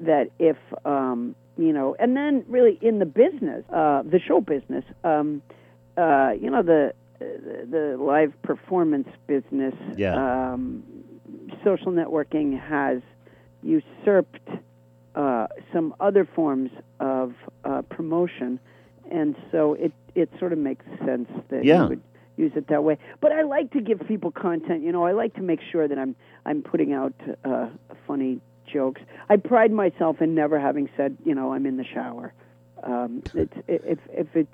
that 0.00 0.30
if 0.38 0.56
um, 0.84 1.34
you 1.56 1.72
know, 1.72 1.94
and 1.98 2.16
then 2.16 2.44
really 2.48 2.78
in 2.82 2.98
the 2.98 3.06
business, 3.06 3.64
uh, 3.72 4.02
the 4.02 4.18
show 4.18 4.40
business, 4.40 4.84
um, 5.04 5.42
uh, 5.96 6.30
you 6.40 6.50
know, 6.50 6.62
the 6.62 6.92
the, 7.20 7.66
the 7.70 7.96
live 7.98 8.32
performance 8.42 9.08
business, 9.26 9.74
Yeah. 9.96 10.14
um, 10.52 10.82
social 11.62 11.92
networking 11.92 12.60
has 12.60 13.00
usurped 13.62 14.48
uh, 15.14 15.46
some 15.72 15.94
other 16.00 16.24
forms 16.34 16.70
of 17.00 17.34
uh, 17.64 17.82
promotion, 17.82 18.58
and 19.10 19.36
so 19.52 19.74
it 19.74 19.92
it 20.14 20.28
sort 20.38 20.52
of 20.52 20.58
makes 20.58 20.84
sense 21.04 21.28
that 21.50 21.64
Yeah. 21.64 21.82
you 21.84 21.88
would 21.90 22.02
use 22.36 22.52
it 22.56 22.66
that 22.66 22.82
way. 22.82 22.98
But 23.20 23.30
I 23.32 23.42
like 23.42 23.70
to 23.72 23.80
give 23.80 24.00
people 24.08 24.32
content. 24.32 24.82
You 24.82 24.90
know, 24.92 25.04
I 25.04 25.12
like 25.12 25.34
to 25.34 25.42
make 25.42 25.60
sure 25.70 25.86
that 25.86 25.98
I'm 25.98 26.16
I'm 26.44 26.62
putting 26.62 26.92
out 26.92 27.14
uh, 27.44 27.68
funny 28.06 28.40
jokes. 28.72 29.00
I 29.28 29.36
pride 29.36 29.72
myself 29.72 30.20
in 30.20 30.34
never 30.34 30.58
having 30.58 30.88
said, 30.96 31.16
you 31.24 31.34
know, 31.34 31.52
I'm 31.52 31.66
in 31.66 31.76
the 31.76 31.84
shower. 31.84 32.32
Um, 32.82 33.22
it's 33.34 33.54
if 33.66 33.98
if 34.10 34.36
it, 34.36 34.48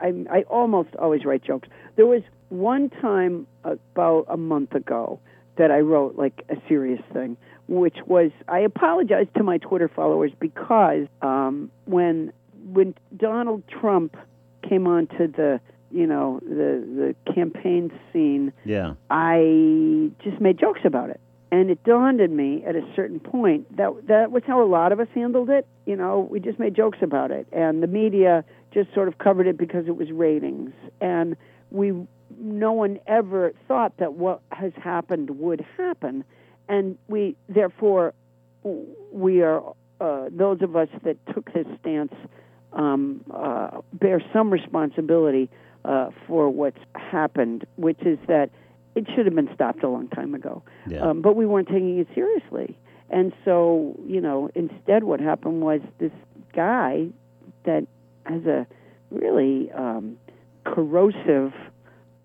I 0.00 0.24
I 0.30 0.42
almost 0.42 0.94
always 0.96 1.24
write 1.24 1.44
jokes. 1.44 1.68
There 1.96 2.06
was 2.06 2.22
one 2.48 2.90
time 2.90 3.46
about 3.64 4.26
a 4.28 4.36
month 4.36 4.74
ago 4.74 5.20
that 5.56 5.70
I 5.70 5.80
wrote 5.80 6.16
like 6.16 6.44
a 6.48 6.56
serious 6.68 7.02
thing, 7.12 7.36
which 7.68 7.96
was 8.06 8.30
I 8.48 8.60
apologized 8.60 9.34
to 9.36 9.42
my 9.42 9.58
Twitter 9.58 9.88
followers 9.88 10.32
because 10.38 11.06
um, 11.22 11.70
when 11.86 12.32
when 12.72 12.94
Donald 13.16 13.62
Trump 13.68 14.16
came 14.68 14.86
onto 14.86 15.30
the 15.30 15.60
you 15.90 16.06
know 16.06 16.40
the 16.42 17.14
the 17.26 17.32
campaign 17.32 17.90
scene, 18.12 18.52
yeah. 18.64 18.94
I 19.10 20.10
just 20.22 20.40
made 20.40 20.58
jokes 20.58 20.80
about 20.84 21.10
it. 21.10 21.20
And 21.52 21.68
it 21.68 21.84
dawned 21.84 22.22
on 22.22 22.34
me 22.34 22.64
at 22.66 22.76
a 22.76 22.82
certain 22.96 23.20
point 23.20 23.76
that 23.76 23.92
that 24.08 24.32
was 24.32 24.42
how 24.46 24.62
a 24.62 24.66
lot 24.66 24.90
of 24.90 25.00
us 25.00 25.08
handled 25.14 25.50
it. 25.50 25.66
You 25.84 25.96
know, 25.96 26.26
we 26.30 26.40
just 26.40 26.58
made 26.58 26.74
jokes 26.74 26.98
about 27.02 27.30
it, 27.30 27.46
and 27.52 27.82
the 27.82 27.86
media 27.86 28.42
just 28.72 28.92
sort 28.94 29.06
of 29.06 29.18
covered 29.18 29.46
it 29.46 29.58
because 29.58 29.86
it 29.86 29.94
was 29.94 30.10
ratings. 30.10 30.72
And 31.02 31.36
we, 31.70 31.92
no 32.40 32.72
one 32.72 33.00
ever 33.06 33.52
thought 33.68 33.98
that 33.98 34.14
what 34.14 34.40
has 34.50 34.72
happened 34.82 35.28
would 35.38 35.62
happen, 35.76 36.24
and 36.70 36.96
we 37.08 37.36
therefore 37.50 38.14
we 38.64 39.42
are 39.42 39.62
uh, 40.00 40.30
those 40.30 40.62
of 40.62 40.74
us 40.74 40.88
that 41.04 41.18
took 41.34 41.52
this 41.52 41.66
stance 41.80 42.14
um, 42.72 43.22
uh, 43.30 43.82
bear 43.92 44.22
some 44.32 44.50
responsibility 44.50 45.50
uh, 45.84 46.08
for 46.26 46.48
what's 46.48 46.80
happened, 46.94 47.66
which 47.76 48.00
is 48.06 48.18
that 48.26 48.48
it 48.94 49.06
should 49.14 49.26
have 49.26 49.34
been 49.34 49.50
stopped 49.54 49.82
a 49.82 49.88
long 49.88 50.08
time 50.08 50.34
ago. 50.34 50.62
Yeah. 50.86 51.00
Um, 51.00 51.22
but 51.22 51.36
we 51.36 51.46
weren't 51.46 51.68
taking 51.68 51.98
it 51.98 52.08
seriously. 52.14 52.76
And 53.10 53.32
so, 53.44 53.98
you 54.06 54.20
know, 54.20 54.50
instead 54.54 55.04
what 55.04 55.20
happened 55.20 55.60
was 55.62 55.80
this 55.98 56.12
guy 56.54 57.08
that 57.64 57.86
has 58.24 58.44
a 58.46 58.66
really 59.10 59.70
um, 59.72 60.16
corrosive 60.64 61.52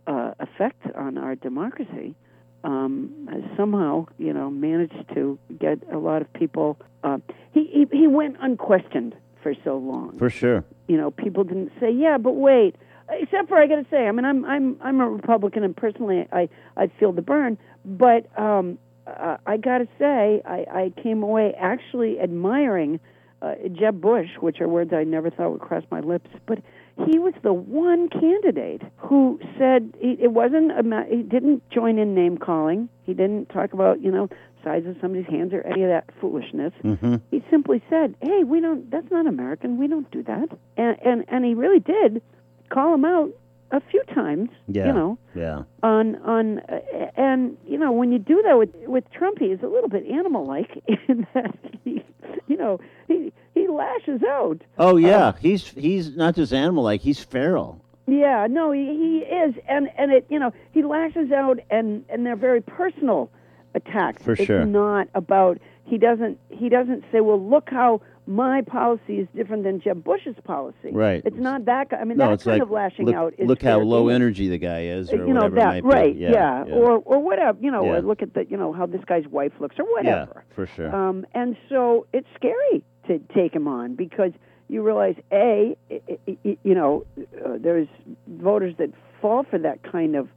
uh, 0.08 0.32
effect 0.39 0.82
on 0.95 1.17
our 1.17 1.36
democracy 1.36 2.15
um, 2.63 3.27
has 3.32 3.43
somehow, 3.56 4.06
you 4.17 4.34
know, 4.34 4.49
managed 4.49 5.06
to 5.13 5.38
get 5.60 5.80
a 5.91 5.97
lot 5.97 6.21
of 6.21 6.32
people. 6.34 6.77
Uh, 7.03 7.17
he, 7.53 7.65
he 7.91 7.97
he 7.97 8.08
went 8.08 8.36
unquestioned 8.41 9.15
for 9.43 9.53
so 9.63 9.77
long 9.77 10.17
For 10.17 10.30
sure. 10.30 10.63
you 10.88 10.97
know, 10.97 11.12
people 11.12 11.43
didn't 11.43 11.71
say, 11.80 11.91
"Yeah, 11.91 12.17
but 12.17 12.34
wait." 12.34 12.75
Except 13.09 13.47
for 13.47 13.57
I 13.57 13.67
got 13.67 13.75
to 13.75 13.85
say, 13.89 14.07
I 14.07 14.11
mean, 14.11 14.25
I'm 14.25 14.43
I'm 14.45 14.77
I'm 14.81 14.99
a 14.99 15.09
Republican, 15.09 15.63
and 15.63 15.75
personally, 15.75 16.27
I 16.31 16.49
I 16.75 16.91
feel 16.99 17.11
the 17.11 17.21
burn. 17.21 17.57
But 17.85 18.27
um, 18.37 18.77
uh, 19.07 19.37
I 19.45 19.57
got 19.57 19.77
to 19.77 19.87
say, 19.97 20.41
I 20.45 20.65
I 20.69 21.01
came 21.01 21.23
away 21.23 21.53
actually 21.57 22.19
admiring 22.19 22.99
uh, 23.41 23.53
Jeb 23.71 24.01
Bush, 24.01 24.29
which 24.39 24.59
are 24.59 24.67
words 24.67 24.91
I 24.93 25.03
never 25.03 25.29
thought 25.29 25.51
would 25.51 25.61
cross 25.61 25.83
my 25.91 26.01
lips. 26.01 26.29
But 26.45 26.59
he 27.05 27.19
was 27.19 27.33
the 27.43 27.53
one 27.53 28.09
candidate 28.09 28.81
who 28.97 29.39
said 29.57 29.93
he, 29.99 30.17
it 30.19 30.31
wasn't 30.31 30.77
a 30.77 30.83
ma- 30.83 31.05
he 31.05 31.21
didn't 31.21 31.63
join 31.69 31.99
in 31.99 32.15
name 32.15 32.37
calling. 32.37 32.89
He 33.03 33.13
didn't 33.13 33.49
talk 33.49 33.73
about 33.73 34.01
you 34.01 34.11
know 34.11 34.29
size 34.63 34.85
of 34.85 34.97
somebody's 34.99 35.27
hands 35.27 35.53
or 35.53 35.61
any 35.61 35.83
of 35.83 35.89
that 35.89 36.09
foolishness. 36.19 36.73
Mm-hmm. 36.83 37.15
He 37.31 37.43
simply 37.49 37.81
said, 37.89 38.15
"Hey, 38.21 38.43
we 38.43 38.59
don't. 38.59 38.89
That's 38.89 39.09
not 39.11 39.27
American. 39.27 39.77
We 39.77 39.87
don't 39.87 40.09
do 40.11 40.23
that." 40.23 40.49
And 40.75 40.97
and 41.05 41.25
and 41.27 41.45
he 41.45 41.53
really 41.53 41.79
did 41.79 42.21
call 42.69 42.93
him 42.93 43.06
out 43.06 43.30
a 43.71 43.81
few 43.81 44.02
times. 44.13 44.50
Yeah. 44.67 44.87
You 44.87 44.94
know, 44.94 45.17
Yeah. 45.35 45.63
on 45.83 46.15
on 46.17 46.60
uh, 46.60 46.79
and 47.17 47.58
you 47.67 47.77
know 47.77 47.91
when 47.91 48.12
you 48.12 48.19
do 48.19 48.41
that 48.44 48.58
with 48.58 48.73
with 48.85 49.10
Trump, 49.12 49.39
he 49.39 49.46
is 49.46 49.62
a 49.62 49.67
little 49.67 49.89
bit 49.89 50.06
animal-like 50.06 50.83
in 51.08 51.27
that 51.33 51.54
he, 51.83 52.04
you 52.48 52.58
know, 52.58 52.79
he 53.08 53.33
he 53.54 53.67
lashes 53.67 54.21
out. 54.23 54.62
Oh 54.77 54.98
yeah. 54.98 55.33
he's 55.41 55.67
he's 55.69 56.15
not 56.15 56.35
just 56.35 56.54
animal 56.54 56.83
like 56.83 57.02
he's 57.02 57.19
feral. 57.19 57.81
Yeah, 58.10 58.48
no, 58.50 58.71
he, 58.71 58.85
he 58.85 59.17
is, 59.35 59.56
and 59.67 59.89
and 59.98 60.13
it, 60.13 60.25
you 60.29 60.39
know, 60.39 60.54
he 60.71 60.81
lashes 60.81 61.29
out, 61.33 61.60
and 61.69 62.06
and 62.08 62.25
they're 62.25 62.37
very 62.37 62.62
personal 62.62 63.29
attacks. 63.75 64.23
For 64.23 64.31
it's 64.31 64.46
sure. 64.46 64.63
not 64.65 65.10
about 65.13 65.58
he 65.83 65.98
doesn't 65.98 66.39
he 66.50 66.69
doesn't 66.69 67.04
say, 67.12 67.19
well, 67.19 67.41
look 67.41 67.69
how 67.69 68.02
my 68.28 68.62
policy 68.62 69.19
is 69.19 69.28
different 69.36 69.63
than 69.63 69.80
Jeb 69.82 70.04
Bush's 70.04 70.36
policy. 70.44 70.92
Right. 70.92 71.21
It's 71.25 71.38
not 71.38 71.65
that. 71.65 71.88
I 71.94 72.04
mean, 72.04 72.17
no, 72.17 72.30
that 72.32 72.44
kind 72.44 72.60
like 72.60 72.62
of 72.62 72.71
lashing 72.71 73.06
look, 73.06 73.15
out. 73.15 73.34
Is 73.38 73.48
look 73.48 73.62
how 73.62 73.80
low 73.80 74.10
energy 74.10 74.50
the 74.50 74.58
guy 74.58 74.84
is, 74.84 75.12
or 75.12 75.25
you 75.25 75.34
know 75.34 75.48
whatever 75.48 75.78
it 75.78 75.84
that 75.84 75.84
right 75.86 76.15
Yeah, 76.15 76.65
yeah. 76.67 76.73
or 76.73 76.98
or 77.06 77.19
whatever 77.23 77.58
you 77.62 77.71
know 77.71 77.84
Yeah. 77.86 77.92
or 77.94 78.02
look 78.02 78.21
at 78.21 78.34
the 78.34 78.46
you 78.50 78.58
know 78.58 78.73
how 78.73 78.86
this 78.86 79.02
guy's 79.06 79.25
wife 79.28 79.54
looks 79.60 79.75
or 79.80 79.86
whatever. 79.86 80.44
yeah, 80.48 80.56
for 80.56 80.67
sure. 80.67 80.94
um 80.96 81.25
and 81.34 81.56
so 81.69 82.06
it's 82.13 82.28
scary 82.36 82.84
to 83.08 83.19
take 83.34 83.54
him 83.56 83.67
on 83.67 83.96
because 83.96 84.32
you 84.67 84.82
realize 84.84 85.15
a 85.32 85.78
i- 85.90 86.02
i- 86.10 86.38
i- 86.46 86.58
you 86.63 86.75
know 86.75 87.06
uh, 87.46 87.58
there's 87.58 87.88
voters 88.28 88.73
that 88.78 88.90
fall 89.21 89.44
for 89.50 89.58
that 89.60 89.82
kind 89.84 90.15
of 90.17 90.28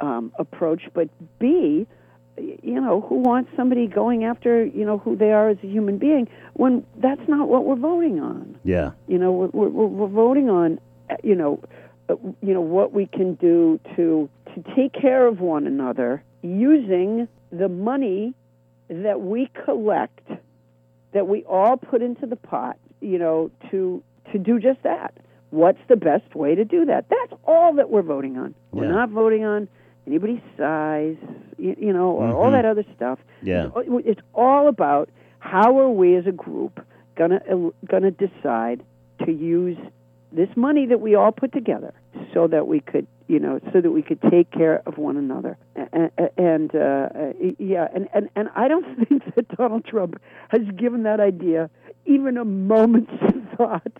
um 0.00 0.32
approach 0.38 0.82
but 0.94 1.08
b 1.38 1.86
you 2.38 2.80
know 2.80 3.00
who 3.00 3.16
wants 3.16 3.50
somebody 3.56 3.86
going 3.86 4.24
after 4.24 4.64
you 4.64 4.84
know 4.84 4.98
who 4.98 5.16
they 5.16 5.32
are 5.32 5.48
as 5.48 5.58
a 5.62 5.66
human 5.66 5.98
being 5.98 6.28
when 6.54 6.84
that's 6.98 7.26
not 7.28 7.48
what 7.48 7.64
we're 7.64 7.76
voting 7.76 8.20
on 8.20 8.56
yeah, 8.66 8.90
you 9.06 9.16
know, 9.18 9.30
we're, 9.32 9.68
we're, 9.68 9.86
we're 9.86 10.08
voting 10.08 10.50
on, 10.50 10.80
you 11.22 11.36
know, 11.36 11.62
uh, 12.08 12.16
you 12.42 12.52
know 12.52 12.60
what 12.60 12.92
we 12.92 13.06
can 13.06 13.34
do 13.34 13.78
to 13.94 14.28
to 14.54 14.74
take 14.74 14.92
care 14.92 15.26
of 15.28 15.38
one 15.40 15.66
another 15.68 16.24
using 16.42 17.28
the 17.52 17.68
money 17.68 18.34
that 18.88 19.20
we 19.20 19.48
collect, 19.64 20.28
that 21.12 21.28
we 21.28 21.44
all 21.44 21.76
put 21.76 22.02
into 22.02 22.26
the 22.26 22.34
pot, 22.36 22.76
you 23.00 23.18
know, 23.18 23.52
to 23.70 24.02
to 24.32 24.38
do 24.38 24.58
just 24.58 24.82
that. 24.82 25.14
What's 25.50 25.78
the 25.88 25.96
best 25.96 26.34
way 26.34 26.56
to 26.56 26.64
do 26.64 26.86
that? 26.86 27.06
That's 27.08 27.40
all 27.44 27.74
that 27.74 27.88
we're 27.88 28.02
voting 28.02 28.36
on. 28.36 28.54
We're 28.72 28.86
Yeah. 28.86 28.92
not 28.92 29.10
voting 29.10 29.44
on 29.44 29.68
anybody's 30.06 30.40
size, 30.56 31.16
you, 31.58 31.74
you 31.78 31.92
know, 31.92 32.10
or 32.10 32.32
all 32.32 32.48
Mhm. 32.50 32.52
that 32.52 32.64
other 32.64 32.84
stuff. 32.94 33.18
yeah, 33.42 33.66
It's- 33.66 34.02
It's 34.04 34.20
all 34.34 34.68
about 34.68 35.08
how 35.38 35.78
are 35.78 35.90
we 35.90 36.14
as 36.16 36.26
a 36.26 36.32
group 36.32 36.80
gonna 37.16 37.40
uh, 37.50 37.70
gonna 37.86 38.10
decide 38.10 38.82
to 39.24 39.32
use 39.32 39.78
this 40.32 40.48
money 40.56 40.86
that 40.86 41.00
we 41.00 41.14
all 41.14 41.32
put 41.32 41.52
together 41.52 41.92
so 42.34 42.46
that 42.48 42.66
we 42.68 42.80
could 42.80 43.06
you 43.28 43.38
know 43.38 43.58
so 43.72 43.80
that 43.80 43.90
we 43.90 44.02
could 44.02 44.20
take 44.30 44.50
care 44.50 44.82
of 44.86 44.98
one 44.98 45.16
another 45.16 45.56
and, 45.92 46.10
and 46.36 46.74
uh, 46.74 46.78
uh, 46.78 47.32
yeah 47.58 47.88
and, 47.94 48.08
and 48.12 48.28
and 48.36 48.48
I 48.54 48.68
don't 48.68 48.84
think 49.08 49.22
that 49.34 49.48
Donald 49.56 49.84
Trump 49.84 50.20
has 50.48 50.62
given 50.76 51.04
that 51.04 51.20
idea 51.20 51.70
even 52.04 52.36
a 52.36 52.44
moment's 52.44 53.12
thought. 53.56 53.92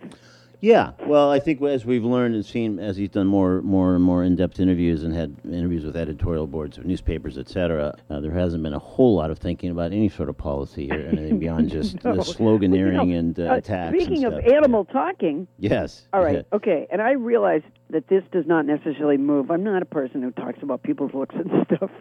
Yeah. 0.61 0.91
Well, 1.05 1.31
I 1.31 1.39
think 1.39 1.61
as 1.61 1.85
we've 1.85 2.03
learned 2.03 2.35
and 2.35 2.45
seen, 2.45 2.79
as 2.79 2.97
he's 2.97 3.09
done 3.09 3.27
more, 3.27 3.61
more 3.61 3.95
and 3.95 4.03
more 4.03 4.23
in-depth 4.23 4.59
interviews 4.59 5.03
and 5.03 5.13
had 5.13 5.35
interviews 5.45 5.85
with 5.85 5.95
editorial 5.95 6.47
boards 6.47 6.77
of 6.77 6.85
newspapers, 6.85 7.37
etc., 7.37 7.95
uh, 8.09 8.19
there 8.19 8.31
hasn't 8.31 8.63
been 8.63 8.73
a 8.73 8.79
whole 8.79 9.15
lot 9.15 9.31
of 9.31 9.37
thinking 9.39 9.69
about 9.69 9.91
any 9.91 10.09
sort 10.09 10.29
of 10.29 10.37
policy 10.37 10.91
or 10.91 10.95
anything 11.07 11.39
beyond 11.39 11.69
just 11.71 12.03
No. 12.03 12.11
the 12.13 12.17
Well, 12.17 12.27
you 12.27 12.33
sloganeering 12.33 13.07
know, 13.09 13.17
and 13.17 13.39
uh, 13.39 13.43
uh, 13.43 13.55
attacks. 13.55 13.95
Speaking 13.95 14.23
of 14.25 14.33
animal 14.33 14.85
talking, 14.85 15.47
yes. 15.59 16.07
All 16.13 16.23
right, 16.23 16.45
okay. 16.53 16.87
And 16.91 17.01
I 17.01 17.11
realize 17.11 17.61
that 17.89 18.07
this 18.07 18.23
does 18.31 18.45
not 18.45 18.65
necessarily 18.65 19.17
move. 19.17 19.49
I'm 19.49 19.63
not 19.63 19.81
a 19.81 19.85
person 19.85 20.21
who 20.21 20.31
talks 20.31 20.61
about 20.61 20.83
people's 20.83 21.13
looks 21.13 21.35
and 21.35 21.49
stuff 21.75 21.91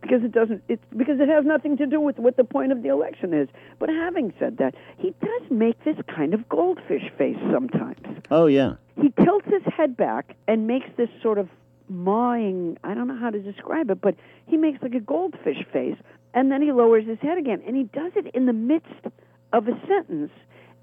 because 0.00 0.22
it 0.22 0.32
doesn't. 0.32 0.62
It's 0.68 0.84
because 0.96 1.20
it 1.20 1.28
has 1.28 1.44
nothing 1.44 1.76
to 1.78 1.86
do 1.86 2.00
with 2.00 2.18
what 2.18 2.36
the 2.36 2.44
point 2.44 2.72
of 2.72 2.82
the 2.82 2.88
election 2.88 3.34
is. 3.34 3.48
But 3.78 3.88
having 3.88 4.32
said 4.38 4.58
that, 4.58 4.74
he 4.98 5.14
does 5.20 5.50
make 5.50 5.82
this 5.84 5.96
kind 6.14 6.34
of 6.34 6.48
goldfish 6.48 7.10
face 7.16 7.38
sometimes. 7.52 8.00
Oh 8.30 8.46
yeah. 8.46 8.74
He 9.00 9.12
tilts 9.24 9.46
his 9.46 9.62
head 9.76 9.96
back 9.96 10.36
and 10.46 10.66
makes 10.66 10.86
this 10.96 11.08
sort 11.22 11.38
of 11.38 11.48
mawing. 11.88 12.78
I 12.84 12.94
don't 12.94 13.08
know 13.08 13.18
how 13.18 13.30
to 13.30 13.40
describe 13.40 13.90
it, 13.90 14.00
but 14.00 14.14
he 14.46 14.56
makes 14.56 14.82
like 14.82 14.94
a 14.94 15.00
goldfish 15.00 15.64
face, 15.72 15.96
and 16.34 16.50
then 16.50 16.62
he 16.62 16.72
lowers 16.72 17.06
his 17.06 17.18
head 17.20 17.38
again, 17.38 17.62
and 17.66 17.76
he 17.76 17.84
does 17.84 18.12
it 18.16 18.26
in 18.34 18.46
the 18.46 18.52
midst 18.52 19.06
of 19.52 19.68
a 19.68 19.80
sentence, 19.86 20.30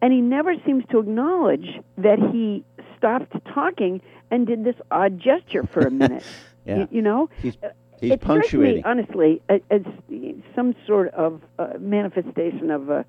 and 0.02 0.14
he 0.14 0.22
never 0.22 0.54
seems 0.66 0.84
to 0.92 1.00
acknowledge 1.00 1.68
that 1.98 2.20
he 2.32 2.64
stopped 2.98 3.34
talking 3.54 4.02
and 4.32 4.46
did 4.48 4.64
this 4.64 4.76
odd 4.92 5.20
gesture 5.20 5.64
for 5.66 5.82
a 5.82 5.92
minute. 5.92 6.24
Yeah. 6.66 6.80
you, 6.80 6.88
you 6.92 7.02
know, 7.02 7.30
He's 7.42 7.58
Uh, 7.64 7.70
he's 8.00 8.12
it 8.12 8.22
strikes 8.22 8.54
me, 8.54 8.60
punctuating. 8.60 8.86
honestly, 8.86 9.42
as 9.50 9.82
some 10.56 10.76
sort 10.86 11.08
of 11.14 11.42
uh, 11.58 11.70
manifestation 11.80 12.70
of 12.70 12.90
a, 12.90 13.06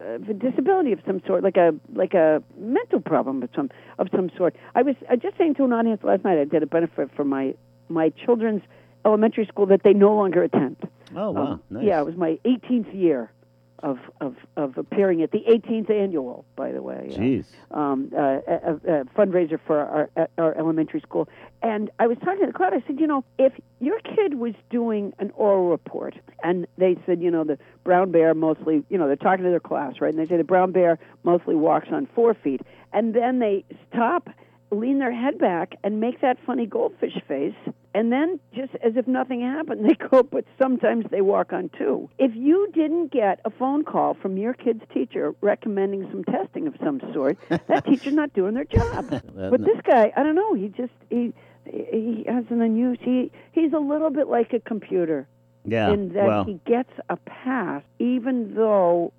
of 0.00 0.28
a 0.28 0.34
disability 0.34 0.92
of 0.92 1.00
some 1.06 1.20
sort, 1.26 1.42
like 1.42 1.56
a 1.56 1.74
like 1.94 2.14
a 2.14 2.42
mental 2.58 3.00
problem 3.00 3.42
of 3.42 3.48
some 3.56 3.70
of 3.98 4.08
some 4.14 4.30
sort. 4.36 4.54
I 4.74 4.82
was 4.82 4.94
uh, 5.10 5.16
just 5.16 5.36
saying 5.38 5.54
to 5.54 5.64
an 5.64 5.72
audience 5.72 6.04
last 6.04 6.22
night. 6.22 6.38
I 6.38 6.44
did 6.44 6.62
a 6.62 6.66
benefit 6.66 7.10
for 7.16 7.24
my 7.24 7.54
my 7.88 8.10
children's 8.10 8.62
elementary 9.04 9.46
school 9.46 9.66
that 9.66 9.82
they 9.82 9.94
no 9.94 10.14
longer 10.14 10.42
attend. 10.44 10.76
oh 11.16 11.30
wow. 11.30 11.42
Um, 11.52 11.62
nice. 11.70 11.84
Yeah, 11.84 12.00
it 12.00 12.04
was 12.04 12.16
my 12.16 12.38
18th 12.44 12.94
year 12.94 13.32
of 13.80 13.98
of 14.20 14.36
of 14.56 14.78
appearing 14.78 15.22
at 15.22 15.30
the 15.32 15.44
18th 15.48 15.90
annual. 15.90 16.44
By 16.56 16.72
the 16.72 16.82
way, 16.82 17.10
uh, 17.12 17.18
Jeez. 17.18 17.44
um, 17.70 18.10
uh, 18.16 18.18
a, 18.46 19.00
a 19.00 19.04
fundraiser 19.16 19.58
for 19.66 19.78
our 19.78 20.28
our 20.38 20.56
elementary 20.56 21.00
school. 21.00 21.28
And 21.62 21.90
I 21.98 22.06
was 22.06 22.16
talking 22.18 22.40
to 22.40 22.46
the 22.46 22.52
crowd. 22.52 22.74
I 22.74 22.82
said, 22.86 23.00
you 23.00 23.06
know, 23.06 23.24
if 23.38 23.52
your 23.80 23.98
kid 24.00 24.34
was 24.34 24.54
doing 24.70 25.12
an 25.18 25.32
oral 25.34 25.68
report, 25.68 26.14
and 26.42 26.66
they 26.78 26.96
said, 27.06 27.20
you 27.22 27.30
know, 27.30 27.44
the 27.44 27.58
brown 27.84 28.12
bear 28.12 28.34
mostly, 28.34 28.84
you 28.88 28.98
know, 28.98 29.06
they're 29.06 29.16
talking 29.16 29.44
to 29.44 29.50
their 29.50 29.60
class, 29.60 29.94
right? 30.00 30.12
And 30.12 30.18
they 30.18 30.26
say 30.28 30.36
the 30.36 30.44
brown 30.44 30.72
bear 30.72 30.98
mostly 31.24 31.54
walks 31.54 31.88
on 31.90 32.06
four 32.14 32.34
feet, 32.34 32.60
and 32.92 33.14
then 33.14 33.38
they 33.40 33.64
stop, 33.92 34.28
lean 34.70 34.98
their 34.98 35.12
head 35.12 35.38
back, 35.38 35.74
and 35.84 36.00
make 36.00 36.20
that 36.20 36.38
funny 36.44 36.66
goldfish 36.66 37.16
face. 37.28 37.54
And 37.94 38.12
then, 38.12 38.38
just 38.54 38.74
as 38.84 38.96
if 38.96 39.06
nothing 39.06 39.40
happened, 39.40 39.84
they 39.88 39.94
go, 39.94 40.22
but 40.22 40.44
sometimes 40.60 41.06
they 41.10 41.20
walk 41.20 41.52
on 41.52 41.70
two. 41.78 42.10
If 42.18 42.32
you 42.34 42.70
didn't 42.74 43.12
get 43.12 43.40
a 43.44 43.50
phone 43.50 43.84
call 43.84 44.14
from 44.14 44.36
your 44.36 44.54
kid's 44.54 44.82
teacher 44.92 45.34
recommending 45.40 46.08
some 46.10 46.24
testing 46.24 46.66
of 46.66 46.74
some 46.84 47.00
sort, 47.14 47.38
that 47.48 47.86
teacher's 47.86 48.12
not 48.14 48.32
doing 48.34 48.54
their 48.54 48.64
job. 48.64 49.22
But 49.36 49.64
this 49.64 49.80
guy, 49.84 50.12
I 50.16 50.22
don't 50.22 50.34
know. 50.34 50.54
He 50.54 50.68
just 50.68 50.92
he 51.10 51.32
he 51.64 52.24
has 52.26 52.44
an 52.50 52.60
unusual. 52.60 53.04
He 53.04 53.30
he's 53.52 53.72
a 53.72 53.78
little 53.78 54.10
bit 54.10 54.28
like 54.28 54.52
a 54.52 54.60
computer 54.60 55.26
Yeah. 55.64 55.92
in 55.92 56.12
that 56.14 56.26
well, 56.26 56.44
he 56.44 56.60
gets 56.66 56.90
a 57.08 57.16
pass, 57.16 57.82
even 57.98 58.54
though 58.54 59.12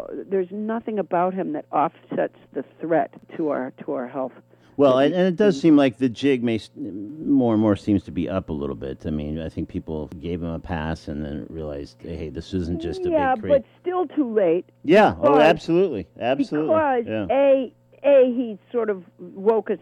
uh, 0.00 0.04
there's 0.28 0.50
nothing 0.50 0.98
about 0.98 1.34
him 1.34 1.52
that 1.52 1.64
offsets 1.72 2.38
the 2.52 2.64
threat 2.80 3.10
to 3.36 3.50
our 3.50 3.72
to 3.84 3.92
our 3.92 4.06
health. 4.08 4.32
Well, 4.76 4.98
and, 4.98 5.14
and 5.14 5.26
it 5.26 5.36
does 5.36 5.58
seem 5.58 5.76
like 5.76 5.96
the 5.96 6.08
jig 6.08 6.42
may 6.42 6.60
more 6.76 7.54
and 7.54 7.62
more 7.62 7.76
seems 7.76 8.02
to 8.04 8.10
be 8.10 8.28
up 8.28 8.50
a 8.50 8.52
little 8.52 8.76
bit. 8.76 9.06
I 9.06 9.10
mean, 9.10 9.40
I 9.40 9.48
think 9.48 9.68
people 9.68 10.08
gave 10.20 10.42
him 10.42 10.50
a 10.50 10.58
pass 10.58 11.08
and 11.08 11.24
then 11.24 11.46
realized, 11.48 11.96
hey, 12.00 12.28
this 12.28 12.52
isn't 12.52 12.82
just 12.82 13.06
a 13.06 13.10
yeah, 13.10 13.34
big 13.34 13.48
but 13.48 13.64
still 13.80 14.06
too 14.06 14.32
late. 14.34 14.66
Yeah. 14.84 15.14
Oh, 15.20 15.38
absolutely, 15.38 16.06
absolutely. 16.20 16.68
Because 16.68 17.04
yeah. 17.06 17.26
a 17.30 17.72
a 18.04 18.24
he 18.26 18.58
sort 18.70 18.90
of 18.90 19.02
woke 19.18 19.70
a 19.70 19.78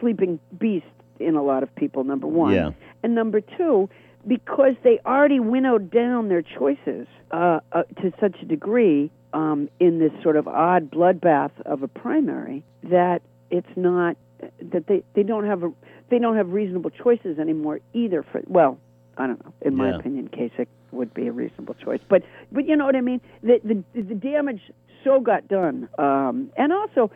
sleeping 0.00 0.40
beast 0.58 0.86
in 1.20 1.34
a 1.34 1.42
lot 1.42 1.62
of 1.62 1.74
people. 1.74 2.04
Number 2.04 2.26
one, 2.26 2.54
Yeah. 2.54 2.70
and 3.02 3.14
number 3.14 3.40
two, 3.40 3.90
because 4.26 4.74
they 4.82 4.98
already 5.04 5.40
winnowed 5.40 5.90
down 5.90 6.28
their 6.28 6.42
choices 6.42 7.06
uh, 7.30 7.60
uh, 7.72 7.82
to 8.00 8.12
such 8.20 8.36
a 8.42 8.46
degree 8.46 9.10
um, 9.32 9.68
in 9.78 9.98
this 9.98 10.12
sort 10.22 10.36
of 10.36 10.48
odd 10.48 10.90
bloodbath 10.90 11.50
of 11.66 11.82
a 11.82 11.88
primary 11.88 12.64
that 12.84 13.20
it's 13.50 13.76
not 13.76 14.16
that 14.72 14.86
they, 14.86 15.02
they 15.14 15.22
don't 15.22 15.44
have 15.46 15.62
a 15.62 15.72
they 16.10 16.18
don't 16.18 16.36
have 16.36 16.50
reasonable 16.50 16.90
choices 16.90 17.38
anymore 17.38 17.80
either. 17.92 18.24
For 18.30 18.40
well, 18.46 18.78
I 19.16 19.26
don't 19.26 19.44
know. 19.44 19.52
In 19.62 19.76
my 19.76 19.90
Yeah. 19.90 19.96
opinion, 19.96 20.28
Kasich 20.28 20.66
would 20.92 21.12
be 21.12 21.26
a 21.28 21.32
reasonable 21.32 21.74
choice, 21.74 22.00
but 22.08 22.22
but 22.52 22.66
you 22.66 22.76
know 22.76 22.86
what 22.86 22.96
I 22.96 23.00
mean. 23.00 23.20
The 23.42 23.60
the, 23.64 24.02
the 24.02 24.14
damage 24.14 24.60
so 25.04 25.20
got 25.20 25.46
done, 25.46 25.88
um, 25.98 26.50
and 26.56 26.72
also, 26.72 27.10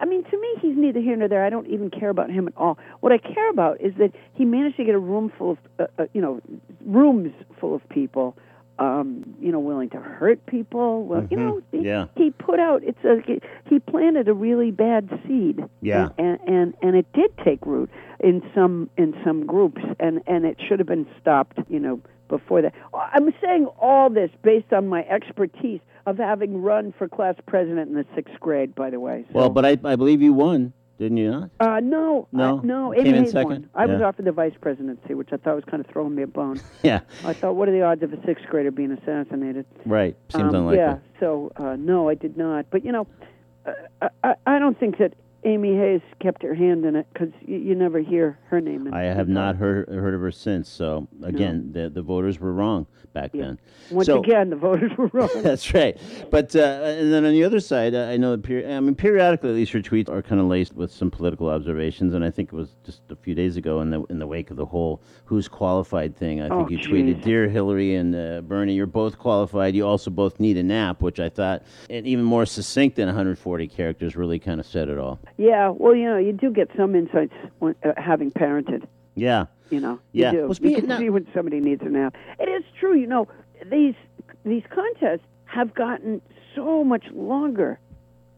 I 0.00 0.06
mean, 0.06 0.24
to 0.24 0.40
me, 0.40 0.48
he's 0.62 0.74
neither 0.76 1.00
here 1.00 1.16
nor 1.16 1.28
there. 1.28 1.44
I 1.44 1.50
don't 1.50 1.66
even 1.66 1.90
care 1.90 2.08
about 2.08 2.30
him 2.30 2.48
at 2.48 2.54
all. 2.56 2.78
What 3.00 3.12
I 3.12 3.18
care 3.18 3.50
about 3.50 3.78
is 3.80 3.92
that 3.98 4.12
he 4.32 4.44
managed 4.46 4.78
to 4.78 4.84
get 4.84 4.94
a 4.94 4.98
room 4.98 5.30
full 5.36 5.52
of 5.52 5.58
uh, 5.78 5.86
uh, 5.98 6.06
you 6.14 6.20
know 6.20 6.40
rooms 6.84 7.32
full 7.60 7.74
of 7.74 7.86
people. 7.88 8.36
Um, 8.78 9.34
you 9.40 9.52
know, 9.52 9.58
willing 9.58 9.88
to 9.90 9.98
hurt 9.98 10.44
people. 10.44 11.04
Well, 11.04 11.26
you 11.30 11.36
Mhm. 11.38 11.40
know, 11.46 11.60
he, 11.72 11.78
Yeah. 11.78 12.06
he 12.14 12.30
put 12.30 12.60
out. 12.60 12.82
It's 12.84 13.02
a 13.04 13.22
he 13.70 13.78
planted 13.78 14.28
a 14.28 14.34
really 14.34 14.70
bad 14.70 15.08
seed. 15.26 15.64
Yeah. 15.80 16.10
and 16.18 16.38
and 16.46 16.74
and 16.82 16.94
it 16.96 17.06
did 17.14 17.36
take 17.38 17.64
root 17.64 17.88
in 18.20 18.42
some 18.54 18.90
in 18.98 19.14
some 19.24 19.46
groups, 19.46 19.80
and 19.98 20.20
and 20.26 20.44
it 20.44 20.58
should 20.60 20.78
have 20.78 20.88
been 20.88 21.06
stopped. 21.20 21.58
You 21.70 21.80
know, 21.80 22.00
before 22.28 22.60
that. 22.60 22.74
I'm 22.92 23.32
saying 23.42 23.66
all 23.80 24.10
this 24.10 24.30
based 24.42 24.72
on 24.74 24.88
my 24.88 25.04
expertise 25.08 25.80
of 26.04 26.18
having 26.18 26.60
run 26.62 26.92
for 26.98 27.08
class 27.08 27.36
president 27.46 27.88
in 27.88 27.94
the 27.96 28.04
sixth 28.14 28.38
grade. 28.40 28.74
By 28.74 28.90
the 28.90 29.00
way. 29.00 29.24
So, 29.32 29.38
Well, 29.38 29.48
but 29.48 29.64
I, 29.64 29.78
I 29.84 29.96
believe 29.96 30.20
you 30.20 30.34
won, 30.34 30.74
didn't 30.98 31.16
you 31.18 31.30
not? 31.30 31.50
uh, 31.60 31.80
no, 31.80 32.26
No? 32.32 32.58
uh, 32.58 32.60
no. 32.62 32.92
Came 32.92 33.06
Amy 33.06 33.16
in 33.18 33.24
Hayes 33.24 33.32
second? 33.32 33.48
won. 33.50 33.70
I 33.74 33.86
was 33.86 34.00
Yeah. 34.00 34.06
offered 34.06 34.24
the 34.24 34.32
vice 34.32 34.54
presidency, 34.60 35.14
which 35.14 35.28
I 35.32 35.36
thought 35.36 35.54
was 35.56 35.64
kind 35.64 35.80
of 35.84 35.86
throwing 35.90 36.14
me 36.14 36.22
a 36.22 36.26
bone. 36.26 36.60
Yeah. 36.82 37.00
I 37.24 37.32
thought, 37.32 37.56
what 37.56 37.68
are 37.68 37.72
the 37.72 37.82
odds 37.82 38.02
of 38.02 38.12
a 38.12 38.22
sixth 38.24 38.46
grader 38.46 38.70
being 38.70 38.92
assassinated? 38.92 39.66
Right. 39.84 40.16
Seems 40.30 40.44
Um, 40.54 40.54
unlikely. 40.54 40.78
Yeah. 40.78 40.98
So 41.20 41.52
uh, 41.56 41.76
no, 41.78 42.08
I 42.08 42.14
did 42.14 42.36
not. 42.36 42.66
But 42.70 42.84
you 42.84 42.92
know, 42.92 43.06
uh, 43.66 44.08
I, 44.24 44.34
I 44.46 44.58
don't 44.58 44.78
think 44.78 44.98
that 44.98 45.14
Amy 45.46 45.76
Hayes 45.76 46.00
kept 46.20 46.42
her 46.42 46.54
hand 46.54 46.84
in 46.84 46.96
it 46.96 47.06
because 47.12 47.28
you, 47.40 47.56
you 47.58 47.74
never 47.76 48.00
hear 48.00 48.36
her 48.48 48.60
name. 48.60 48.88
In 48.88 48.92
I 48.92 49.02
have 49.04 49.28
not 49.28 49.54
heard 49.54 49.88
heard 49.88 50.12
of 50.12 50.20
her 50.20 50.32
since. 50.32 50.68
So 50.68 51.06
again, 51.22 51.70
the 51.72 51.88
the 51.88 52.02
voters 52.02 52.40
were 52.40 52.52
wrong 52.52 52.86
back 53.12 53.30
Yeah. 53.32 53.44
then. 53.44 53.58
Once 53.92 54.06
so, 54.06 54.18
again, 54.18 54.50
the 54.50 54.56
voters 54.56 54.90
were 54.98 55.06
wrong. 55.12 55.30
That's 55.36 55.72
right. 55.72 55.96
But 56.32 56.54
uh, 56.56 56.58
and 56.98 57.12
then 57.12 57.24
on 57.24 57.32
the 57.32 57.44
other 57.44 57.60
side, 57.60 57.94
uh, 57.94 58.06
I 58.06 58.16
know 58.16 58.32
that 58.32 58.42
peri- 58.42 58.66
I 58.66 58.80
mean 58.80 58.96
periodically, 58.96 59.50
at 59.50 59.54
least 59.54 59.72
your 59.72 59.82
tweets 59.82 60.08
are 60.08 60.20
kind 60.20 60.40
of 60.40 60.48
laced 60.48 60.74
with 60.74 60.90
some 60.92 61.12
political 61.12 61.48
observations. 61.48 62.12
And 62.12 62.24
I 62.24 62.30
think 62.30 62.52
it 62.52 62.56
was 62.56 62.74
just 62.84 63.02
a 63.10 63.16
few 63.16 63.34
days 63.36 63.56
ago 63.56 63.80
in 63.82 63.90
the 63.90 64.02
in 64.10 64.18
the 64.18 64.26
wake 64.26 64.50
of 64.50 64.56
the 64.56 64.66
whole 64.66 65.00
"who's 65.26 65.46
qualified" 65.46 66.16
thing. 66.16 66.40
I 66.42 66.48
think 66.48 66.66
Oh, 66.66 66.68
you 66.68 66.78
tweeted, 66.78 67.22
"Dear 67.22 67.48
Hillary 67.48 67.94
and 67.94 68.16
uh, 68.16 68.40
Bernie, 68.40 68.74
you're 68.74 68.86
both 68.86 69.16
qualified. 69.16 69.76
You 69.76 69.86
also 69.86 70.10
both 70.10 70.40
need 70.40 70.56
a 70.56 70.62
nap," 70.64 71.02
which 71.02 71.20
I 71.20 71.28
thought, 71.28 71.62
and 71.88 72.04
even 72.04 72.24
more 72.24 72.44
succinct 72.46 72.96
than 72.96 73.06
140 73.06 73.68
characters, 73.68 74.16
really 74.16 74.40
kind 74.40 74.58
of 74.58 74.66
said 74.66 74.88
it 74.88 74.98
all. 74.98 75.20
Yeah, 75.36 75.68
well, 75.68 75.94
you 75.94 76.04
know, 76.06 76.16
you 76.18 76.32
do 76.32 76.50
get 76.50 76.70
some 76.76 76.94
insights 76.94 77.34
when, 77.58 77.74
uh, 77.84 77.92
having 77.96 78.30
parented. 78.30 78.86
Yeah. 79.14 79.46
You 79.70 79.80
know, 79.80 79.98
Yeah. 80.12 80.32
you 80.32 80.38
do. 80.38 80.46
Well, 80.48 80.70
you 80.72 80.80
can 80.82 80.98
see 80.98 81.10
when 81.10 81.26
somebody 81.34 81.60
needs 81.60 81.82
a 81.82 81.88
nap. 81.88 82.14
It 82.38 82.48
is 82.48 82.64
true. 82.78 82.94
You 82.94 83.06
know, 83.06 83.28
these 83.70 83.94
these 84.44 84.62
contests 84.70 85.26
have 85.46 85.74
gotten 85.74 86.20
so 86.54 86.84
much 86.84 87.04
longer 87.12 87.78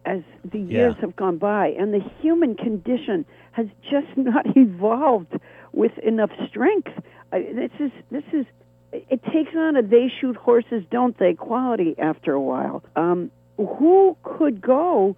as 0.06 0.22
the 0.44 0.58
years 0.58 0.94
Yeah. 0.96 1.00
have 1.02 1.16
gone 1.16 1.36
by, 1.36 1.68
and 1.78 1.92
the 1.92 2.00
human 2.20 2.54
condition 2.54 3.26
has 3.52 3.66
just 3.90 4.06
not 4.16 4.46
evolved 4.56 5.34
with 5.72 5.96
enough 5.98 6.30
strength. 6.48 6.90
I, 7.32 7.40
this 7.42 7.72
is 7.78 7.90
this 8.10 8.24
is. 8.32 8.46
It 8.90 9.22
takes 9.24 9.54
on 9.54 9.76
a 9.76 9.82
"they 9.82 10.08
shoot 10.20 10.34
horses, 10.36 10.82
don't 10.90 11.18
they?" 11.18 11.34
quality 11.34 11.94
after 11.98 12.32
a 12.32 12.40
while. 12.40 12.82
Um, 12.96 13.30
who 13.58 14.16
could 14.22 14.62
go 14.62 15.14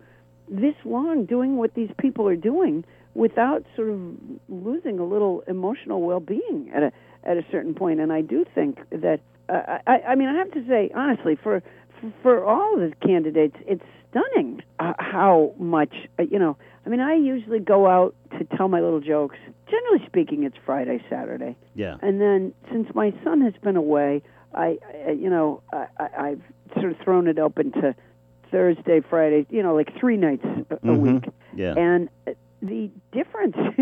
this 0.51 0.75
long 0.85 1.25
doing 1.25 1.57
what 1.57 1.75
these 1.75 1.91
people 1.99 2.29
are 2.29 2.37
doing 2.37 2.85
without 3.15 3.65
sort 3.77 3.91
of 3.91 4.01
losing 4.49 4.99
a 4.99 5.05
little 5.05 5.43
emotional 5.47 6.03
well-being 6.03 6.71
at 6.75 6.83
a 6.83 6.93
at 7.25 7.37
a 7.37 7.45
certain 7.51 7.75
point? 7.75 8.01
And 8.01 8.13
I 8.13 8.21
do 8.21 8.45
think 8.55 8.79
that 8.91 9.21
uh, 9.49 9.79
I, 9.87 9.99
I 10.09 10.15
mean 10.15 10.29
I 10.29 10.35
have 10.35 10.51
to 10.53 10.67
say 10.67 10.91
honestly 10.95 11.37
for 11.43 11.63
for 12.23 12.45
all 12.45 12.77
the 12.77 12.93
candidates, 13.07 13.57
it's 13.67 13.85
stunning 14.11 14.63
uh, 14.79 14.95
how 14.99 15.55
much 15.59 15.95
uh, 16.19 16.25
you 16.31 16.39
know. 16.39 16.57
I 16.85 16.89
mean, 16.89 17.01
I 17.01 17.15
usually 17.15 17.59
go 17.59 17.87
out 17.87 18.15
to 18.39 18.45
tell 18.57 18.69
my 18.69 18.81
little 18.81 19.01
jokes. 19.01 19.37
Generally 19.69 20.07
speaking, 20.07 20.45
it's 20.45 20.57
Friday, 20.65 21.03
Saturday. 21.11 21.57
Yeah. 21.75 21.97
And 22.01 22.21
then 22.21 22.55
since 22.73 22.89
my 22.95 23.13
son 23.23 23.43
has 23.43 23.53
been 23.63 23.77
away, 23.77 24.23
I, 24.55 24.79
I 25.07 25.11
you 25.11 25.29
know, 25.29 25.63
I, 25.73 25.87
I, 25.99 26.09
I've 26.19 26.43
sort 26.75 26.93
of 26.93 26.99
thrown 27.05 27.29
it 27.29 27.39
open 27.39 27.73
to 27.73 27.95
Thursday, 28.51 29.01
Friday, 29.01 29.47
you 29.51 29.63
know, 29.63 29.75
like 29.75 29.97
three 29.99 30.17
nights 30.17 30.45
a, 30.71 30.77
Mhm. 30.77 30.99
week. 31.01 31.25
Yeah. 31.55 31.75
And 31.77 32.09
uh, 32.27 32.33
the 32.63 32.91
difference 33.13 33.57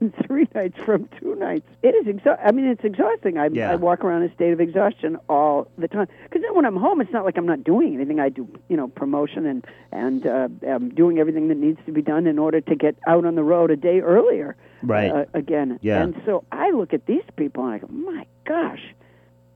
in 0.00 0.12
three 0.26 0.46
nights 0.54 0.78
from 0.84 1.08
two 1.20 1.34
nights, 1.34 1.66
it 1.82 1.88
is 1.94 2.06
exhausting. 2.06 2.46
I 2.46 2.52
mean, 2.52 2.66
it's 2.66 2.84
exhausting. 2.84 3.36
I, 3.38 3.46
Yeah. 3.52 3.72
I 3.72 3.76
walk 3.76 4.04
around 4.04 4.22
in 4.22 4.30
a 4.30 4.34
state 4.34 4.52
of 4.52 4.60
exhaustion 4.60 5.18
all 5.28 5.66
the 5.76 5.88
time. 5.88 6.06
Because 6.24 6.42
then 6.42 6.54
when 6.54 6.64
I'm 6.64 6.76
home, 6.76 7.00
it's 7.00 7.12
not 7.12 7.24
like 7.24 7.36
I'm 7.36 7.46
not 7.46 7.64
doing 7.64 7.94
anything. 7.94 8.20
I 8.20 8.28
do, 8.28 8.46
you 8.68 8.76
know, 8.76 8.88
promotion 8.88 9.46
and 9.46 9.66
and 9.90 10.26
uh, 10.26 10.48
I'm 10.68 10.90
doing 10.90 11.18
everything 11.18 11.48
that 11.48 11.56
needs 11.56 11.80
to 11.86 11.92
be 11.92 12.02
done 12.02 12.26
in 12.26 12.38
order 12.38 12.60
to 12.60 12.74
get 12.76 12.96
out 13.06 13.24
on 13.24 13.34
the 13.34 13.42
road 13.44 13.70
a 13.70 13.76
day 13.76 14.00
earlier. 14.00 14.56
Right. 14.84 15.10
Uh, 15.10 15.24
again. 15.34 15.78
Yeah. 15.82 16.02
And 16.02 16.20
so 16.26 16.44
I 16.52 16.70
look 16.70 16.92
at 16.94 17.06
these 17.06 17.22
people 17.36 17.64
and 17.64 17.74
I 17.74 17.78
go, 17.78 17.86
my 17.88 18.26
gosh. 18.44 18.82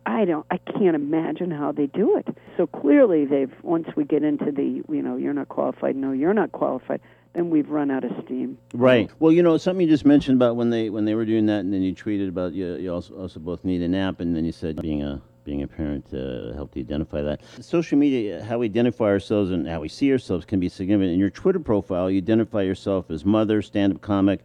I 0.07 0.25
don't. 0.25 0.47
I 0.51 0.59
can't 0.59 0.95
imagine 0.95 1.51
how 1.51 1.73
they 1.73 1.87
do 1.87 2.17
it. 2.17 2.29
So 2.57 2.67
clearly, 2.67 3.25
they've. 3.25 3.53
Once 3.63 3.89
we 3.97 4.05
get 4.05 4.23
into 4.23 4.53
the, 4.53 4.83
you 4.89 5.03
know, 5.03 5.17
you're 5.17 5.35
not 5.35 5.49
qualified. 5.49 5.97
No, 5.97 6.13
you're 6.13 6.33
not 6.33 6.53
qualified. 6.53 7.01
Then 7.35 7.51
we've 7.51 7.69
run 7.69 7.91
out 7.91 8.05
of 8.05 8.13
steam. 8.25 8.57
Right. 8.73 9.11
Well, 9.19 9.33
you 9.33 9.43
know, 9.43 9.59
something 9.59 9.87
you 9.87 9.93
just 9.93 10.07
mentioned 10.07 10.39
about 10.39 10.57
when 10.57 10.71
they 10.71 10.91
when 10.91 11.05
they 11.05 11.15
were 11.15 11.27
doing 11.27 11.47
that, 11.47 11.61
and 11.61 11.75
then 11.75 11.83
you 11.83 11.93
tweeted 11.93 12.29
about 12.29 12.53
you, 12.53 12.77
you 12.77 12.95
also 12.95 13.15
also 13.15 13.41
both 13.41 13.65
need 13.65 13.83
a 13.83 13.89
nap, 13.89 14.21
and 14.21 14.35
then 14.35 14.45
you 14.45 14.53
said 14.53 14.81
being 14.81 15.03
a 15.03 15.21
being 15.45 15.63
a 15.63 15.67
parent 15.67 16.07
uh, 16.15 16.53
helped 16.55 16.77
you 16.77 16.83
identify 16.83 17.23
that. 17.23 17.41
Social 17.61 17.99
media, 17.99 18.43
how 18.45 18.59
we 18.59 18.67
identify 18.67 19.07
ourselves 19.07 19.51
and 19.51 19.67
how 19.67 19.81
we 19.81 19.89
see 19.89 20.11
ourselves 20.13 20.45
can 20.45 20.61
be 20.61 20.69
significant. 20.69 21.13
In 21.13 21.19
your 21.19 21.31
Twitter 21.31 21.61
profile, 21.61 22.11
you 22.11 22.19
identify 22.19 22.63
yourself 22.63 23.11
as 23.11 23.25
mother, 23.25 23.63
stand-up 23.63 24.01
comic, 24.01 24.41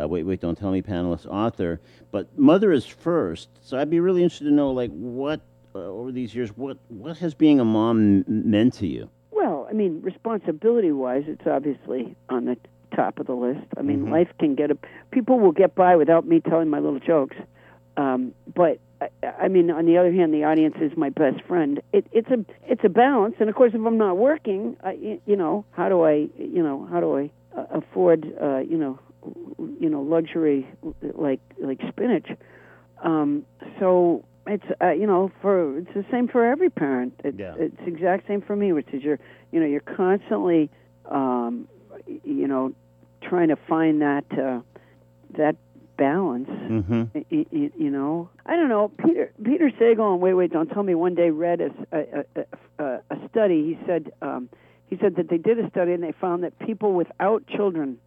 uh, 0.00 0.08
wait, 0.08 0.24
wait, 0.24 0.40
don't 0.40 0.56
tell 0.56 0.70
me, 0.70 0.80
panelist, 0.82 1.26
author. 1.26 1.80
But 2.14 2.38
mother 2.38 2.70
is 2.70 2.86
first. 2.86 3.48
So 3.60 3.76
I'd 3.76 3.90
be 3.90 3.98
really 3.98 4.22
interested 4.22 4.44
to 4.44 4.52
know, 4.52 4.70
like, 4.70 4.92
what 4.92 5.40
uh, 5.74 5.80
over 5.80 6.12
these 6.12 6.32
years, 6.32 6.50
what 6.56 6.76
what 6.86 7.18
has 7.18 7.34
being 7.34 7.58
a 7.58 7.64
mom 7.64 8.18
m- 8.18 8.24
meant 8.28 8.74
to 8.74 8.86
you? 8.86 9.10
Well, 9.32 9.66
I 9.68 9.72
mean, 9.72 10.00
responsibility-wise, 10.00 11.24
it's 11.26 11.44
obviously 11.44 12.14
on 12.28 12.44
the 12.44 12.56
top 12.94 13.18
of 13.18 13.26
the 13.26 13.34
list. 13.34 13.66
I 13.76 13.82
mean, 13.82 14.04
Mhm. 14.04 14.12
life 14.12 14.28
can 14.38 14.54
get 14.54 14.70
a. 14.70 14.78
People 15.10 15.40
will 15.40 15.50
get 15.50 15.74
by 15.74 15.96
without 15.96 16.24
me 16.24 16.38
telling 16.38 16.68
my 16.68 16.78
little 16.78 17.00
jokes. 17.00 17.36
Um, 17.96 18.32
but 18.54 18.78
I, 19.00 19.08
I 19.40 19.48
mean, 19.48 19.72
on 19.72 19.84
the 19.86 19.98
other 19.98 20.12
hand, 20.12 20.32
the 20.32 20.44
audience 20.44 20.76
is 20.80 20.96
my 20.96 21.10
best 21.10 21.42
friend. 21.42 21.80
It, 21.92 22.06
it's 22.12 22.30
a 22.30 22.44
it's 22.68 22.84
a 22.84 22.88
balance, 22.88 23.34
and 23.40 23.48
of 23.50 23.56
course, 23.56 23.72
if 23.74 23.84
I'm 23.84 23.98
not 23.98 24.18
working, 24.18 24.76
I, 24.84 25.18
you 25.26 25.34
know, 25.34 25.64
how 25.72 25.88
do 25.88 26.02
I, 26.04 26.28
you 26.38 26.62
know, 26.62 26.86
how 26.92 27.00
do 27.00 27.16
I 27.16 27.30
uh, 27.58 27.66
afford, 27.72 28.32
uh, 28.40 28.58
you 28.58 28.78
know, 28.78 29.00
you 29.80 29.88
know, 29.90 30.02
luxury 30.02 30.66
like 31.14 31.40
like 31.58 31.80
spinach? 31.88 32.28
Um, 33.02 33.44
so 33.80 34.24
it's 34.46 34.64
uh, 34.82 34.90
you 34.90 35.06
know 35.06 35.30
for 35.40 35.78
it's 35.78 35.94
the 35.94 36.04
same 36.10 36.28
for 36.28 36.44
every 36.46 36.70
parent. 36.70 37.14
It's, 37.24 37.38
Yeah. 37.38 37.54
it's 37.58 37.76
exact 37.86 38.26
same 38.26 38.42
for 38.42 38.56
me, 38.56 38.72
which 38.72 38.88
is 38.92 39.02
you're 39.02 39.18
you 39.52 39.60
know 39.60 39.66
you're 39.66 39.80
constantly 39.80 40.70
um, 41.10 41.68
you 42.06 42.46
know 42.48 42.72
trying 43.22 43.48
to 43.48 43.56
find 43.56 44.02
that 44.02 44.24
uh, 44.38 44.60
that 45.36 45.56
balance. 45.96 46.48
Mm-hmm. 46.48 47.02
Y- 47.14 47.24
y- 47.30 47.46
y- 47.52 47.70
You 47.76 47.90
know, 47.90 48.28
I 48.46 48.56
don't 48.56 48.68
know. 48.68 48.88
Peter 49.04 49.32
Peter 49.44 49.70
Sagal 49.80 50.12
and 50.14 50.20
Wait 50.20 50.34
Wait 50.34 50.50
Don't 50.52 50.68
Tell 50.68 50.82
Me 50.82 50.94
one 50.94 51.14
day 51.14 51.30
read 51.30 51.60
a 51.60 51.70
a, 51.92 52.44
a, 52.78 53.00
a 53.10 53.28
study. 53.30 53.62
He 53.78 53.86
said 53.86 54.10
um, 54.22 54.48
he 54.88 54.96
said 54.98 55.16
that 55.16 55.28
they 55.28 55.38
did 55.38 55.58
a 55.58 55.68
study 55.70 55.92
and 55.92 56.02
they 56.02 56.12
found 56.12 56.42
that 56.44 56.58
people 56.58 56.92
without 56.92 57.46
children, 57.46 57.98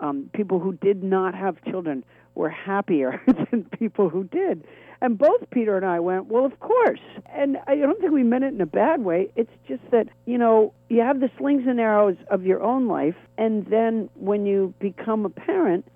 um, 0.00 0.30
people 0.32 0.58
who 0.58 0.72
did 0.74 1.02
not 1.02 1.34
have 1.34 1.62
children, 1.64 2.04
were 2.34 2.48
happier 2.48 3.20
than 3.50 3.64
people 3.78 4.08
who 4.08 4.24
did. 4.24 4.64
And 5.02 5.16
both 5.16 5.48
Peter 5.50 5.76
and 5.76 5.86
I 5.86 6.00
went, 6.00 6.26
well, 6.26 6.44
of 6.44 6.60
course. 6.60 7.00
And 7.34 7.56
I 7.66 7.76
don't 7.76 7.98
think 8.00 8.12
we 8.12 8.22
meant 8.22 8.44
it 8.44 8.52
in 8.52 8.60
a 8.60 8.66
bad 8.66 9.02
way. 9.02 9.30
It's 9.34 9.52
just 9.66 9.82
that, 9.92 10.08
you 10.26 10.36
know, 10.36 10.74
you 10.88 11.00
have 11.00 11.20
the 11.20 11.30
slings 11.38 11.62
and 11.66 11.80
arrows 11.80 12.16
of 12.30 12.44
your 12.44 12.62
own 12.62 12.86
life, 12.86 13.16
and 13.38 13.66
then 13.66 14.10
when 14.14 14.44
you 14.44 14.74
become 14.78 15.24
a 15.24 15.30
parent, 15.30 15.86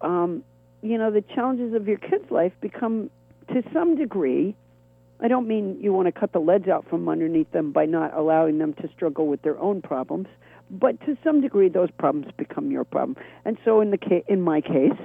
um, 0.00 0.44
you 0.82 0.98
know, 0.98 1.10
the 1.10 1.22
challenges 1.34 1.74
of 1.74 1.88
your 1.88 1.98
kid's 1.98 2.30
life 2.30 2.52
become, 2.60 3.10
to 3.48 3.62
some 3.72 3.96
degree, 3.96 4.54
I 5.20 5.28
don't 5.28 5.46
mean 5.46 5.78
you 5.80 5.92
want 5.92 6.06
to 6.06 6.12
cut 6.12 6.32
the 6.32 6.40
leads 6.40 6.68
out 6.68 6.88
from 6.88 7.08
underneath 7.08 7.50
them 7.52 7.72
by 7.72 7.86
not 7.86 8.14
allowing 8.14 8.58
them 8.58 8.74
to 8.74 8.88
struggle 8.94 9.26
with 9.28 9.42
their 9.42 9.58
own 9.58 9.82
problems, 9.82 10.26
but 10.72 10.98
to 11.06 11.16
some 11.22 11.40
degree, 11.40 11.68
those 11.68 11.90
problems 11.98 12.26
become 12.36 12.70
your 12.70 12.84
problem. 12.84 13.16
And 13.44 13.56
so, 13.64 13.80
in 13.80 13.90
the 13.90 13.98
ca- 13.98 14.24
in 14.26 14.40
my 14.42 14.60
case, 14.60 14.98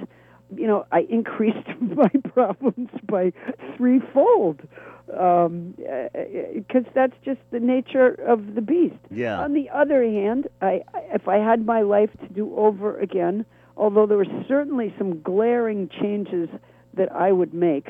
you 0.56 0.66
know, 0.66 0.86
I 0.90 1.00
increased 1.10 1.68
my 1.80 2.08
problems 2.32 2.88
by 3.06 3.32
threefold 3.76 4.60
because 5.06 6.84
that's 6.94 7.14
just 7.24 7.40
the 7.50 7.60
nature 7.60 8.08
of 8.26 8.54
the 8.54 8.60
beast. 8.60 8.94
Yeah. 9.10 9.38
On 9.40 9.52
the 9.52 9.68
other 9.70 10.02
hand, 10.04 10.48
I, 10.60 10.82
I- 10.94 11.04
if 11.14 11.28
I 11.28 11.36
had 11.36 11.64
my 11.66 11.82
life 11.82 12.10
to 12.26 12.28
do 12.32 12.54
over 12.56 12.98
again, 12.98 13.44
although 13.76 14.06
there 14.06 14.18
were 14.18 14.44
certainly 14.46 14.94
some 14.98 15.20
glaring 15.20 15.88
changes 15.88 16.48
that 16.94 17.12
I 17.12 17.32
would 17.32 17.54
make 17.54 17.88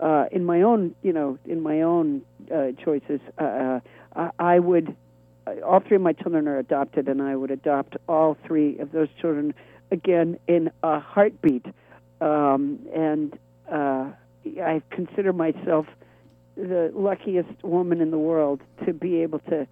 uh, 0.00 0.26
in 0.32 0.44
my 0.44 0.62
own, 0.62 0.94
you 1.02 1.12
know, 1.12 1.38
in 1.46 1.60
my 1.60 1.82
own 1.82 2.22
uh, 2.54 2.72
choices, 2.84 3.20
uh, 3.38 3.80
I, 4.16 4.30
I 4.38 4.58
would. 4.58 4.96
All 5.64 5.80
three 5.80 5.96
of 5.96 6.02
my 6.02 6.12
children 6.12 6.46
are 6.48 6.58
adopted, 6.58 7.08
and 7.08 7.20
I 7.20 7.34
would 7.36 7.50
adopt 7.50 7.96
all 8.08 8.36
three 8.46 8.78
of 8.78 8.92
those 8.92 9.08
children 9.20 9.54
again 9.90 10.38
in 10.46 10.70
a 10.82 11.00
heartbeat. 11.00 11.66
Um, 12.20 12.78
and 12.94 13.36
uh, 13.70 14.10
I 14.62 14.82
consider 14.90 15.32
myself 15.32 15.86
the 16.56 16.92
luckiest 16.94 17.62
woman 17.64 18.00
in 18.00 18.10
the 18.10 18.18
world 18.18 18.60
to 18.86 18.92
be 18.92 19.22
able 19.22 19.40
to 19.40 19.66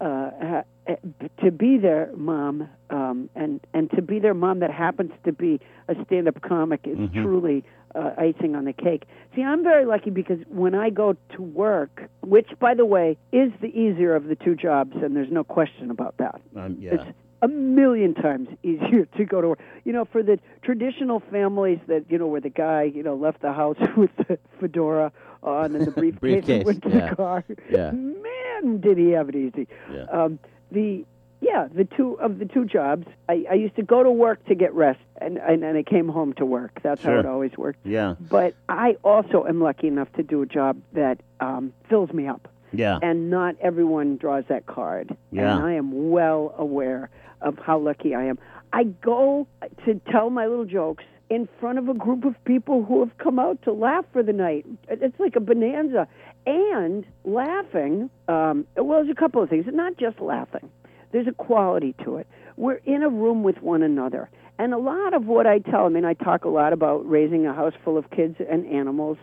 uh, 0.00 0.30
ha- 0.40 0.62
eh, 0.86 0.96
to 1.42 1.50
be 1.50 1.78
their 1.78 2.10
mom 2.16 2.68
um, 2.90 3.28
and 3.34 3.60
and 3.74 3.90
to 3.92 4.02
be 4.02 4.20
their 4.20 4.34
mom 4.34 4.60
that 4.60 4.70
happens 4.70 5.10
to 5.24 5.32
be 5.32 5.58
a 5.88 5.96
stand-up 6.04 6.40
comic 6.42 6.80
is 6.86 6.96
Mhm. 6.98 7.12
truly 7.24 7.64
uh, 7.94 8.12
icing 8.18 8.54
on 8.54 8.64
the 8.64 8.72
cake. 8.72 9.04
See, 9.34 9.42
I'm 9.42 9.62
very 9.62 9.84
lucky 9.84 10.10
because 10.10 10.38
when 10.48 10.74
I 10.74 10.90
go 10.90 11.16
to 11.36 11.42
work, 11.42 12.08
which 12.22 12.48
by 12.58 12.74
the 12.74 12.84
way 12.84 13.16
is 13.32 13.52
the 13.60 13.68
easier 13.68 14.14
of 14.14 14.24
the 14.24 14.36
two 14.36 14.54
jobs, 14.54 14.96
and 15.02 15.14
there's 15.14 15.30
no 15.30 15.44
question 15.44 15.90
about 15.90 16.16
that. 16.18 16.40
Um, 16.56 16.76
yeah. 16.80 16.94
It's 16.94 17.04
a 17.42 17.48
million 17.48 18.14
times 18.14 18.48
easier 18.62 19.06
to 19.16 19.24
go 19.24 19.40
to 19.40 19.48
work. 19.48 19.60
You 19.84 19.92
know, 19.92 20.04
for 20.04 20.22
the 20.22 20.38
traditional 20.62 21.20
families 21.30 21.78
that 21.86 22.04
you 22.08 22.18
know 22.18 22.26
where 22.26 22.40
the 22.40 22.50
guy 22.50 22.84
you 22.84 23.02
know 23.02 23.14
left 23.14 23.42
the 23.42 23.52
house 23.52 23.78
with 23.96 24.10
the 24.16 24.38
fedora 24.60 25.12
on 25.42 25.74
and 25.74 25.86
the 25.86 25.90
briefcase, 25.92 26.20
Briefcase, 26.20 26.56
and 26.56 26.64
went 26.64 26.82
to 26.82 26.90
yeah. 26.90 27.10
the 27.10 27.16
car. 27.16 27.44
Yeah. 27.70 27.90
Man, 27.92 28.80
did 28.80 28.98
he 28.98 29.10
have 29.10 29.28
it 29.28 29.36
easy. 29.36 29.68
Yeah. 29.92 30.04
Um, 30.04 30.38
the 30.70 31.04
yeah, 31.40 31.68
the 31.72 31.84
two 31.84 32.14
of 32.20 32.38
the 32.38 32.44
two 32.46 32.64
jobs, 32.64 33.06
I, 33.28 33.44
I 33.50 33.54
used 33.54 33.76
to 33.76 33.82
go 33.82 34.02
to 34.02 34.10
work 34.10 34.44
to 34.46 34.54
get 34.54 34.74
rest, 34.74 35.00
and 35.20 35.38
and, 35.38 35.62
and 35.64 35.76
I 35.78 35.82
came 35.82 36.08
home 36.08 36.32
to 36.34 36.44
work. 36.46 36.80
That's 36.82 37.02
how 37.02 37.10
Sure. 37.10 37.20
it 37.20 37.26
always 37.26 37.52
worked. 37.56 37.86
Yeah. 37.86 38.14
But 38.20 38.54
I 38.68 38.96
also 39.04 39.44
am 39.46 39.60
lucky 39.60 39.86
enough 39.86 40.12
to 40.14 40.22
do 40.22 40.42
a 40.42 40.46
job 40.46 40.80
that 40.94 41.20
um, 41.40 41.72
fills 41.88 42.12
me 42.12 42.26
up, 42.26 42.48
Yeah. 42.72 42.98
and 43.02 43.30
not 43.30 43.56
everyone 43.60 44.16
draws 44.16 44.44
that 44.48 44.66
card. 44.66 45.16
Yeah. 45.32 45.56
And 45.56 45.64
I 45.66 45.72
am 45.74 46.10
well 46.10 46.54
aware 46.58 47.10
of 47.40 47.58
how 47.58 47.78
lucky 47.78 48.14
I 48.14 48.24
am. 48.24 48.38
I 48.72 48.84
go 48.84 49.46
to 49.86 50.00
tell 50.10 50.30
my 50.30 50.46
little 50.46 50.64
jokes 50.66 51.04
in 51.30 51.48
front 51.60 51.78
of 51.78 51.88
a 51.88 51.94
group 51.94 52.24
of 52.24 52.34
people 52.44 52.84
who 52.84 53.00
have 53.00 53.16
come 53.18 53.38
out 53.38 53.60
to 53.62 53.72
laugh 53.72 54.04
for 54.12 54.22
the 54.22 54.32
night. 54.32 54.66
It's 54.88 55.18
like 55.20 55.36
a 55.36 55.40
bonanza. 55.40 56.08
And 56.46 57.04
laughing, 57.24 58.08
um, 58.28 58.66
well, 58.76 59.02
there's 59.02 59.10
a 59.10 59.14
couple 59.18 59.42
of 59.42 59.50
things. 59.50 59.66
Not 59.70 59.96
just 59.98 60.18
laughing, 60.20 60.70
there's 61.12 61.26
a 61.26 61.32
quality 61.32 61.94
to 62.04 62.16
it. 62.16 62.26
We're 62.56 62.80
in 62.84 63.02
a 63.02 63.08
room 63.08 63.42
with 63.42 63.62
one 63.62 63.82
another. 63.82 64.30
And 64.58 64.74
a 64.74 64.78
lot 64.78 65.14
of 65.14 65.26
what 65.26 65.46
I 65.46 65.60
tell, 65.60 65.86
I 65.86 65.88
mean, 65.88 66.04
I 66.04 66.14
talk 66.14 66.44
a 66.44 66.48
lot 66.48 66.72
about 66.72 67.08
raising 67.08 67.46
a 67.46 67.54
house 67.54 67.74
full 67.84 67.96
of 67.96 68.10
kids 68.10 68.36
and 68.50 68.66
animals. 68.66 69.16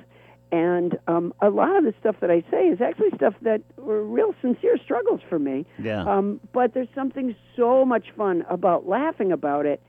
And 0.51 0.97
um, 1.07 1.33
a 1.41 1.49
lot 1.49 1.75
of 1.75 1.83
the 1.83 1.93
stuff 1.99 2.15
that 2.21 2.31
I 2.31 2.41
say 2.49 2.67
is 2.67 2.79
actually 2.79 3.09
stuff 3.15 3.33
that 3.41 3.61
were 3.77 4.03
real 4.03 4.33
sincere 4.41 4.77
struggles 4.81 5.19
for 5.27 5.37
me. 5.37 5.65
Yeah. 5.77 6.03
Um, 6.03 6.39
but 6.53 6.73
there's 6.73 6.87
something 6.95 7.35
so 7.57 7.83
much 7.83 8.05
fun 8.15 8.45
about 8.49 8.87
laughing 8.87 9.33
about 9.33 9.65
it 9.65 9.81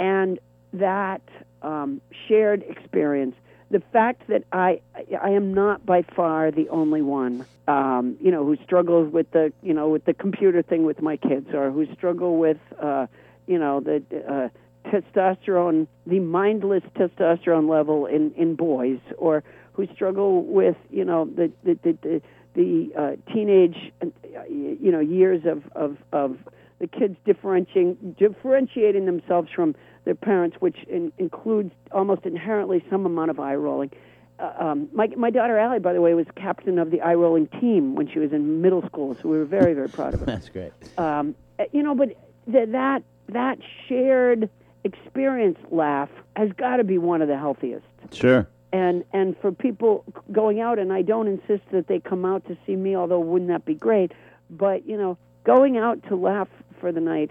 and 0.00 0.40
that 0.72 1.22
um, 1.62 2.00
shared 2.26 2.64
experience. 2.68 3.36
The 3.70 3.80
fact 3.92 4.26
that 4.28 4.44
I 4.52 4.80
I 5.20 5.30
am 5.30 5.54
not 5.54 5.86
by 5.86 6.02
far 6.02 6.50
the 6.50 6.68
only 6.70 7.02
one, 7.02 7.46
um, 7.68 8.16
you 8.20 8.32
know, 8.32 8.44
who 8.44 8.56
struggles 8.64 9.12
with 9.12 9.30
the 9.30 9.52
you 9.62 9.72
know 9.72 9.88
with 9.88 10.04
the 10.04 10.14
computer 10.14 10.62
thing 10.62 10.84
with 10.84 11.00
my 11.00 11.16
kids, 11.16 11.54
or 11.54 11.70
who 11.70 11.86
struggle 11.94 12.36
with 12.36 12.58
uh, 12.80 13.06
you 13.46 13.58
know 13.58 13.80
the 13.80 14.02
uh, 14.28 14.48
testosterone, 14.90 15.86
the 16.06 16.18
mindless 16.18 16.82
testosterone 16.96 17.68
level 17.68 18.06
in 18.06 18.32
in 18.36 18.56
boys, 18.56 18.98
or 19.18 19.44
who 19.72 19.86
struggle 19.94 20.42
with 20.42 20.76
you 20.90 21.04
know 21.04 21.26
the 21.26 21.52
the 21.62 21.78
the, 21.84 21.98
the, 22.02 22.22
the 22.54 23.00
uh, 23.00 23.32
teenage 23.32 23.92
uh, 24.02 24.06
you 24.48 24.90
know 24.90 25.00
years 25.00 25.42
of 25.46 25.62
of 25.76 25.96
of 26.12 26.38
the 26.80 26.86
kids 26.86 27.16
differentiating 27.24 28.16
differentiating 28.18 29.06
themselves 29.06 29.48
from 29.54 29.74
their 30.04 30.14
parents, 30.14 30.56
which 30.60 30.78
in, 30.88 31.12
includes 31.18 31.72
almost 31.92 32.24
inherently 32.24 32.84
some 32.90 33.06
amount 33.06 33.30
of 33.30 33.38
eye 33.40 33.54
rolling. 33.54 33.90
Uh, 34.38 34.52
um, 34.58 34.88
my 34.92 35.06
my 35.16 35.30
daughter 35.30 35.58
Allie, 35.58 35.78
by 35.80 35.92
the 35.92 36.00
way, 36.00 36.14
was 36.14 36.26
captain 36.34 36.78
of 36.78 36.90
the 36.90 37.00
eye 37.02 37.14
rolling 37.14 37.46
team 37.60 37.94
when 37.94 38.08
she 38.08 38.18
was 38.18 38.32
in 38.32 38.62
middle 38.62 38.82
school, 38.86 39.14
so 39.20 39.28
we 39.28 39.36
were 39.38 39.44
very 39.44 39.74
very 39.74 39.88
proud 39.88 40.14
of 40.14 40.20
her. 40.20 40.26
That's 40.34 40.48
great. 40.48 40.72
Um, 40.96 41.34
uh, 41.58 41.64
you 41.72 41.82
know, 41.82 41.94
but 41.94 42.08
th- 42.50 42.70
that 42.70 43.02
that 43.28 43.58
shared 43.86 44.48
experience 44.84 45.58
laugh 45.70 46.08
has 46.36 46.50
got 46.56 46.76
to 46.78 46.84
be 46.84 46.96
one 46.96 47.20
of 47.20 47.28
the 47.28 47.36
healthiest 47.36 47.84
Sure. 48.12 48.48
and 48.72 49.04
and 49.12 49.36
for 49.38 49.52
people 49.52 50.04
going 50.32 50.58
out 50.60 50.78
and 50.78 50.90
I 50.90 51.02
don't 51.02 51.26
insist 51.28 51.62
that 51.70 51.86
they 51.86 52.00
come 52.00 52.24
out 52.24 52.46
to 52.46 52.56
see 52.66 52.76
me 52.76 52.96
although 52.96 53.20
wouldn't 53.20 53.50
that 53.50 53.66
be 53.66 53.74
great 53.74 54.12
but 54.48 54.86
you 54.86 54.96
know 54.96 55.18
going 55.44 55.76
out 55.76 56.02
to 56.08 56.16
laugh 56.16 56.48
for 56.80 56.92
the 56.92 57.00
night 57.00 57.30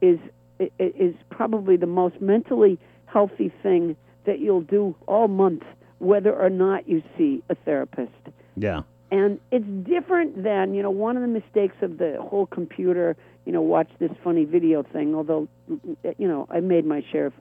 is 0.00 0.20
is 0.78 1.14
probably 1.30 1.76
the 1.76 1.86
most 1.86 2.20
mentally 2.20 2.78
healthy 3.06 3.52
thing 3.62 3.96
that 4.24 4.40
you'll 4.40 4.60
do 4.60 4.94
all 5.06 5.28
month 5.28 5.62
whether 5.98 6.34
or 6.34 6.50
not 6.50 6.88
you 6.88 7.02
see 7.16 7.42
a 7.48 7.54
therapist. 7.54 8.10
Yeah. 8.56 8.82
and 9.10 9.40
it's 9.50 9.64
different 9.88 10.42
than 10.42 10.74
you 10.74 10.82
know 10.82 10.90
one 10.90 11.16
of 11.16 11.22
the 11.22 11.28
mistakes 11.28 11.76
of 11.82 11.98
the 11.98 12.18
whole 12.20 12.46
computer 12.46 13.16
you 13.44 13.52
know 13.52 13.60
watch 13.60 13.90
this 13.98 14.10
funny 14.22 14.44
video 14.44 14.82
thing 14.82 15.14
although 15.14 15.48
you 16.18 16.28
know 16.28 16.46
i 16.50 16.60
made 16.60 16.86
my 16.86 17.04
share 17.10 17.26
of 17.26 17.32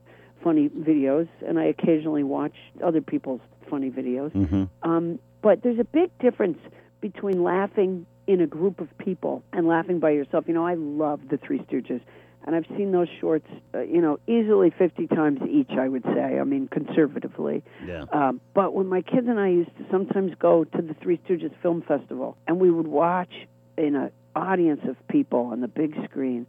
funny 0.44 0.70
videos 0.70 1.28
and 1.48 1.60
i 1.60 1.66
occasionally 1.66 2.24
watch 2.24 2.56
other 2.84 3.02
people's 3.02 3.42
funny 3.70 3.90
videos. 3.90 4.32
Hmm 4.32 4.64
um, 4.82 5.20
but 5.42 5.62
there's 5.62 5.80
a 5.80 5.84
big 5.84 6.10
difference 6.20 6.58
between 7.02 7.44
laughing 7.44 8.06
in 8.28 8.42
a 8.42 8.48
group 8.48 8.80
of 8.80 8.88
people 8.98 9.44
and 9.52 9.68
laughing 9.68 10.00
by 10.00 10.12
yourself. 10.12 10.46
You 10.48 10.54
know 10.54 10.66
i 10.66 10.74
love 10.74 11.20
the 11.30 11.38
three 11.38 11.60
stooges 11.60 12.02
and 12.46 12.56
i've 12.56 12.66
seen 12.78 12.92
those 12.92 13.08
shorts 13.20 13.48
uh, 13.74 13.80
you 13.82 14.02
know 14.02 14.20
easily 14.28 14.70
50 14.78 15.08
times 15.08 15.40
each 15.50 15.72
i 15.72 15.88
would 15.88 16.04
say 16.04 16.40
i 16.40 16.44
mean 16.44 16.68
conservatively 16.68 17.64
Yeah. 17.86 18.06
um, 18.12 18.42
but 18.54 18.74
when 18.74 18.88
my 18.88 19.02
kids 19.02 19.28
and 19.28 19.40
I 19.40 19.50
used 19.50 19.76
to 19.78 19.86
sometimes 19.92 20.34
go 20.40 20.64
to 20.64 20.82
the 20.82 20.94
Three 21.02 21.18
Stooges 21.28 21.52
Film 21.62 21.82
Festival, 21.82 22.38
and 22.48 22.60
we 22.60 22.70
would 22.72 22.88
watch 22.88 23.34
in 23.78 23.96
an 23.96 24.12
audience 24.36 24.82
of 24.88 24.96
people 25.08 25.42
on 25.52 25.62
the 25.62 25.68
big 25.68 25.96
screen, 26.06 26.46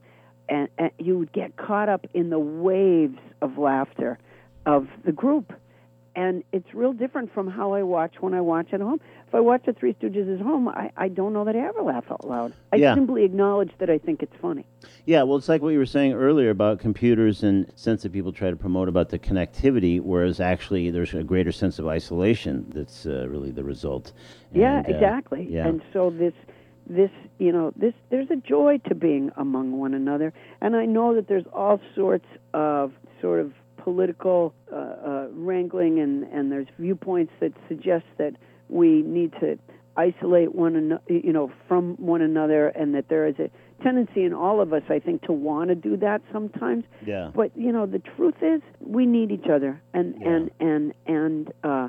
and, 0.49 0.69
and 0.79 0.91
you 0.99 1.19
would 1.19 1.33
get 1.33 1.57
caught 1.57 1.89
up 1.89 2.07
in 2.15 2.31
the 2.31 2.39
waves 2.39 3.19
of 3.43 3.59
laughter 3.59 4.19
of 4.67 4.89
the 5.05 5.13
group. 5.13 5.53
And 6.17 6.45
it's 6.53 6.73
real 6.75 6.93
different 6.93 7.33
from 7.35 7.49
how 7.49 7.73
I 7.73 7.83
watch 7.83 8.15
when 8.21 8.35
I 8.35 8.41
watch 8.41 8.69
at 8.73 8.81
home. 8.81 9.01
If 9.35 9.39
I 9.39 9.41
watch 9.41 9.63
the 9.67 9.73
Three 9.73 9.95
Stooges 9.95 10.33
at 10.33 10.41
home, 10.41 10.69
I, 10.69 10.93
I 10.97 11.09
don't 11.09 11.33
know 11.33 11.45
that 11.45 11.57
I 11.57 11.67
ever 11.67 11.83
laugh 11.83 12.05
out 12.09 12.25
loud. 12.25 12.53
I 12.73 12.77
Yeah. 12.77 12.95
simply 12.95 13.25
acknowledge 13.25 13.73
that 13.79 13.91
I 13.91 13.99
think 13.99 14.23
it's 14.23 14.37
funny. 14.41 14.65
Yeah, 15.07 15.25
well, 15.25 15.37
it's 15.39 15.49
like 15.49 15.61
what 15.61 15.71
you 15.71 15.79
were 15.81 15.87
saying 15.87 16.13
earlier 16.13 16.51
about 16.51 16.79
computers 16.79 17.43
and 17.43 17.67
sense 17.75 18.05
that 18.05 18.13
people 18.13 18.33
try 18.33 18.51
to 18.51 18.55
promote 18.57 18.89
about 18.89 19.09
the 19.09 19.19
connectivity, 19.19 20.01
whereas 20.01 20.39
actually 20.39 20.89
there's 20.93 21.15
a 21.15 21.25
greater 21.25 21.51
sense 21.51 21.81
of 21.81 21.89
isolation 21.89 22.67
that's 22.73 23.07
uh, 23.07 23.27
really 23.29 23.51
the 23.51 23.65
result. 23.65 24.13
Yeah, 24.53 24.77
And, 24.79 24.87
uh, 24.87 24.91
exactly. 24.91 25.49
yeah. 25.51 25.67
And 25.67 25.83
so 25.93 26.11
this 26.11 26.35
this 26.89 27.11
you 27.39 27.51
know 27.51 27.73
this 27.75 27.95
there's 28.11 28.31
a 28.31 28.37
joy 28.37 28.79
to 28.89 28.95
being 28.95 29.33
among 29.37 29.73
one 29.81 29.95
another, 29.95 30.33
and 30.61 30.77
I 30.77 30.85
know 30.85 31.13
that 31.17 31.27
there's 31.27 31.47
all 31.53 31.81
sorts 31.97 32.27
of 32.53 32.93
sort 33.21 33.41
of 33.41 33.53
political 33.79 34.55
uh, 34.73 34.77
uh, 34.77 35.27
wrangling 35.33 35.99
and 35.99 36.23
and 36.25 36.53
there's 36.53 36.69
viewpoints 36.79 37.33
that 37.41 37.53
suggest 37.69 38.05
that 38.19 38.35
we 38.69 39.03
need 39.03 39.33
to 39.41 39.59
isolate 39.97 40.55
one 40.55 40.75
another 40.77 41.03
you 41.09 41.33
know 41.33 41.53
from 41.69 41.95
one 41.97 42.21
another 42.21 42.69
and 42.69 42.95
that 42.95 43.09
there 43.09 43.27
is 43.27 43.37
a 43.39 43.49
tendency 43.83 44.25
in 44.25 44.33
all 44.33 44.61
of 44.61 44.73
us 44.73 44.83
I 44.89 44.99
think 44.99 45.23
to 45.23 45.33
want 45.33 45.69
to 45.69 45.75
do 45.75 45.97
that 45.99 46.23
sometimes 46.33 46.85
yeah. 47.07 47.31
but 47.35 47.51
you 47.57 47.73
know, 47.73 47.87
the 47.87 47.99
truth 47.99 48.37
is, 48.43 48.61
we 48.81 49.07
need 49.07 49.31
each 49.31 49.49
other, 49.49 49.81
and 49.93 50.15
Yeah. 50.21 50.29
and 50.29 50.51
and 50.61 50.95
and 51.07 51.53
uh, 51.63 51.89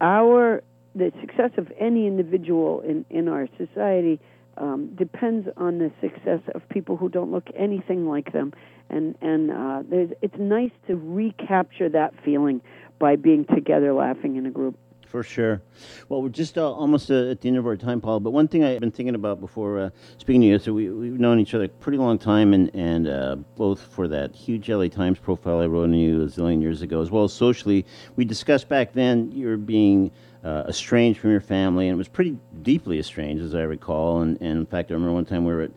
our 0.00 0.62
the 0.94 1.12
success 1.20 1.50
of 1.56 1.72
any 1.78 2.06
individual 2.06 2.80
in 2.80 3.04
in 3.10 3.28
our 3.28 3.48
society 3.58 4.20
um, 4.56 4.94
depends 4.96 5.48
on 5.56 5.78
the 5.78 5.90
success 6.00 6.40
of 6.54 6.68
people 6.68 6.96
who 6.96 7.08
don't 7.08 7.30
look 7.30 7.48
anything 7.56 8.06
like 8.08 8.32
them, 8.32 8.52
and 8.90 9.14
and 9.20 9.50
uh, 9.50 9.82
there's 9.88 10.10
it's 10.22 10.38
nice 10.38 10.72
to 10.86 10.96
recapture 10.96 11.88
that 11.88 12.14
feeling 12.24 12.60
by 12.98 13.16
being 13.16 13.44
together, 13.46 13.92
laughing 13.92 14.36
in 14.36 14.46
a 14.46 14.50
group. 14.50 14.76
For 15.12 15.22
sure. 15.22 15.60
Well, 16.08 16.22
we're 16.22 16.30
just 16.30 16.56
uh, 16.56 16.72
almost 16.72 17.10
uh, 17.10 17.28
at 17.28 17.42
the 17.42 17.48
end 17.48 17.58
of 17.58 17.66
our 17.66 17.76
time, 17.76 18.00
Paul. 18.00 18.18
But 18.20 18.30
one 18.30 18.48
thing 18.48 18.64
I've 18.64 18.80
been 18.80 18.90
thinking 18.90 19.14
about 19.14 19.40
before 19.40 19.78
uh, 19.78 19.90
speaking 20.16 20.40
to 20.40 20.46
you, 20.46 20.58
so 20.58 20.72
we, 20.72 20.88
we've 20.88 21.20
known 21.20 21.38
each 21.38 21.52
other 21.52 21.64
a 21.64 21.68
pretty 21.68 21.98
long 21.98 22.18
time, 22.18 22.54
and, 22.54 22.74
and 22.74 23.06
uh, 23.06 23.36
both 23.54 23.82
for 23.82 24.08
that 24.08 24.34
huge 24.34 24.70
LA 24.70 24.88
Times 24.88 25.18
profile 25.18 25.60
I 25.60 25.66
wrote 25.66 25.82
on 25.82 25.92
you 25.92 26.22
a 26.22 26.28
zillion 26.28 26.62
years 26.62 26.80
ago, 26.80 27.02
as 27.02 27.10
well 27.10 27.24
as 27.24 27.32
socially. 27.34 27.84
We 28.16 28.24
discussed 28.24 28.70
back 28.70 28.94
then 28.94 29.30
you're 29.32 29.58
being 29.58 30.12
uh, 30.44 30.64
estranged 30.66 31.20
from 31.20 31.30
your 31.30 31.42
family, 31.42 31.88
and 31.88 31.94
it 31.94 31.98
was 31.98 32.08
pretty 32.08 32.38
deeply 32.62 32.98
estranged, 32.98 33.44
as 33.44 33.54
I 33.54 33.64
recall. 33.64 34.22
And, 34.22 34.40
and 34.40 34.60
in 34.60 34.64
fact, 34.66 34.90
I 34.90 34.94
remember 34.94 35.12
one 35.12 35.26
time 35.26 35.44
we 35.44 35.52
were 35.52 35.60
at 35.60 35.72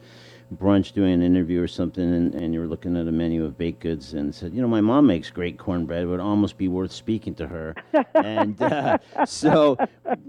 brunch 0.53 0.93
doing 0.93 1.13
an 1.13 1.21
interview 1.21 1.61
or 1.61 1.67
something, 1.67 2.03
and, 2.03 2.35
and 2.35 2.53
you 2.53 2.59
were 2.59 2.67
looking 2.67 2.95
at 2.95 3.07
a 3.07 3.11
menu 3.11 3.43
of 3.43 3.57
baked 3.57 3.81
goods 3.81 4.13
and 4.13 4.33
said, 4.33 4.53
you 4.53 4.61
know, 4.61 4.67
my 4.67 4.81
mom 4.81 5.07
makes 5.07 5.29
great 5.29 5.57
cornbread. 5.57 6.03
It 6.03 6.05
would 6.05 6.19
almost 6.19 6.57
be 6.57 6.67
worth 6.67 6.91
speaking 6.91 7.35
to 7.35 7.47
her. 7.47 7.75
and 8.13 8.61
uh, 8.61 8.97
so, 9.25 9.77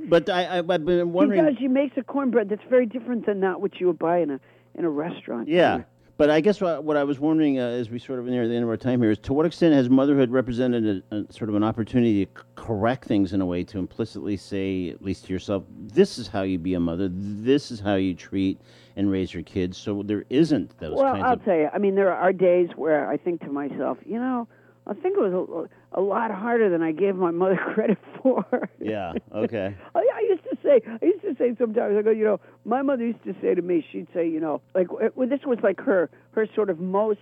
but 0.09 0.29
I, 0.29 0.45
I, 0.45 0.59
I've 0.59 0.67
been 0.67 1.13
wondering. 1.13 1.45
Because 1.45 1.59
she 1.59 1.69
makes 1.69 1.97
a 1.97 2.03
cornbread 2.03 2.49
that's 2.49 2.65
very 2.69 2.87
different 2.87 3.27
than 3.27 3.41
that 3.41 3.61
which 3.61 3.75
you 3.79 3.87
would 3.87 3.99
buy 3.99 4.19
in 4.19 4.31
a 4.31 4.41
in 4.75 4.85
a 4.85 4.91
restaurant. 4.91 5.49
Yeah. 5.49 5.83
But 6.19 6.31
I 6.31 6.41
guess 6.41 6.63
what, 6.63 6.83
what 6.83 6.97
I 6.97 7.05
was 7.05 7.21
wondering 7.21 7.59
uh, 7.59 7.67
as 7.67 7.91
we 7.91 7.99
sort 7.99 8.19
of 8.19 8.25
near 8.25 8.49
the 8.49 8.55
end 8.55 8.65
of 8.65 8.71
our 8.71 8.77
time 8.79 9.03
here 9.03 9.11
is 9.11 9.19
to 9.19 9.35
what 9.35 9.45
extent 9.45 9.75
has 9.75 9.91
motherhood 9.91 10.31
represented 10.31 11.03
a, 11.11 11.17
a 11.17 11.33
sort 11.33 11.51
of 11.51 11.57
an 11.57 11.63
opportunity 11.63 12.25
to 12.25 12.41
c- 12.41 12.47
correct 12.55 13.05
things 13.05 13.35
in 13.35 13.43
a 13.43 13.47
way 13.47 13.63
to 13.65 13.79
implicitly 13.79 14.37
say, 14.39 14.89
at 14.89 15.03
least 15.03 15.27
to 15.27 15.33
yourself, 15.33 15.65
this 15.79 16.17
is 16.17 16.27
how 16.27 16.41
you 16.43 16.59
be 16.59 16.73
a 16.73 16.81
mother, 16.81 17.11
this 17.13 17.71
is 17.71 17.81
how 17.81 17.97
you 17.97 18.15
treat 18.15 18.59
and 18.97 19.11
raise 19.11 19.33
your 19.33 19.43
kids. 19.43 19.77
So 19.77 20.03
there 20.03 20.25
isn't 20.31 20.79
those 20.79 20.97
Well, 20.97 21.15
I'll 21.23 21.35
of. 21.35 21.45
tell 21.45 21.57
you. 21.57 21.69
I 21.73 21.79
mean, 21.79 21.95
there 21.95 22.13
are 22.13 22.33
days 22.33 22.71
where 22.77 23.09
I 23.09 23.17
think 23.17 23.41
to 23.43 23.49
myself, 23.53 23.99
you 24.05 24.19
know, 24.19 24.49
I 24.87 24.95
think 24.95 25.17
it 25.17 25.21
was 25.21 25.69
a, 25.95 26.01
a 26.01 26.01
lot 26.01 26.31
harder 26.31 26.71
than 26.71 26.83
I 26.83 26.93
gave 26.93 27.17
my 27.17 27.31
mother 27.31 27.57
credit 27.75 27.99
for. 28.23 28.69
Yeah. 28.81 29.13
Okay. 29.33 29.75
I, 29.95 29.99
I 29.99 30.21
used 30.29 30.45
to 30.45 30.57
say, 30.63 30.81
I 31.03 31.05
used 31.05 31.23
to 31.23 31.35
say 31.37 31.55
sometimes, 31.59 31.97
I 31.99 32.03
go, 32.03 32.11
you 32.11 32.25
know, 32.25 32.41
my 32.65 32.83
mother 32.83 33.05
used 33.05 33.23
to 33.25 33.35
say 33.43 33.55
to 33.55 33.63
me, 33.63 33.85
she'd 33.93 34.09
say, 34.15 34.29
you 34.29 34.41
know, 34.41 34.61
like 34.75 34.89
well, 35.15 35.29
this 35.29 35.41
was 35.45 35.59
like 35.63 35.81
her, 35.81 36.09
her 36.33 36.47
sort 36.55 36.71
of 36.71 36.81
most, 36.81 37.19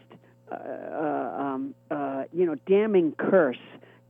uh, 0.53 0.55
uh, 0.55 1.37
um, 1.39 1.75
uh, 1.91 2.25
you 2.33 2.47
know, 2.47 2.55
damning 2.67 3.13
curse 3.19 3.57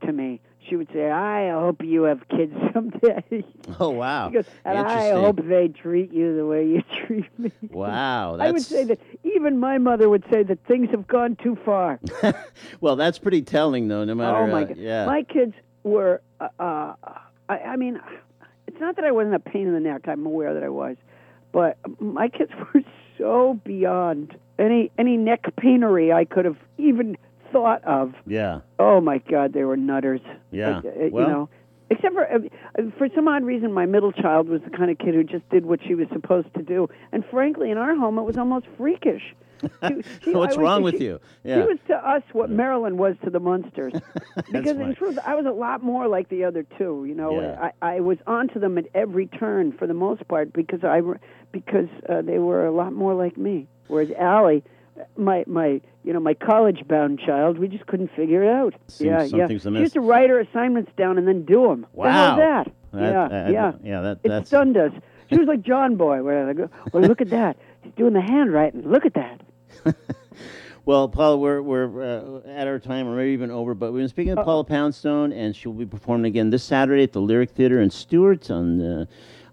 to 0.05 0.11
me. 0.11 0.41
She 0.67 0.75
would 0.75 0.89
say, 0.93 1.09
"I 1.09 1.51
hope 1.51 1.83
you 1.83 2.03
have 2.03 2.27
kids 2.29 2.53
someday." 2.73 3.43
Oh 3.79 3.89
wow. 3.89 4.29
Goes, 4.29 4.45
and 4.63 4.77
I 4.77 5.11
hope 5.11 5.39
they 5.43 5.67
treat 5.67 6.11
you 6.11 6.35
the 6.35 6.45
way 6.45 6.65
you 6.65 6.83
treat 7.05 7.39
me. 7.39 7.51
Wow, 7.69 8.37
I 8.39 8.51
would 8.51 8.63
say 8.63 8.83
that 8.85 8.99
even 9.23 9.59
my 9.59 9.77
mother 9.77 10.09
would 10.09 10.23
say 10.31 10.43
that 10.43 10.63
things 10.65 10.89
have 10.91 11.07
gone 11.07 11.37
too 11.41 11.57
far. 11.65 11.99
well, 12.81 12.95
that's 12.95 13.19
pretty 13.19 13.41
telling, 13.41 13.87
though. 13.87 14.03
No 14.03 14.15
matter, 14.15 14.37
oh 14.37 14.47
my 14.47 14.63
uh, 14.63 14.65
god, 14.65 14.77
yeah, 14.77 15.05
my 15.05 15.23
kids 15.23 15.53
were. 15.83 16.21
Uh, 16.39 16.49
uh, 16.59 16.93
I, 17.47 17.59
I 17.59 17.75
mean, 17.75 17.99
it's 18.67 18.79
not 18.79 18.95
that 18.95 19.05
I 19.05 19.11
wasn't 19.11 19.35
a 19.35 19.39
pain 19.39 19.67
in 19.67 19.73
the 19.73 19.79
neck. 19.79 20.07
I'm 20.07 20.25
aware 20.25 20.53
that 20.53 20.63
I 20.63 20.69
was, 20.69 20.97
but 21.51 21.77
my 21.99 22.27
kids 22.27 22.51
were 22.73 22.81
so 23.17 23.59
beyond 23.63 24.35
any 24.59 24.91
any 24.97 25.17
neck 25.17 25.45
painery 25.57 26.11
I 26.11 26.25
could 26.25 26.45
have 26.45 26.57
even 26.77 27.17
thought 27.55 27.83
of. 27.85 28.13
yeah, 28.27 28.59
Oh 28.79 28.99
my 29.01 29.19
God, 29.19 29.53
they 29.53 29.63
were 29.63 29.77
nutters. 29.77 30.21
Yeah. 30.51 30.77
Like, 30.77 30.85
uh, 30.85 30.89
Well- 31.11 31.23
you 31.27 31.33
know, 31.33 31.49
except 31.89 32.13
for 32.13 32.25
uh, 32.31 32.39
for 32.97 33.07
some 33.15 33.27
odd 33.27 33.43
reason, 33.43 33.71
my 33.71 33.85
middle 33.85 34.11
child 34.11 34.49
was 34.49 34.61
the 34.63 34.71
kind 34.71 34.89
of 34.91 34.97
kid 34.97 35.13
who 35.15 35.23
just 35.23 35.47
did 35.49 35.65
what 35.65 35.79
she 35.87 35.95
was 35.95 36.07
supposed 36.11 36.53
to 36.55 36.63
do, 36.63 36.89
and 37.11 37.23
frankly, 37.31 37.71
in 37.71 37.77
our 37.77 37.95
home, 37.95 38.17
it 38.17 38.23
was 38.23 38.37
almost 38.37 38.65
freakish. 38.77 39.23
She- 39.61 40.01
she- 40.23 40.33
What's 40.33 40.57
wrong 40.57 40.81
with 40.83 40.97
she- 40.97 41.05
you? 41.05 41.19
She 41.45 41.51
was 41.71 41.77
to 41.87 41.95
us 41.95 42.23
what 42.33 42.49
Marilyn 42.49 42.97
was 42.97 43.15
to 43.23 43.29
the 43.29 43.39
Munsters. 43.39 43.93
because 44.51 44.77
in 44.77 44.95
truth, 44.95 45.17
I 45.25 45.35
was 45.35 45.45
a 45.45 45.51
lot 45.51 45.81
more 45.81 46.07
like 46.09 46.27
the 46.29 46.43
other 46.43 46.63
two. 46.77 47.05
You 47.07 47.15
know, 47.15 47.39
Yeah. 47.39 47.69
I, 47.81 47.95
I 47.95 47.99
was 48.01 48.17
onto 48.27 48.59
them 48.59 48.77
at 48.77 48.87
every 48.93 49.27
turn 49.27 49.71
for 49.71 49.87
the 49.87 49.93
most 49.93 50.27
part 50.27 50.51
because 50.51 50.83
I 50.83 51.01
because 51.53 51.87
uh, 52.09 52.21
they 52.21 52.37
were 52.39 52.65
a 52.65 52.71
lot 52.71 52.91
more 52.93 53.13
like 53.13 53.37
me. 53.37 53.67
Whereas 53.87 54.11
Allie, 54.19 54.63
my 55.17 55.43
my 55.47 55.81
you 56.03 56.13
know 56.13 56.19
my 56.19 56.33
college 56.33 56.87
bound 56.87 57.19
child, 57.19 57.59
we 57.59 57.67
just 57.67 57.85
couldn't 57.87 58.11
figure 58.15 58.43
it 58.43 58.49
out. 58.49 58.73
Seems 58.87 59.07
yeah, 59.07 59.23
yeah. 59.23 59.47
something's 59.47 59.63
She 59.63 59.69
used 59.81 59.93
to 59.93 60.01
write 60.01 60.29
her 60.29 60.39
assignments 60.39 60.91
down 60.97 61.17
and 61.17 61.27
then 61.27 61.45
do 61.45 61.67
them. 61.67 61.85
Wow. 61.93 62.35
that? 62.37 62.71
That- 62.93 63.01
yeah, 63.01 63.23
uh, 63.23 63.49
yeah, 63.49 63.71
yeah, 63.83 64.01
that- 64.01 64.19
it 64.23 64.29
that's- 64.29 64.47
stunned 64.47 64.77
us. 64.77 64.91
She 65.29 65.37
was 65.37 65.47
like 65.47 65.63
John 65.63 65.95
Boy. 65.95 66.21
Where 66.23 66.47
I 66.47 66.53
go, 66.53 66.69
well, 66.93 67.03
look 67.03 67.19
at 67.19 67.29
that. 67.31 67.57
He's 67.81 67.93
doing 67.93 68.13
the 68.13 68.21
handwriting. 68.21 68.89
Look 68.89 69.05
at 69.05 69.15
that. 69.15 69.41
Well, 70.85 71.09
Paula, 71.09 71.37
we're 71.37 71.63
we're 71.63 72.03
uh, 72.03 72.47
at 72.47 72.67
our 72.67 72.77
time, 72.77 73.07
or 73.07 73.15
maybe 73.15 73.31
even 73.31 73.49
over. 73.49 73.73
But 73.73 73.91
we've 73.91 74.01
been 74.01 74.07
speaking 74.07 74.37
of 74.37 74.45
Paula 74.45 74.63
Poundstone, 74.63 75.33
and 75.33 75.55
she'll 75.55 75.73
be 75.73 75.85
performing 75.85 76.27
again 76.27 76.51
this 76.51 76.63
Saturday 76.63 77.01
at 77.01 77.11
the 77.11 77.21
Lyric 77.21 77.49
Theater 77.49 77.81
in 77.81 77.89
Stuart 77.89 78.51
on 78.51 78.77
the 78.77 79.07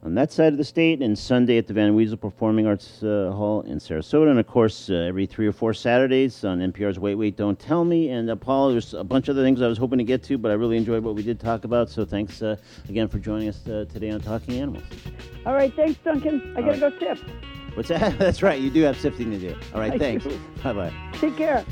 on 0.05 0.15
that 0.17 0.33
side 0.33 0.53
of 0.53 0.59
the 0.59 0.65
state, 0.65 1.01
and 1.01 1.17
Sunday 1.17 1.59
at 1.59 1.69
the 1.69 1.73
Van 1.73 1.95
Wezel 1.95 2.21
Performing 2.21 2.67
Arts 2.67 3.03
uh, 3.05 3.31
Hall 3.33 3.63
in 3.63 3.79
Sarasota, 3.79 4.31
and 4.31 4.41
of 4.41 4.47
course 4.49 4.91
uh, 4.91 4.95
every 4.95 5.27
three 5.27 5.47
or 5.47 5.53
four 5.53 5.73
Saturdays 5.73 6.45
on 6.45 6.59
NPR's 6.59 6.99
Wait 6.99 7.15
Wait 7.15 7.37
Don't 7.37 7.59
Tell 7.59 7.85
Me. 7.85 8.09
And 8.09 8.29
uh, 8.29 8.35
Paula, 8.35 8.73
there's 8.73 8.95
a 8.95 9.05
bunch 9.05 9.29
of 9.29 9.37
other 9.37 9.45
things 9.45 9.63
I 9.63 9.69
was 9.69 9.79
hoping 9.79 9.99
to 9.99 10.05
get 10.05 10.23
to, 10.25 10.39
but 10.39 10.51
I 10.51 10.55
really 10.55 10.77
enjoyed 10.77 11.05
what 11.05 11.15
we 11.15 11.23
did 11.23 11.39
talk 11.39 11.65
about. 11.65 11.89
So 11.89 12.05
thanks 12.05 12.43
uh, 12.43 12.57
again 12.89 13.07
for 13.07 13.19
joining 13.19 13.49
us 13.49 13.67
uh, 13.69 13.85
today 13.93 14.11
on 14.11 14.21
Talking 14.21 14.61
Animals. 14.61 14.85
All 15.47 15.55
right, 15.55 15.73
thanks, 15.75 15.99
Duncan. 16.03 16.55
I 16.57 16.63
gotta 16.63 16.79
go 16.79 16.99
sip. 16.99 17.19
What's 17.75 17.89
that? 17.89 18.19
That's 18.19 18.43
right, 18.43 18.61
you 18.61 18.71
do 18.71 18.83
have 18.83 18.99
sifting 18.99 19.31
to 19.31 19.39
do. 19.39 19.57
All 19.75 19.81
right, 19.81 19.93
I 19.93 19.99
thanks. 19.99 20.27
Bye 20.63 20.73
bye. 20.73 20.93
Take 21.15 21.37
care. 21.37 21.65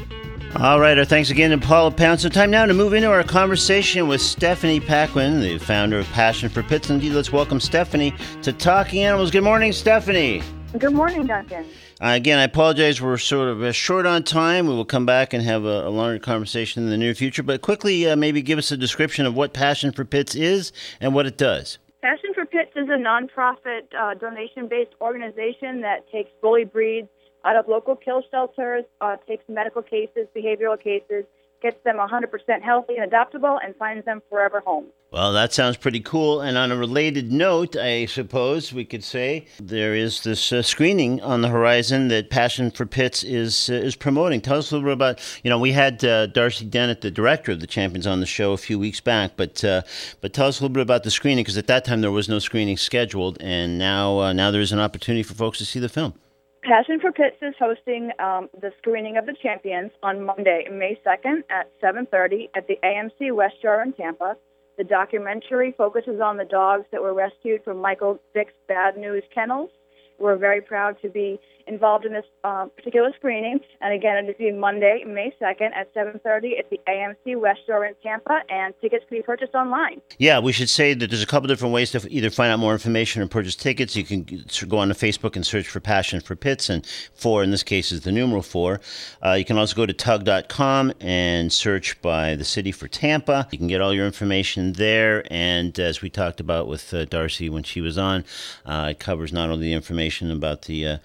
All 0.57 0.81
right, 0.81 0.99
our 0.99 1.05
thanks 1.05 1.31
again 1.31 1.51
to 1.51 1.59
Paula 1.59 1.93
Poundstone. 1.93 2.33
Time 2.33 2.51
now 2.51 2.67
to 2.67 2.75
move 2.75 2.93
into 2.93 3.09
our 3.09 3.23
conversation 3.23 4.09
with 4.09 4.21
Stephanie 4.21 4.81
Paquin, 4.81 5.41
the 5.41 5.59
founder 5.59 5.99
of 6.01 6.09
Passion 6.09 6.49
for 6.49 6.63
Pits. 6.65 6.91
Indeed, 6.91 7.13
let's 7.13 7.31
welcome 7.31 7.61
Stephanie 7.61 8.15
to 8.43 8.53
Talking 8.53 9.05
Animals. 9.05 9.31
Good 9.31 9.45
morning, 9.45 9.73
Stephanie. 9.73 10.43
Good 10.77 10.93
morning, 10.93 11.27
Duncan. 11.27 11.67
Uh, 12.03 12.15
again, 12.15 12.39
I 12.39 12.45
apologize. 12.45 13.01
We're 13.01 13.17
sort 13.19 13.49
of 13.49 13.63
uh, 13.63 13.73
short 13.73 14.07
on 14.07 14.23
time. 14.23 14.67
We 14.67 14.75
will 14.75 14.85
come 14.85 15.05
back 15.05 15.33
and 15.33 15.43
have 15.45 15.65
a, 15.65 15.87
a 15.87 15.91
longer 15.91 16.19
conversation 16.19 16.83
in 16.83 16.91
the 16.91 16.97
near 16.97 17.15
future. 17.15 17.43
But 17.43 17.61
quickly, 17.61 18.09
uh, 18.09 18.17
maybe 18.17 18.41
give 18.41 18.59
us 18.59 18.73
a 18.73 18.77
description 18.77 19.27
of 19.27 19.35
what 19.35 19.53
Passion 19.53 19.93
for 19.93 20.05
Pits 20.05 20.35
is 20.35 20.73
and 21.01 21.15
what 21.15 21.27
it 21.27 21.37
does. 21.37 21.79
Passion 22.03 22.33
for 22.35 22.40
Pits 22.51 22.73
is 22.75 22.89
a 22.89 22.99
nonprofit 22.99 23.83
uh, 23.97 24.15
donation-based 24.15 24.95
organization 25.01 25.81
that 25.83 26.11
takes 26.11 26.31
bully 26.43 26.65
breeds 26.65 27.09
out 27.45 27.57
of 27.57 27.69
local 27.69 27.95
kill 27.95 28.23
shelters, 28.31 28.85
uh, 29.01 29.17
takes 29.29 29.45
medical 29.49 29.83
cases, 29.83 30.27
behavioral 30.37 30.81
cases, 30.81 31.25
gets 31.61 31.83
them 31.85 31.97
100% 31.97 32.63
healthy 32.63 32.97
and 32.97 33.11
adoptable, 33.11 33.59
and 33.65 33.75
finds 33.77 34.05
them 34.05 34.23
forever 34.29 34.61
homes. 34.61 34.91
Well, 35.13 35.33
that 35.33 35.53
sounds 35.53 35.77
pretty 35.77 35.99
cool. 35.99 36.41
And 36.41 36.57
on 36.57 36.71
a 36.71 36.77
related 36.77 37.33
note, 37.33 37.75
I 37.75 38.07
suppose 38.07 38.73
we 38.73 38.85
could 38.85 39.03
say 39.03 39.47
there 39.59 39.93
is 39.93 40.23
this 40.23 40.53
uh, 40.53 40.63
screening 40.63 41.21
on 41.21 41.41
the 41.41 41.49
horizon 41.49 42.09
that 42.09 42.31
Passion 42.31 42.71
for 42.71 42.87
Pits 42.87 43.25
is 43.25 43.69
uh, 43.69 43.75
is 43.75 43.97
promoting. 43.97 44.41
Tell 44.41 44.59
us 44.59 44.71
a 44.71 44.77
little 44.77 44.89
bit 44.89 44.93
about. 44.93 45.41
You 45.43 45.51
know, 45.51 45.59
we 45.59 45.73
had 45.73 46.05
uh, 46.05 46.27
Darcy 46.27 46.65
Dennett, 46.65 47.01
the 47.01 47.11
director 47.11 47.51
of 47.51 47.59
the 47.59 47.67
Champions, 47.67 48.07
on 48.07 48.21
the 48.21 48.27
show 48.27 48.53
a 48.53 48.57
few 48.57 48.79
weeks 48.79 49.01
back. 49.01 49.33
But 49.37 49.65
uh, 49.65 49.83
but 50.21 50.33
tell 50.33 50.47
us 50.47 50.61
a 50.61 50.63
little 50.63 50.75
bit 50.75 50.83
about 50.83 51.03
the 51.03 51.11
screening 51.11 51.43
because 51.43 51.59
at 51.59 51.67
that 51.67 51.85
time 51.85 52.03
there 52.03 52.13
was 52.13 52.29
no 52.29 52.39
screening 52.39 52.77
scheduled, 52.77 53.37
and 53.41 53.79
now 53.79 54.21
uh, 54.21 54.33
now 54.33 54.53
there 54.53 54.61
is 54.61 54.71
an 54.71 54.79
opportunity 54.79 55.25
for 55.25 55.35
folks 55.35 55.59
to 55.59 55.65
see 55.65 55.81
the 55.81 55.89
film. 55.89 56.15
Passion 56.63 57.01
for 57.01 57.11
Pits 57.11 57.37
is 57.41 57.55
hosting 57.59 58.11
um, 58.19 58.51
the 58.61 58.71
screening 58.79 59.17
of 59.17 59.25
the 59.25 59.35
champions 59.43 59.91
on 60.03 60.23
Monday, 60.23 60.69
May 60.71 61.01
2nd 61.07 61.43
at 61.49 61.71
7:30 61.81 62.51
at 62.55 62.67
the 62.67 62.79
AMC 62.85 63.33
Westshore 63.33 63.83
in 63.83 63.95
Tampa. 63.95 64.37
The 64.77 64.85
documentary 64.85 65.73
focuses 65.73 66.21
on 66.21 66.37
the 66.37 66.45
dogs 66.45 66.85
that 66.93 67.01
were 67.01 67.15
rescued 67.15 67.65
from 67.65 67.79
Michael 67.79 68.21
Vick's 68.35 68.53
Bad 68.69 68.97
Newz 68.97 69.23
Kennels. 69.35 69.71
We're 70.19 70.37
very 70.37 70.61
proud 70.61 71.01
to 71.01 71.09
be 71.09 71.41
involved 71.71 72.05
in 72.05 72.13
this 72.13 72.25
uh, 72.45 72.67
particular 72.67 73.11
screening, 73.17 73.61
and 73.81 73.95
again, 73.95 74.25
it 74.25 74.31
is 74.31 74.37
be 74.37 74.53
Monday, 74.53 75.05
May 75.07 75.33
2nd 75.41 75.71
at 75.75 75.93
7:30 75.95 76.59
at 76.59 76.71
the 76.71 76.81
AMC 76.89 77.37
Westshore 77.37 77.89
in 77.89 77.95
Tampa, 78.03 78.41
and 78.49 78.75
tickets 78.81 79.05
can 79.09 79.19
be 79.19 79.23
purchased 79.23 79.55
online. 79.55 80.01
Yeah, 80.19 80.41
we 80.41 80.53
should 80.53 80.69
say 80.69 80.95
that 80.95 81.11
there's 81.11 81.23
a 81.23 81.27
couple 81.27 81.47
different 81.49 81.75
ways 81.75 81.91
to 81.93 82.07
either 82.11 82.31
find 82.31 82.53
out 82.53 82.59
more 82.59 82.73
information 82.73 83.23
or 83.23 83.29
purchase 83.29 83.55
tickets. 83.55 83.95
You 83.97 84.05
can 84.05 84.27
go 84.69 84.79
on 84.79 84.89
to 84.89 84.95
Facebook 84.95 85.37
and 85.37 85.47
search 85.47 85.69
for 85.69 85.81
Passion 85.81 86.21
for 86.21 86.37
Pits, 86.37 86.69
and 86.69 86.87
four 87.15 87.43
in 87.43 87.51
this 87.51 87.63
case 87.63 87.93
is 87.93 88.01
the 88.01 88.13
numeral 88.13 88.43
four. 88.43 88.81
Uh, 89.25 89.33
you 89.33 89.45
can 89.45 89.59
also 89.59 89.77
go 89.77 89.87
to 89.87 89.95
tugg.com 89.95 90.93
and 91.01 91.53
search 91.53 92.01
by 92.03 92.35
the 92.35 92.45
city 92.45 92.73
for 92.73 92.89
Tampa. 92.89 93.47
You 93.51 93.59
can 93.59 93.67
get 93.67 93.81
all 93.81 93.95
your 93.95 94.07
information 94.07 94.73
there. 94.73 95.25
And 95.31 95.79
as 95.79 96.03
we 96.03 96.11
talked 96.11 96.41
about 96.41 96.67
with 96.67 96.93
uh, 96.93 97.05
Darcy 97.05 97.49
when 97.49 97.63
she 97.63 97.81
was 97.81 97.99
on, 97.99 98.25
uh, 98.67 98.89
it 98.91 98.99
covers 98.99 99.33
not 99.33 99.51
only 99.51 99.67
the 99.67 99.73
information 99.73 100.31
about 100.31 100.63
the 100.63 100.87
uh, 100.87 100.99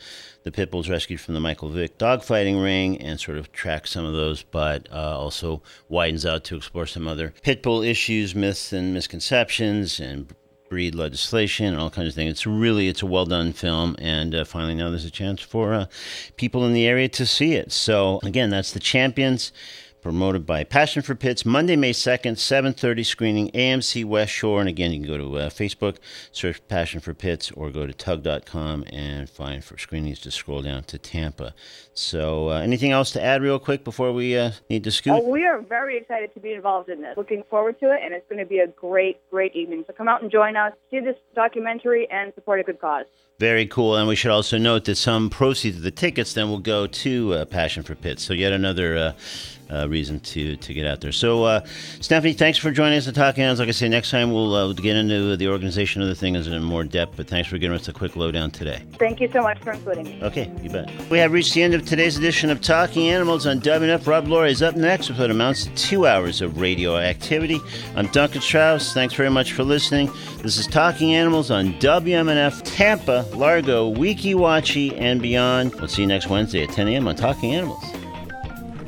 the 0.46 0.52
pit 0.52 0.70
bulls 0.70 0.88
rescued 0.88 1.20
from 1.20 1.34
the 1.34 1.40
Michael 1.40 1.70
Vick 1.70 1.98
dogfighting 1.98 2.64
ring 2.64 3.02
and 3.02 3.20
sort 3.20 3.40
of 3.40 3.52
tracks 3.52 3.90
some 3.90 4.06
of 4.06 4.14
those, 4.14 4.44
but 4.44 4.88
uh, 4.92 5.20
also 5.20 5.64
widens 5.90 6.24
out 6.24 6.44
to 6.46 6.56
explore 6.56 6.86
some 6.86 7.08
other 7.08 7.34
pit 7.42 7.64
bull 7.64 7.82
issues, 7.82 8.36
myths, 8.36 8.72
and 8.72 8.94
misconceptions, 8.94 10.00
and 10.00 10.34
breed 10.70 10.94
legislation 10.94 11.66
and 11.66 11.78
all 11.78 11.90
kinds 11.90 12.10
of 12.10 12.14
things. 12.14 12.32
It's 12.32 12.46
really 12.46 12.88
it's 12.88 13.02
a 13.02 13.08
well 13.08 13.26
done 13.26 13.54
film, 13.54 13.96
and 13.98 14.36
uh, 14.36 14.46
finally 14.46 14.76
now 14.76 14.92
there's 14.92 15.04
a 15.04 15.12
chance 15.12 15.42
for 15.42 15.74
uh, 15.74 15.86
people 16.38 16.64
in 16.64 16.74
the 16.74 16.86
area 16.86 17.10
to 17.10 17.26
see 17.26 17.54
it. 17.54 17.72
So 17.72 18.20
again, 18.24 18.52
that's 18.52 18.72
the 18.72 18.80
Champions. 18.80 19.52
Promoted 20.06 20.46
by 20.46 20.64
Passion 20.64 21.02
for 21.02 21.16
Pits, 21.16 21.48
Monday, 21.48 21.76
May 21.76 21.92
2nd, 21.92 22.34
7.30 22.34 23.04
screening, 23.04 23.50
AMC 23.54 24.06
Westshore. 24.06 24.60
And 24.60 24.70
again, 24.70 24.92
you 24.92 25.00
can 25.00 25.08
go 25.08 25.18
to 25.18 25.38
uh, 25.40 25.50
Facebook, 25.50 25.98
search 26.32 26.62
Passion 26.68 27.00
for 27.00 27.16
Pits, 27.16 27.50
or 27.54 27.72
go 27.72 27.88
to 27.88 27.92
tugg.com 27.92 28.86
and 28.94 29.28
find 29.28 29.64
for 29.64 29.80
screenings. 29.80 30.20
Just 30.20 30.38
scroll 30.38 30.62
down 30.62 30.84
to 30.84 31.00
Tampa. 31.00 31.56
So 31.96 32.52
uh, 32.52 32.60
anything 32.60 32.92
else 32.92 33.10
to 33.14 33.24
add 33.24 33.42
real 33.42 33.58
quick 33.58 33.84
before 33.84 34.14
we 34.14 34.38
uh, 34.38 34.52
need 34.70 34.84
to 34.84 34.92
scoot? 34.92 35.14
Oh, 35.14 35.28
we 35.28 35.44
are 35.44 35.60
very 35.60 35.98
excited 35.98 36.36
to 36.36 36.40
be 36.40 36.54
involved 36.54 36.90
in 36.90 37.02
this. 37.02 37.18
Looking 37.18 37.42
forward 37.50 37.80
to 37.80 37.92
it, 37.92 38.02
and 38.04 38.14
it's 38.14 38.30
going 38.30 38.38
to 38.38 38.48
be 38.48 38.60
a 38.60 38.68
great, 38.68 39.28
great 39.32 39.56
evening. 39.56 39.86
So 39.88 39.94
come 39.94 40.08
out 40.08 40.22
and 40.22 40.30
join 40.30 40.56
us, 40.56 40.74
see 40.92 41.00
this 41.00 41.18
documentary, 41.34 42.08
and 42.12 42.32
support 42.36 42.60
a 42.60 42.64
good 42.64 42.80
cause. 42.80 43.06
Very 43.38 43.66
cool. 43.66 43.98
And 43.98 44.08
we 44.08 44.16
should 44.16 44.32
also 44.32 44.58
note 44.58 44.86
that 44.86 44.96
some 44.96 45.30
proceeds 45.30 45.78
of 45.78 45.84
the 45.84 45.92
tickets 45.92 46.34
then 46.34 46.50
will 46.50 46.60
go 46.60 46.88
to 46.88 47.34
uh, 47.34 47.46
Passion 47.46 47.84
for 47.84 47.94
Pits. 47.94 48.24
So 48.24 48.34
yet 48.34 48.54
another 48.54 48.98
uh, 48.98 49.14
uh, 49.70 49.88
reason 49.90 50.20
to, 50.20 50.56
to 50.58 50.74
get 50.74 50.86
out 50.86 51.02
there. 51.02 51.12
So, 51.12 51.44
uh, 51.44 51.66
Stephanie, 52.00 52.34
thanks 52.34 52.58
for 52.58 52.72
joining 52.72 52.98
us 52.98 53.08
and 53.08 53.16
talking. 53.16 53.44
As 53.44 53.60
like 53.60 53.68
I 53.68 53.72
say, 53.72 53.90
next 53.90 54.12
time 54.12 54.32
we'll 54.32 54.54
uh, 54.54 54.74
get 54.74 54.96
into 54.96 55.36
the 55.38 55.48
organization 55.48 56.02
of 56.02 56.08
the 56.08 56.16
thing 56.16 56.36
in 56.36 56.64
more 56.64 56.84
depth. 56.84 57.18
But 57.18 57.28
thanks 57.28 57.50
for 57.50 57.58
giving 57.58 57.78
us 57.78 57.88
a 57.88 57.94
quick 57.94 58.16
lowdown 58.16 58.52
today. 58.52 58.84
Thank 59.00 59.20
you 59.20 59.30
so 59.32 59.42
much 59.42 59.60
for 59.60 59.72
including 59.72 60.06
me. 60.06 60.20
Okay, 60.22 60.52
you 60.62 60.70
bet. 60.70 60.92
We 61.10 61.18
have 61.20 61.32
reached 61.32 61.54
the 61.54 61.64
end 61.64 61.74
of 61.74 61.86
today's 61.86 62.18
edition 62.18 62.50
of 62.50 62.62
Talking 62.62 63.10
Animals 63.10 63.48
on 63.48 63.60
WNF. 63.60 64.06
Rob 64.06 64.28
Laurie 64.28 64.52
is 64.52 64.62
up 64.62 64.76
next 64.76 65.10
with 65.10 65.20
what 65.20 65.32
amounts 65.32 65.66
to 65.66 65.76
two 65.76 66.06
hours 66.06 66.42
of 66.42 66.60
radio 66.60 66.98
activity. 66.98 67.60
I'm 67.96 68.08
Duncan 68.08 68.42
Strauss. 68.42 68.94
Thanks 68.94 69.14
very 69.14 69.30
much 69.30 69.54
for 69.54 69.64
listening. 69.64 70.12
This 70.42 70.58
is 70.58 70.68
Talking 70.68 71.16
Animals 71.16 71.50
on 71.50 71.74
WMNF 71.80 72.62
Tampa, 72.64 73.25
Largo, 73.34 73.94
Weeki 73.94 74.36
Wachee, 74.36 75.00
and 75.00 75.22
beyond. 75.22 75.74
We'll 75.76 75.88
see 75.88 76.04
you 76.04 76.08
next 76.08 76.30
Wednesday 76.30 76.64
at 76.64 76.70
10 76.70 76.88
a.m. 76.90 77.08
on 77.08 77.16
Talking 77.16 77.54
Animals. 77.54 77.84